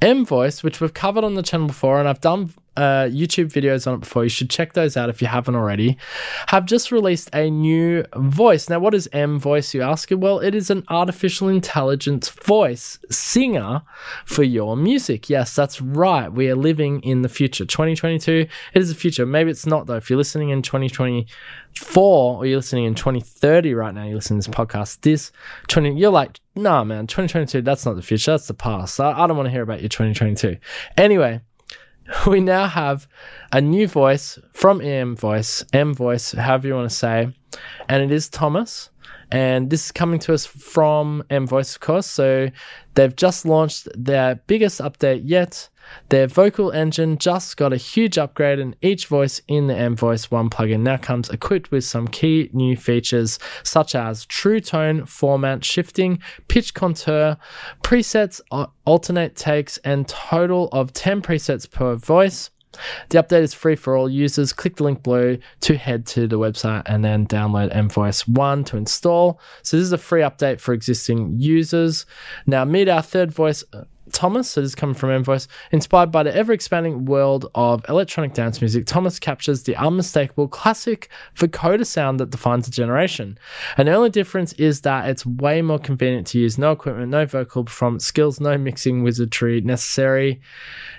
Emvoice, 0.00 0.62
which 0.62 0.80
we've 0.80 0.94
covered 0.94 1.24
on 1.24 1.34
the 1.34 1.42
channel 1.42 1.66
before, 1.66 1.98
and 1.98 2.08
I've 2.08 2.20
done 2.20 2.54
uh, 2.80 3.06
YouTube 3.10 3.52
videos 3.52 3.86
on 3.86 3.92
it 3.92 4.00
before. 4.00 4.24
You 4.24 4.30
should 4.30 4.48
check 4.48 4.72
those 4.72 4.96
out 4.96 5.10
if 5.10 5.20
you 5.20 5.28
haven't 5.28 5.54
already. 5.54 5.98
Have 6.46 6.64
just 6.64 6.90
released 6.90 7.28
a 7.34 7.50
new 7.50 8.04
voice. 8.16 8.70
Now, 8.70 8.78
what 8.78 8.94
is 8.94 9.06
Emvoice, 9.12 9.74
you 9.74 9.82
ask? 9.82 10.08
Well, 10.10 10.38
it 10.38 10.54
is 10.54 10.70
an 10.70 10.84
artificial 10.88 11.48
intelligence 11.48 12.30
voice 12.30 12.98
singer 13.10 13.82
for 14.24 14.44
your 14.44 14.78
music. 14.78 15.28
Yes, 15.28 15.54
that's 15.54 15.82
right. 15.82 16.32
We 16.32 16.48
are 16.48 16.56
living 16.56 17.02
in 17.02 17.20
the 17.20 17.28
future. 17.28 17.66
2022, 17.66 18.46
it 18.72 18.80
is 18.80 18.88
the 18.88 18.94
future. 18.94 19.26
Maybe 19.26 19.50
it's 19.50 19.66
not, 19.66 19.86
though. 19.86 19.96
If 19.96 20.08
you're 20.08 20.16
listening 20.16 20.48
in 20.48 20.62
2024 20.62 22.36
or 22.38 22.46
you're 22.46 22.56
listening 22.56 22.86
in 22.86 22.94
2030 22.94 23.74
right 23.74 23.94
now, 23.94 24.04
you're 24.04 24.14
listening 24.14 24.40
to 24.40 24.48
this 24.48 24.56
podcast, 24.56 25.02
this 25.02 25.32
20, 25.68 25.98
you're 25.98 26.10
like, 26.10 26.40
nah, 26.56 26.82
man, 26.82 27.06
2022, 27.06 27.60
that's 27.60 27.84
not 27.84 27.96
the 27.96 28.02
future. 28.02 28.30
That's 28.30 28.46
the 28.46 28.54
past. 28.54 28.98
I, 28.98 29.12
I 29.12 29.26
don't 29.26 29.36
want 29.36 29.48
to 29.48 29.52
hear 29.52 29.62
about 29.62 29.80
your 29.80 29.90
2022. 29.90 30.56
Anyway, 30.96 31.42
we 32.26 32.40
now 32.40 32.66
have 32.66 33.08
a 33.52 33.60
new 33.60 33.86
voice 33.86 34.38
from 34.52 34.80
Emvoice, 34.80 35.64
M 35.72 35.94
Voice, 35.94 36.32
however 36.32 36.68
you 36.68 36.74
want 36.74 36.90
to 36.90 36.96
say, 36.96 37.34
and 37.88 38.02
it 38.02 38.10
is 38.10 38.28
Thomas. 38.28 38.90
And 39.32 39.70
this 39.70 39.86
is 39.86 39.92
coming 39.92 40.18
to 40.20 40.34
us 40.34 40.44
from 40.44 41.22
Emvoice, 41.30 41.76
of 41.76 41.80
course. 41.80 42.06
So 42.06 42.48
they've 42.94 43.14
just 43.14 43.44
launched 43.44 43.86
their 43.96 44.36
biggest 44.46 44.80
update 44.80 45.22
yet. 45.24 45.68
Their 46.08 46.26
vocal 46.26 46.70
engine 46.72 47.18
just 47.18 47.56
got 47.56 47.72
a 47.72 47.76
huge 47.76 48.18
upgrade, 48.18 48.58
and 48.58 48.76
each 48.82 49.06
voice 49.06 49.40
in 49.48 49.66
the 49.66 49.74
Emvoice 49.74 50.30
1 50.30 50.50
plugin 50.50 50.80
now 50.80 50.96
comes 50.96 51.30
equipped 51.30 51.70
with 51.70 51.84
some 51.84 52.08
key 52.08 52.50
new 52.52 52.76
features 52.76 53.38
such 53.62 53.94
as 53.94 54.26
true 54.26 54.60
tone 54.60 55.02
formant 55.02 55.64
shifting, 55.64 56.18
pitch 56.48 56.74
contour, 56.74 57.36
presets, 57.82 58.40
alternate 58.84 59.36
takes, 59.36 59.78
and 59.78 60.08
total 60.08 60.68
of 60.72 60.92
10 60.92 61.22
presets 61.22 61.70
per 61.70 61.94
voice. 61.94 62.50
The 63.08 63.22
update 63.22 63.42
is 63.42 63.54
free 63.54 63.76
for 63.76 63.96
all 63.96 64.08
users. 64.08 64.52
Click 64.52 64.76
the 64.76 64.84
link 64.84 65.02
below 65.02 65.36
to 65.60 65.76
head 65.76 66.06
to 66.06 66.26
the 66.28 66.38
website 66.38 66.82
and 66.86 67.04
then 67.04 67.26
download 67.26 67.74
Emvoice 67.74 68.28
1 68.28 68.64
to 68.64 68.76
install. 68.76 69.40
So, 69.62 69.76
this 69.76 69.84
is 69.84 69.92
a 69.92 69.98
free 69.98 70.22
update 70.22 70.60
for 70.60 70.72
existing 70.72 71.34
users. 71.38 72.06
Now, 72.46 72.64
meet 72.64 72.88
our 72.88 73.02
third 73.02 73.32
voice. 73.32 73.64
Uh, 73.72 73.84
Thomas, 74.12 74.54
this 74.54 74.64
is 74.64 74.74
coming 74.74 74.94
from 74.94 75.10
Emvoice. 75.10 75.46
Inspired 75.72 76.10
by 76.10 76.22
the 76.22 76.34
ever 76.34 76.52
expanding 76.52 77.04
world 77.04 77.50
of 77.54 77.84
electronic 77.88 78.34
dance 78.34 78.60
music, 78.60 78.86
Thomas 78.86 79.18
captures 79.18 79.62
the 79.62 79.76
unmistakable 79.76 80.48
classic 80.48 81.08
vocoder 81.36 81.86
sound 81.86 82.20
that 82.20 82.30
defines 82.30 82.68
a 82.68 82.70
generation. 82.70 83.38
And 83.76 83.88
the 83.88 83.92
only 83.92 84.10
difference 84.10 84.52
is 84.54 84.82
that 84.82 85.08
it's 85.08 85.24
way 85.24 85.62
more 85.62 85.78
convenient 85.78 86.26
to 86.28 86.38
use. 86.38 86.58
No 86.58 86.72
equipment, 86.72 87.10
no 87.10 87.26
vocal 87.26 87.64
performance 87.64 88.04
skills, 88.04 88.40
no 88.40 88.56
mixing 88.58 89.02
wizardry 89.02 89.60
necessary. 89.60 90.40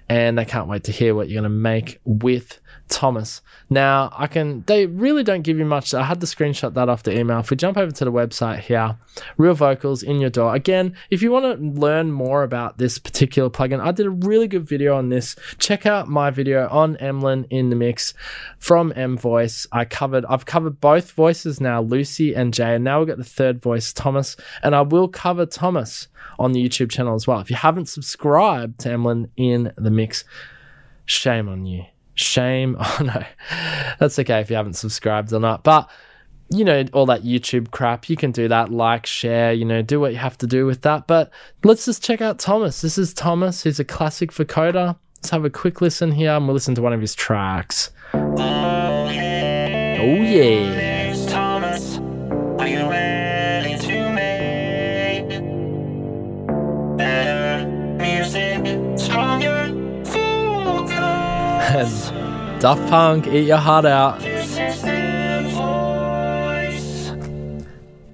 And 0.09 0.39
I 0.39 0.43
can't 0.43 0.67
wait 0.67 0.83
to 0.85 0.91
hear 0.91 1.15
what 1.15 1.29
you're 1.29 1.41
going 1.41 1.51
to 1.51 1.57
make 1.57 1.99
with 2.03 2.59
Thomas. 2.91 3.41
Now, 3.69 4.13
I 4.15 4.27
can, 4.27 4.63
they 4.67 4.85
really 4.85 5.23
don't 5.23 5.41
give 5.41 5.57
you 5.57 5.65
much. 5.65 5.93
I 5.93 6.03
had 6.03 6.19
to 6.19 6.27
screenshot 6.27 6.73
that 6.75 6.89
off 6.89 7.03
the 7.03 7.17
email. 7.17 7.39
If 7.39 7.49
we 7.49 7.57
jump 7.57 7.77
over 7.77 7.91
to 7.91 8.05
the 8.05 8.11
website 8.11 8.59
here, 8.59 8.97
Real 9.37 9.55
Vocals 9.55 10.03
in 10.03 10.19
your 10.19 10.29
DAW. 10.29 10.51
Again, 10.51 10.95
if 11.09 11.21
you 11.21 11.31
want 11.31 11.45
to 11.45 11.79
learn 11.79 12.11
more 12.11 12.43
about 12.43 12.77
this 12.77 12.99
particular 12.99 13.49
plugin, 13.49 13.79
I 13.79 13.91
did 13.91 14.05
a 14.05 14.11
really 14.11 14.47
good 14.47 14.67
video 14.67 14.95
on 14.95 15.09
this. 15.09 15.35
Check 15.57 15.85
out 15.85 16.09
my 16.09 16.29
video 16.29 16.67
on 16.67 16.97
Emlyn 16.97 17.47
in 17.49 17.69
the 17.69 17.75
mix 17.75 18.13
from 18.59 18.91
Emvoice. 18.91 19.65
I 19.71 19.85
covered, 19.85 20.25
I've 20.25 20.45
covered 20.45 20.81
both 20.81 21.11
voices 21.13 21.61
now, 21.61 21.81
Lucy 21.81 22.35
and 22.35 22.53
Jay, 22.53 22.75
and 22.75 22.83
now 22.83 22.99
we've 22.99 23.07
got 23.07 23.17
the 23.17 23.23
third 23.23 23.61
voice, 23.61 23.93
Thomas, 23.93 24.35
and 24.61 24.75
I 24.75 24.81
will 24.81 25.07
cover 25.07 25.45
Thomas 25.45 26.09
on 26.37 26.51
the 26.51 26.63
YouTube 26.63 26.91
channel 26.91 27.15
as 27.15 27.25
well. 27.25 27.39
If 27.39 27.49
you 27.49 27.55
haven't 27.55 27.87
subscribed 27.87 28.81
to 28.81 28.89
Emlyn 28.89 29.29
in 29.37 29.71
the 29.77 29.91
mix, 29.91 30.25
shame 31.05 31.47
on 31.47 31.65
you. 31.65 31.85
Shame. 32.15 32.77
Oh 32.81 32.97
no, 33.01 33.23
that's 33.99 34.19
okay 34.19 34.41
if 34.41 34.49
you 34.49 34.55
haven't 34.55 34.73
subscribed 34.73 35.31
or 35.33 35.39
not. 35.39 35.63
But 35.63 35.89
you 36.51 36.65
know, 36.65 36.83
all 36.91 37.05
that 37.05 37.23
YouTube 37.23 37.71
crap, 37.71 38.09
you 38.09 38.17
can 38.17 38.31
do 38.31 38.49
that, 38.49 38.69
like, 38.69 39.05
share, 39.05 39.53
you 39.53 39.63
know, 39.63 39.81
do 39.81 40.01
what 40.01 40.11
you 40.11 40.17
have 40.17 40.37
to 40.39 40.47
do 40.47 40.65
with 40.65 40.81
that. 40.81 41.07
But 41.07 41.31
let's 41.63 41.85
just 41.85 42.03
check 42.03 42.19
out 42.19 42.39
Thomas. 42.39 42.81
This 42.81 42.97
is 42.97 43.13
Thomas. 43.13 43.63
He's 43.63 43.79
a 43.79 43.85
classic 43.85 44.31
vocoder. 44.31 44.97
Let's 45.15 45.29
have 45.29 45.45
a 45.45 45.49
quick 45.49 45.79
listen 45.79 46.11
here 46.11 46.31
and 46.31 46.45
we'll 46.47 46.53
listen 46.53 46.75
to 46.75 46.81
one 46.81 46.91
of 46.91 46.99
his 46.99 47.15
tracks. 47.15 47.91
Oh, 48.13 49.09
yeah. 50.15 50.61
And 61.73 62.61
Daft 62.61 62.81
Punk, 62.89 63.27
eat 63.27 63.47
your 63.47 63.55
heart 63.55 63.85
out. 63.85 64.21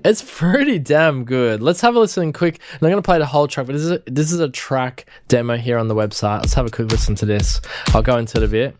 It's 0.06 0.24
pretty 0.38 0.78
damn 0.78 1.26
good. 1.26 1.64
Let's 1.64 1.82
have 1.82 1.96
a 1.96 2.00
listen 2.00 2.32
quick. 2.34 2.60
I'm 2.74 2.78
not 2.82 2.90
going 2.90 3.02
to 3.02 3.06
play 3.06 3.18
the 3.18 3.26
whole 3.26 3.48
track, 3.48 3.66
but 3.66 3.74
this 3.74 3.82
is 3.82 3.92
a, 3.92 4.04
this 4.06 4.32
is 4.32 4.40
a 4.40 4.48
track 4.48 5.08
demo 5.28 5.58
here 5.58 5.80
on 5.80 5.88
the 5.88 5.96
website. 5.96 6.42
Let's 6.42 6.54
have 6.54 6.68
a 6.68 6.70
quick 6.70 6.92
listen 6.92 7.16
to 7.16 7.26
this. 7.26 7.60
I'll 7.96 8.04
go 8.04 8.18
into 8.18 8.38
it 8.38 8.44
a 8.44 8.48
bit. 8.48 8.78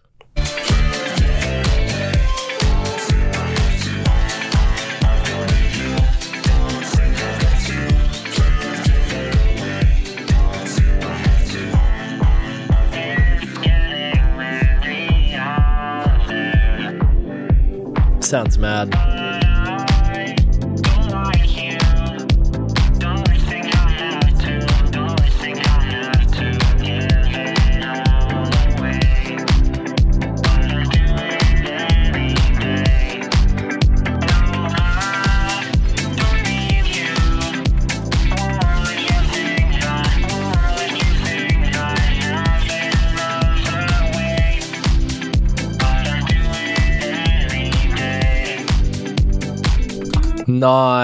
Sounds 18.28 18.58
mad. 18.58 19.17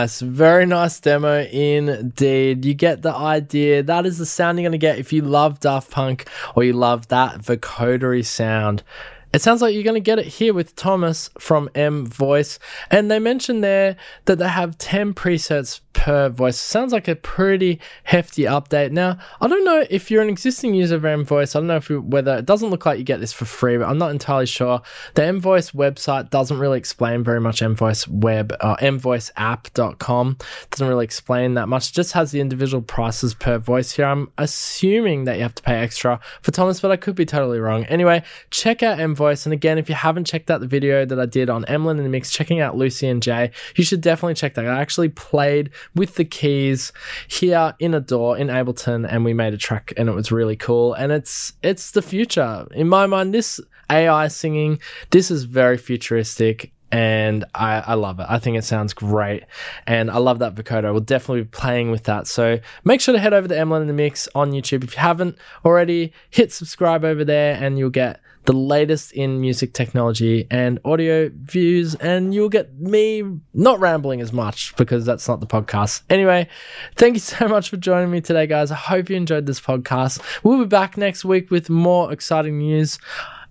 Nice. 0.03 0.19
Very 0.19 0.65
nice 0.65 0.99
demo 0.99 1.43
indeed. 1.43 2.65
You 2.65 2.73
get 2.73 3.03
the 3.03 3.13
idea. 3.13 3.81
That 3.83 4.05
is 4.05 4.17
the 4.17 4.25
sound 4.25 4.57
you're 4.57 4.69
going 4.69 4.73
to 4.73 4.77
get 4.77 4.99
if 4.99 5.13
you 5.13 5.21
love 5.21 5.61
Daft 5.61 5.91
Punk 5.91 6.27
or 6.55 6.65
you 6.65 6.73
love 6.73 7.07
that 7.07 7.39
vocodery 7.39 8.25
sound. 8.25 8.83
It 9.31 9.41
sounds 9.41 9.61
like 9.61 9.73
you're 9.73 9.85
going 9.85 9.93
to 9.93 10.01
get 10.01 10.19
it 10.19 10.25
here 10.25 10.53
with 10.53 10.75
Thomas 10.75 11.29
from 11.39 11.69
Emvoice. 11.69 12.59
And 12.91 13.09
they 13.09 13.17
mentioned 13.17 13.63
there 13.63 13.95
that 14.25 14.39
they 14.39 14.49
have 14.49 14.77
10 14.77 15.13
presets 15.13 15.79
per 15.93 16.29
voice. 16.29 16.59
Sounds 16.59 16.91
like 16.91 17.07
a 17.07 17.15
pretty 17.15 17.79
hefty 18.03 18.43
update. 18.43 18.91
Now, 18.91 19.17
I 19.39 19.47
don't 19.47 19.63
know 19.63 19.85
if 19.89 20.11
you're 20.11 20.21
an 20.21 20.29
existing 20.29 20.73
user 20.73 20.95
of 20.95 21.03
Emvoice. 21.03 21.55
I 21.55 21.59
don't 21.59 21.67
know 21.67 21.77
if 21.77 21.89
you, 21.89 22.01
whether 22.01 22.37
it 22.37 22.45
doesn't 22.45 22.69
look 22.69 22.85
like 22.85 22.97
you 22.97 23.03
get 23.03 23.19
this 23.19 23.33
for 23.33 23.45
free, 23.45 23.77
but 23.77 23.87
I'm 23.87 23.97
not 23.97 24.11
entirely 24.11 24.45
sure. 24.45 24.81
The 25.13 25.21
Emvoice 25.21 25.73
website 25.73 26.29
doesn't 26.29 26.59
really 26.59 26.77
explain 26.77 27.23
very 27.23 27.39
much. 27.39 27.61
Emvoice 27.61 28.07
web, 28.07 28.55
uh, 28.59 28.75
emvoiceapp.com 28.77 30.37
doesn't 30.71 30.87
really 30.87 31.05
explain 31.05 31.53
that 31.53 31.67
much. 31.67 31.89
It 31.89 31.93
just 31.93 32.13
has 32.13 32.31
the 32.31 32.41
individual 32.41 32.81
prices 32.81 33.33
per 33.33 33.57
voice 33.57 33.91
here. 33.91 34.05
I'm 34.05 34.31
assuming 34.37 35.25
that 35.25 35.37
you 35.37 35.43
have 35.43 35.55
to 35.55 35.63
pay 35.63 35.75
extra 35.75 36.19
for 36.41 36.51
Thomas, 36.51 36.81
but 36.81 36.91
I 36.91 36.97
could 36.97 37.15
be 37.15 37.25
totally 37.25 37.59
wrong. 37.59 37.85
Anyway, 37.85 38.23
check 38.49 38.83
out 38.83 38.99
Emvoice. 38.99 39.45
And 39.45 39.53
again, 39.53 39.77
if 39.77 39.89
you 39.89 39.95
haven't 39.95 40.25
checked 40.25 40.49
out 40.49 40.59
the 40.59 40.67
video 40.67 41.05
that 41.05 41.19
I 41.19 41.25
did 41.25 41.49
on 41.49 41.65
Emlyn 41.65 41.97
and 41.97 42.05
the 42.05 42.09
Mix, 42.09 42.31
checking 42.31 42.59
out 42.59 42.75
Lucy 42.75 43.07
and 43.07 43.21
Jay, 43.21 43.51
you 43.75 43.83
should 43.83 44.01
definitely 44.01 44.35
check 44.35 44.55
that. 44.55 44.65
I 44.65 44.81
actually 44.81 45.09
played 45.09 45.69
with 45.95 46.15
the 46.15 46.25
keys 46.25 46.91
here 47.27 47.73
in 47.79 47.93
a 47.93 47.99
DAW 47.99 48.33
in 48.33 48.47
Ableton, 48.47 49.07
and 49.09 49.23
we 49.25 49.33
made 49.33 49.53
a 49.53 49.57
track, 49.57 49.93
and 49.97 50.09
it 50.09 50.13
was 50.13 50.31
really 50.31 50.55
cool. 50.55 50.93
And 50.93 51.11
it's 51.11 51.53
it's 51.61 51.91
the 51.91 52.01
future 52.01 52.67
in 52.71 52.89
my 52.89 53.05
mind. 53.05 53.33
This 53.33 53.59
AI 53.89 54.27
singing, 54.27 54.79
this 55.11 55.31
is 55.31 55.43
very 55.43 55.77
futuristic. 55.77 56.71
And 56.91 57.43
I, 57.55 57.79
I 57.79 57.93
love 57.95 58.19
it. 58.19 58.27
I 58.29 58.37
think 58.37 58.55
it 58.55 58.63
sounds 58.63 58.93
great. 58.93 59.45
And 59.87 60.11
I 60.11 60.19
love 60.19 60.37
that 60.39 60.53
vocoder. 60.53 60.91
We'll 60.91 61.01
definitely 61.01 61.41
be 61.41 61.49
playing 61.49 61.89
with 61.89 62.03
that. 62.03 62.27
So 62.27 62.59
make 62.83 63.01
sure 63.01 63.13
to 63.13 63.19
head 63.19 63.33
over 63.33 63.47
to 63.47 63.57
Emlyn 63.57 63.81
in 63.81 63.87
the 63.87 63.93
Mix 63.93 64.29
on 64.35 64.51
YouTube. 64.51 64.83
If 64.83 64.93
you 64.93 65.01
haven't 65.01 65.39
already, 65.65 66.13
hit 66.29 66.51
subscribe 66.51 67.03
over 67.03 67.25
there 67.25 67.55
and 67.59 67.79
you'll 67.79 67.89
get 67.89 68.19
the 68.45 68.53
latest 68.53 69.13
in 69.13 69.39
music 69.39 69.73
technology 69.73 70.47
and 70.51 70.79
audio 70.83 71.29
views, 71.33 71.95
and 71.95 72.33
you'll 72.33 72.49
get 72.49 72.77
me 72.79 73.23
not 73.53 73.79
rambling 73.79 74.21
as 74.21 74.33
much 74.33 74.75
because 74.75 75.05
that's 75.05 75.27
not 75.27 75.39
the 75.39 75.47
podcast. 75.47 76.03
Anyway, 76.09 76.47
thank 76.95 77.15
you 77.15 77.19
so 77.21 77.47
much 77.47 77.69
for 77.69 77.77
joining 77.77 78.11
me 78.11 78.21
today, 78.21 78.47
guys. 78.47 78.71
I 78.71 78.75
hope 78.75 79.09
you 79.09 79.15
enjoyed 79.15 79.45
this 79.45 79.61
podcast. 79.61 80.21
We'll 80.43 80.59
be 80.59 80.65
back 80.65 80.97
next 80.97 81.23
week 81.25 81.51
with 81.51 81.69
more 81.69 82.11
exciting 82.11 82.57
news. 82.57 82.99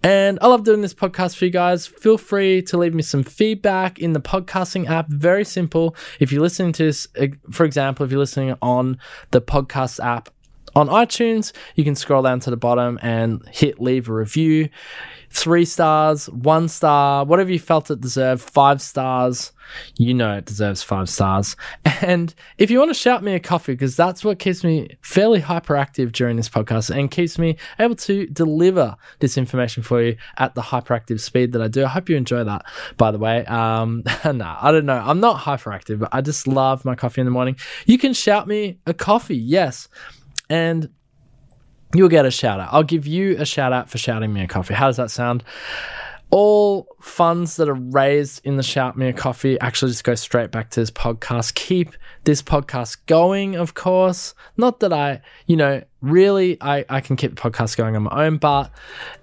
And 0.04 0.38
I 0.42 0.48
love 0.48 0.64
doing 0.64 0.80
this 0.80 0.94
podcast 0.94 1.36
for 1.36 1.44
you 1.44 1.52
guys. 1.52 1.86
Feel 1.86 2.18
free 2.18 2.60
to 2.62 2.76
leave 2.76 2.92
me 2.92 3.02
some 3.02 3.22
feedback 3.22 4.00
in 4.00 4.14
the 4.14 4.20
podcasting 4.20 4.88
app. 4.88 5.08
Very 5.08 5.44
simple. 5.44 5.94
If 6.18 6.32
you're 6.32 6.42
listening 6.42 6.72
to 6.72 6.84
this, 6.84 7.06
uh, 7.20 7.28
for 7.52 7.64
example, 7.64 8.04
if 8.04 8.10
you're 8.10 8.18
listening 8.18 8.56
on 8.60 8.98
the 9.30 9.40
podcast 9.40 10.04
app, 10.04 10.28
on 10.74 10.88
iTunes, 10.88 11.52
you 11.74 11.84
can 11.84 11.94
scroll 11.94 12.22
down 12.22 12.40
to 12.40 12.50
the 12.50 12.56
bottom 12.56 12.98
and 13.02 13.46
hit 13.48 13.80
leave 13.80 14.08
a 14.08 14.12
review. 14.12 14.68
Three 15.30 15.64
stars, 15.64 16.28
one 16.28 16.68
star, 16.68 17.24
whatever 17.24 17.50
you 17.50 17.58
felt 17.58 17.90
it 17.90 18.02
deserved, 18.02 18.42
five 18.42 18.82
stars. 18.82 19.52
You 19.96 20.12
know 20.12 20.36
it 20.36 20.44
deserves 20.44 20.82
five 20.82 21.08
stars. 21.08 21.56
And 22.02 22.34
if 22.58 22.68
you 22.68 22.80
want 22.80 22.90
to 22.90 22.94
shout 22.94 23.22
me 23.22 23.34
a 23.34 23.38
coffee, 23.38 23.74
because 23.74 23.94
that's 23.94 24.24
what 24.24 24.40
keeps 24.40 24.64
me 24.64 24.96
fairly 25.02 25.40
hyperactive 25.40 26.10
during 26.10 26.36
this 26.36 26.48
podcast 26.48 26.90
and 26.90 27.08
keeps 27.08 27.38
me 27.38 27.56
able 27.78 27.94
to 27.94 28.26
deliver 28.26 28.96
this 29.20 29.38
information 29.38 29.84
for 29.84 30.02
you 30.02 30.16
at 30.38 30.56
the 30.56 30.62
hyperactive 30.62 31.20
speed 31.20 31.52
that 31.52 31.62
I 31.62 31.68
do. 31.68 31.84
I 31.84 31.88
hope 31.88 32.08
you 32.08 32.16
enjoy 32.16 32.42
that, 32.42 32.64
by 32.96 33.12
the 33.12 33.18
way. 33.18 33.46
Um, 33.46 34.02
nah, 34.24 34.58
I 34.60 34.72
don't 34.72 34.84
know. 34.84 35.00
I'm 35.00 35.20
not 35.20 35.38
hyperactive, 35.38 36.00
but 36.00 36.08
I 36.10 36.22
just 36.22 36.48
love 36.48 36.84
my 36.84 36.96
coffee 36.96 37.20
in 37.20 37.24
the 37.24 37.30
morning. 37.30 37.56
You 37.86 37.98
can 37.98 38.14
shout 38.14 38.48
me 38.48 38.78
a 38.86 38.94
coffee, 38.94 39.36
yes 39.36 39.88
and 40.48 40.88
you'll 41.94 42.08
get 42.08 42.26
a 42.26 42.30
shout 42.30 42.60
out. 42.60 42.68
I'll 42.72 42.82
give 42.82 43.06
you 43.06 43.36
a 43.38 43.44
shout 43.44 43.72
out 43.72 43.90
for 43.90 43.98
shouting 43.98 44.32
me 44.32 44.42
a 44.42 44.48
coffee. 44.48 44.74
How 44.74 44.86
does 44.86 44.96
that 44.96 45.10
sound? 45.10 45.44
All 46.30 46.86
funds 47.00 47.56
that 47.56 47.68
are 47.68 47.74
raised 47.74 48.40
in 48.44 48.56
the 48.56 48.62
Shout 48.62 48.96
Me 48.96 49.08
a 49.08 49.12
Coffee 49.12 49.60
actually 49.60 49.90
just 49.90 50.02
go 50.02 50.14
straight 50.14 50.50
back 50.50 50.70
to 50.70 50.80
this 50.80 50.90
podcast. 50.90 51.52
Keep 51.54 51.90
this 52.24 52.40
podcast 52.40 52.96
going, 53.04 53.54
of 53.54 53.74
course. 53.74 54.34
Not 54.56 54.80
that 54.80 54.94
I, 54.94 55.20
you 55.46 55.56
know, 55.56 55.82
really 56.02 56.58
I, 56.60 56.84
I 56.88 57.00
can 57.00 57.16
keep 57.16 57.36
the 57.36 57.40
podcast 57.40 57.76
going 57.76 57.96
on 57.96 58.02
my 58.02 58.26
own, 58.26 58.36
but 58.36 58.70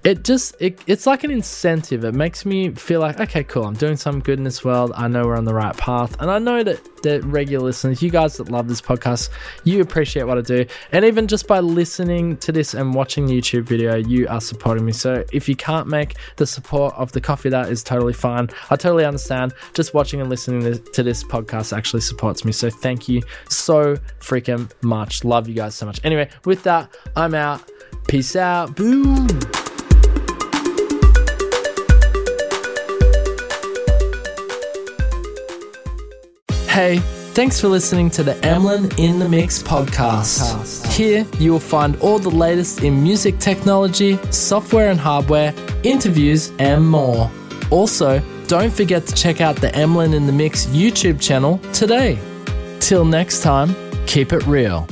it 0.04 0.24
just 0.24 0.56
it, 0.60 0.82
it's 0.88 1.06
like 1.06 1.24
an 1.24 1.32
incentive. 1.32 2.04
It 2.04 2.16
makes 2.16 2.46
me 2.46 2.72
feel 2.72 3.02
like, 3.02 3.20
okay, 3.20 3.44
cool, 3.44 3.66
I'm 3.66 3.76
doing 3.76 3.98
some 3.98 4.22
good 4.22 4.40
in 4.40 4.46
this 4.46 4.64
world. 4.64 4.92
I 4.96 5.08
know 5.08 5.26
we're 5.26 5.38
on 5.38 5.46
the 5.46 5.54
right 5.54 5.76
path. 5.78 6.20
And 6.20 6.32
I 6.32 6.40
know 6.40 6.64
that 6.64 6.80
the 7.04 7.22
regular 7.22 7.66
listeners, 7.66 8.02
you 8.02 8.10
guys 8.10 8.38
that 8.38 8.50
love 8.50 8.68
this 8.68 8.82
podcast, 8.82 9.30
you 9.64 9.82
appreciate 9.82 10.24
what 10.24 10.38
I 10.38 10.42
do. 10.42 10.66
And 10.92 11.06
even 11.06 11.28
just 11.28 11.48
by 11.48 11.60
listening 11.60 12.38
to 12.38 12.52
this 12.52 12.74
and 12.74 12.94
watching 12.94 13.26
the 13.26 13.40
YouTube 13.40 13.64
video, 13.64 13.96
you 13.96 14.28
are 14.28 14.42
supporting 14.42 14.86
me. 14.86 14.92
So 14.92 15.24
if 15.32 15.48
you 15.48 15.56
can't 15.56 15.88
make 15.88 16.16
the 16.38 16.48
support 16.48 16.94
of 16.96 17.12
the 17.12 17.22
coffee, 17.22 17.50
that 17.50 17.70
is 17.70 17.84
totally 17.84 18.14
fine. 18.14 18.50
I 18.70 18.76
totally 18.76 19.06
understand. 19.06 19.54
Just 19.74 19.94
watching 19.94 20.22
and 20.22 20.30
listening 20.30 20.82
to 20.94 21.04
this 21.04 21.24
podcast 21.24 21.76
actually 21.76 22.02
supports 22.02 22.46
me. 22.46 22.52
So 22.52 22.70
thank 22.70 23.10
you 23.10 23.22
so 23.50 23.96
freaking 24.20 24.72
much. 24.82 25.24
Love 25.24 25.48
you 25.48 25.56
guys 25.56 25.76
so 25.76 25.86
much. 25.86 26.00
Anyway, 26.04 26.30
with 26.46 26.64
I'm 27.16 27.34
out. 27.34 27.62
Peace 28.08 28.36
out. 28.36 28.76
Boom. 28.76 29.28
Hey, 36.68 37.00
thanks 37.34 37.60
for 37.60 37.68
listening 37.68 38.10
to 38.12 38.24
the 38.24 38.36
Emlyn 38.46 38.90
in 38.98 39.20
the 39.20 39.28
Mix 39.28 39.62
podcast. 39.62 40.86
Here 40.94 41.26
you 41.40 41.52
will 41.52 41.60
find 41.60 41.96
all 41.98 42.20
the 42.20 42.30
latest 42.30 42.84
in 42.84 43.02
music 43.04 43.40
technology, 43.40 44.18
software 44.32 44.90
and 44.90 45.00
hardware, 45.00 45.54
interviews, 45.84 46.52
and 46.60 46.88
more. 46.88 47.30
Also, 47.72 48.22
don't 48.48 48.72
forget 48.72 49.06
to 49.08 49.16
check 49.16 49.42
out 49.42 49.56
the 49.56 49.76
Emlyn 49.76 50.14
in 50.14 50.26
the 50.26 50.32
Mix 50.32 50.68
YouTube 50.68 51.20
channel 51.20 51.60
today. 51.74 52.18
Till 52.80 53.04
next 53.04 53.42
time, 53.42 53.76
keep 54.06 54.32
it 54.32 54.46
real. 54.48 54.88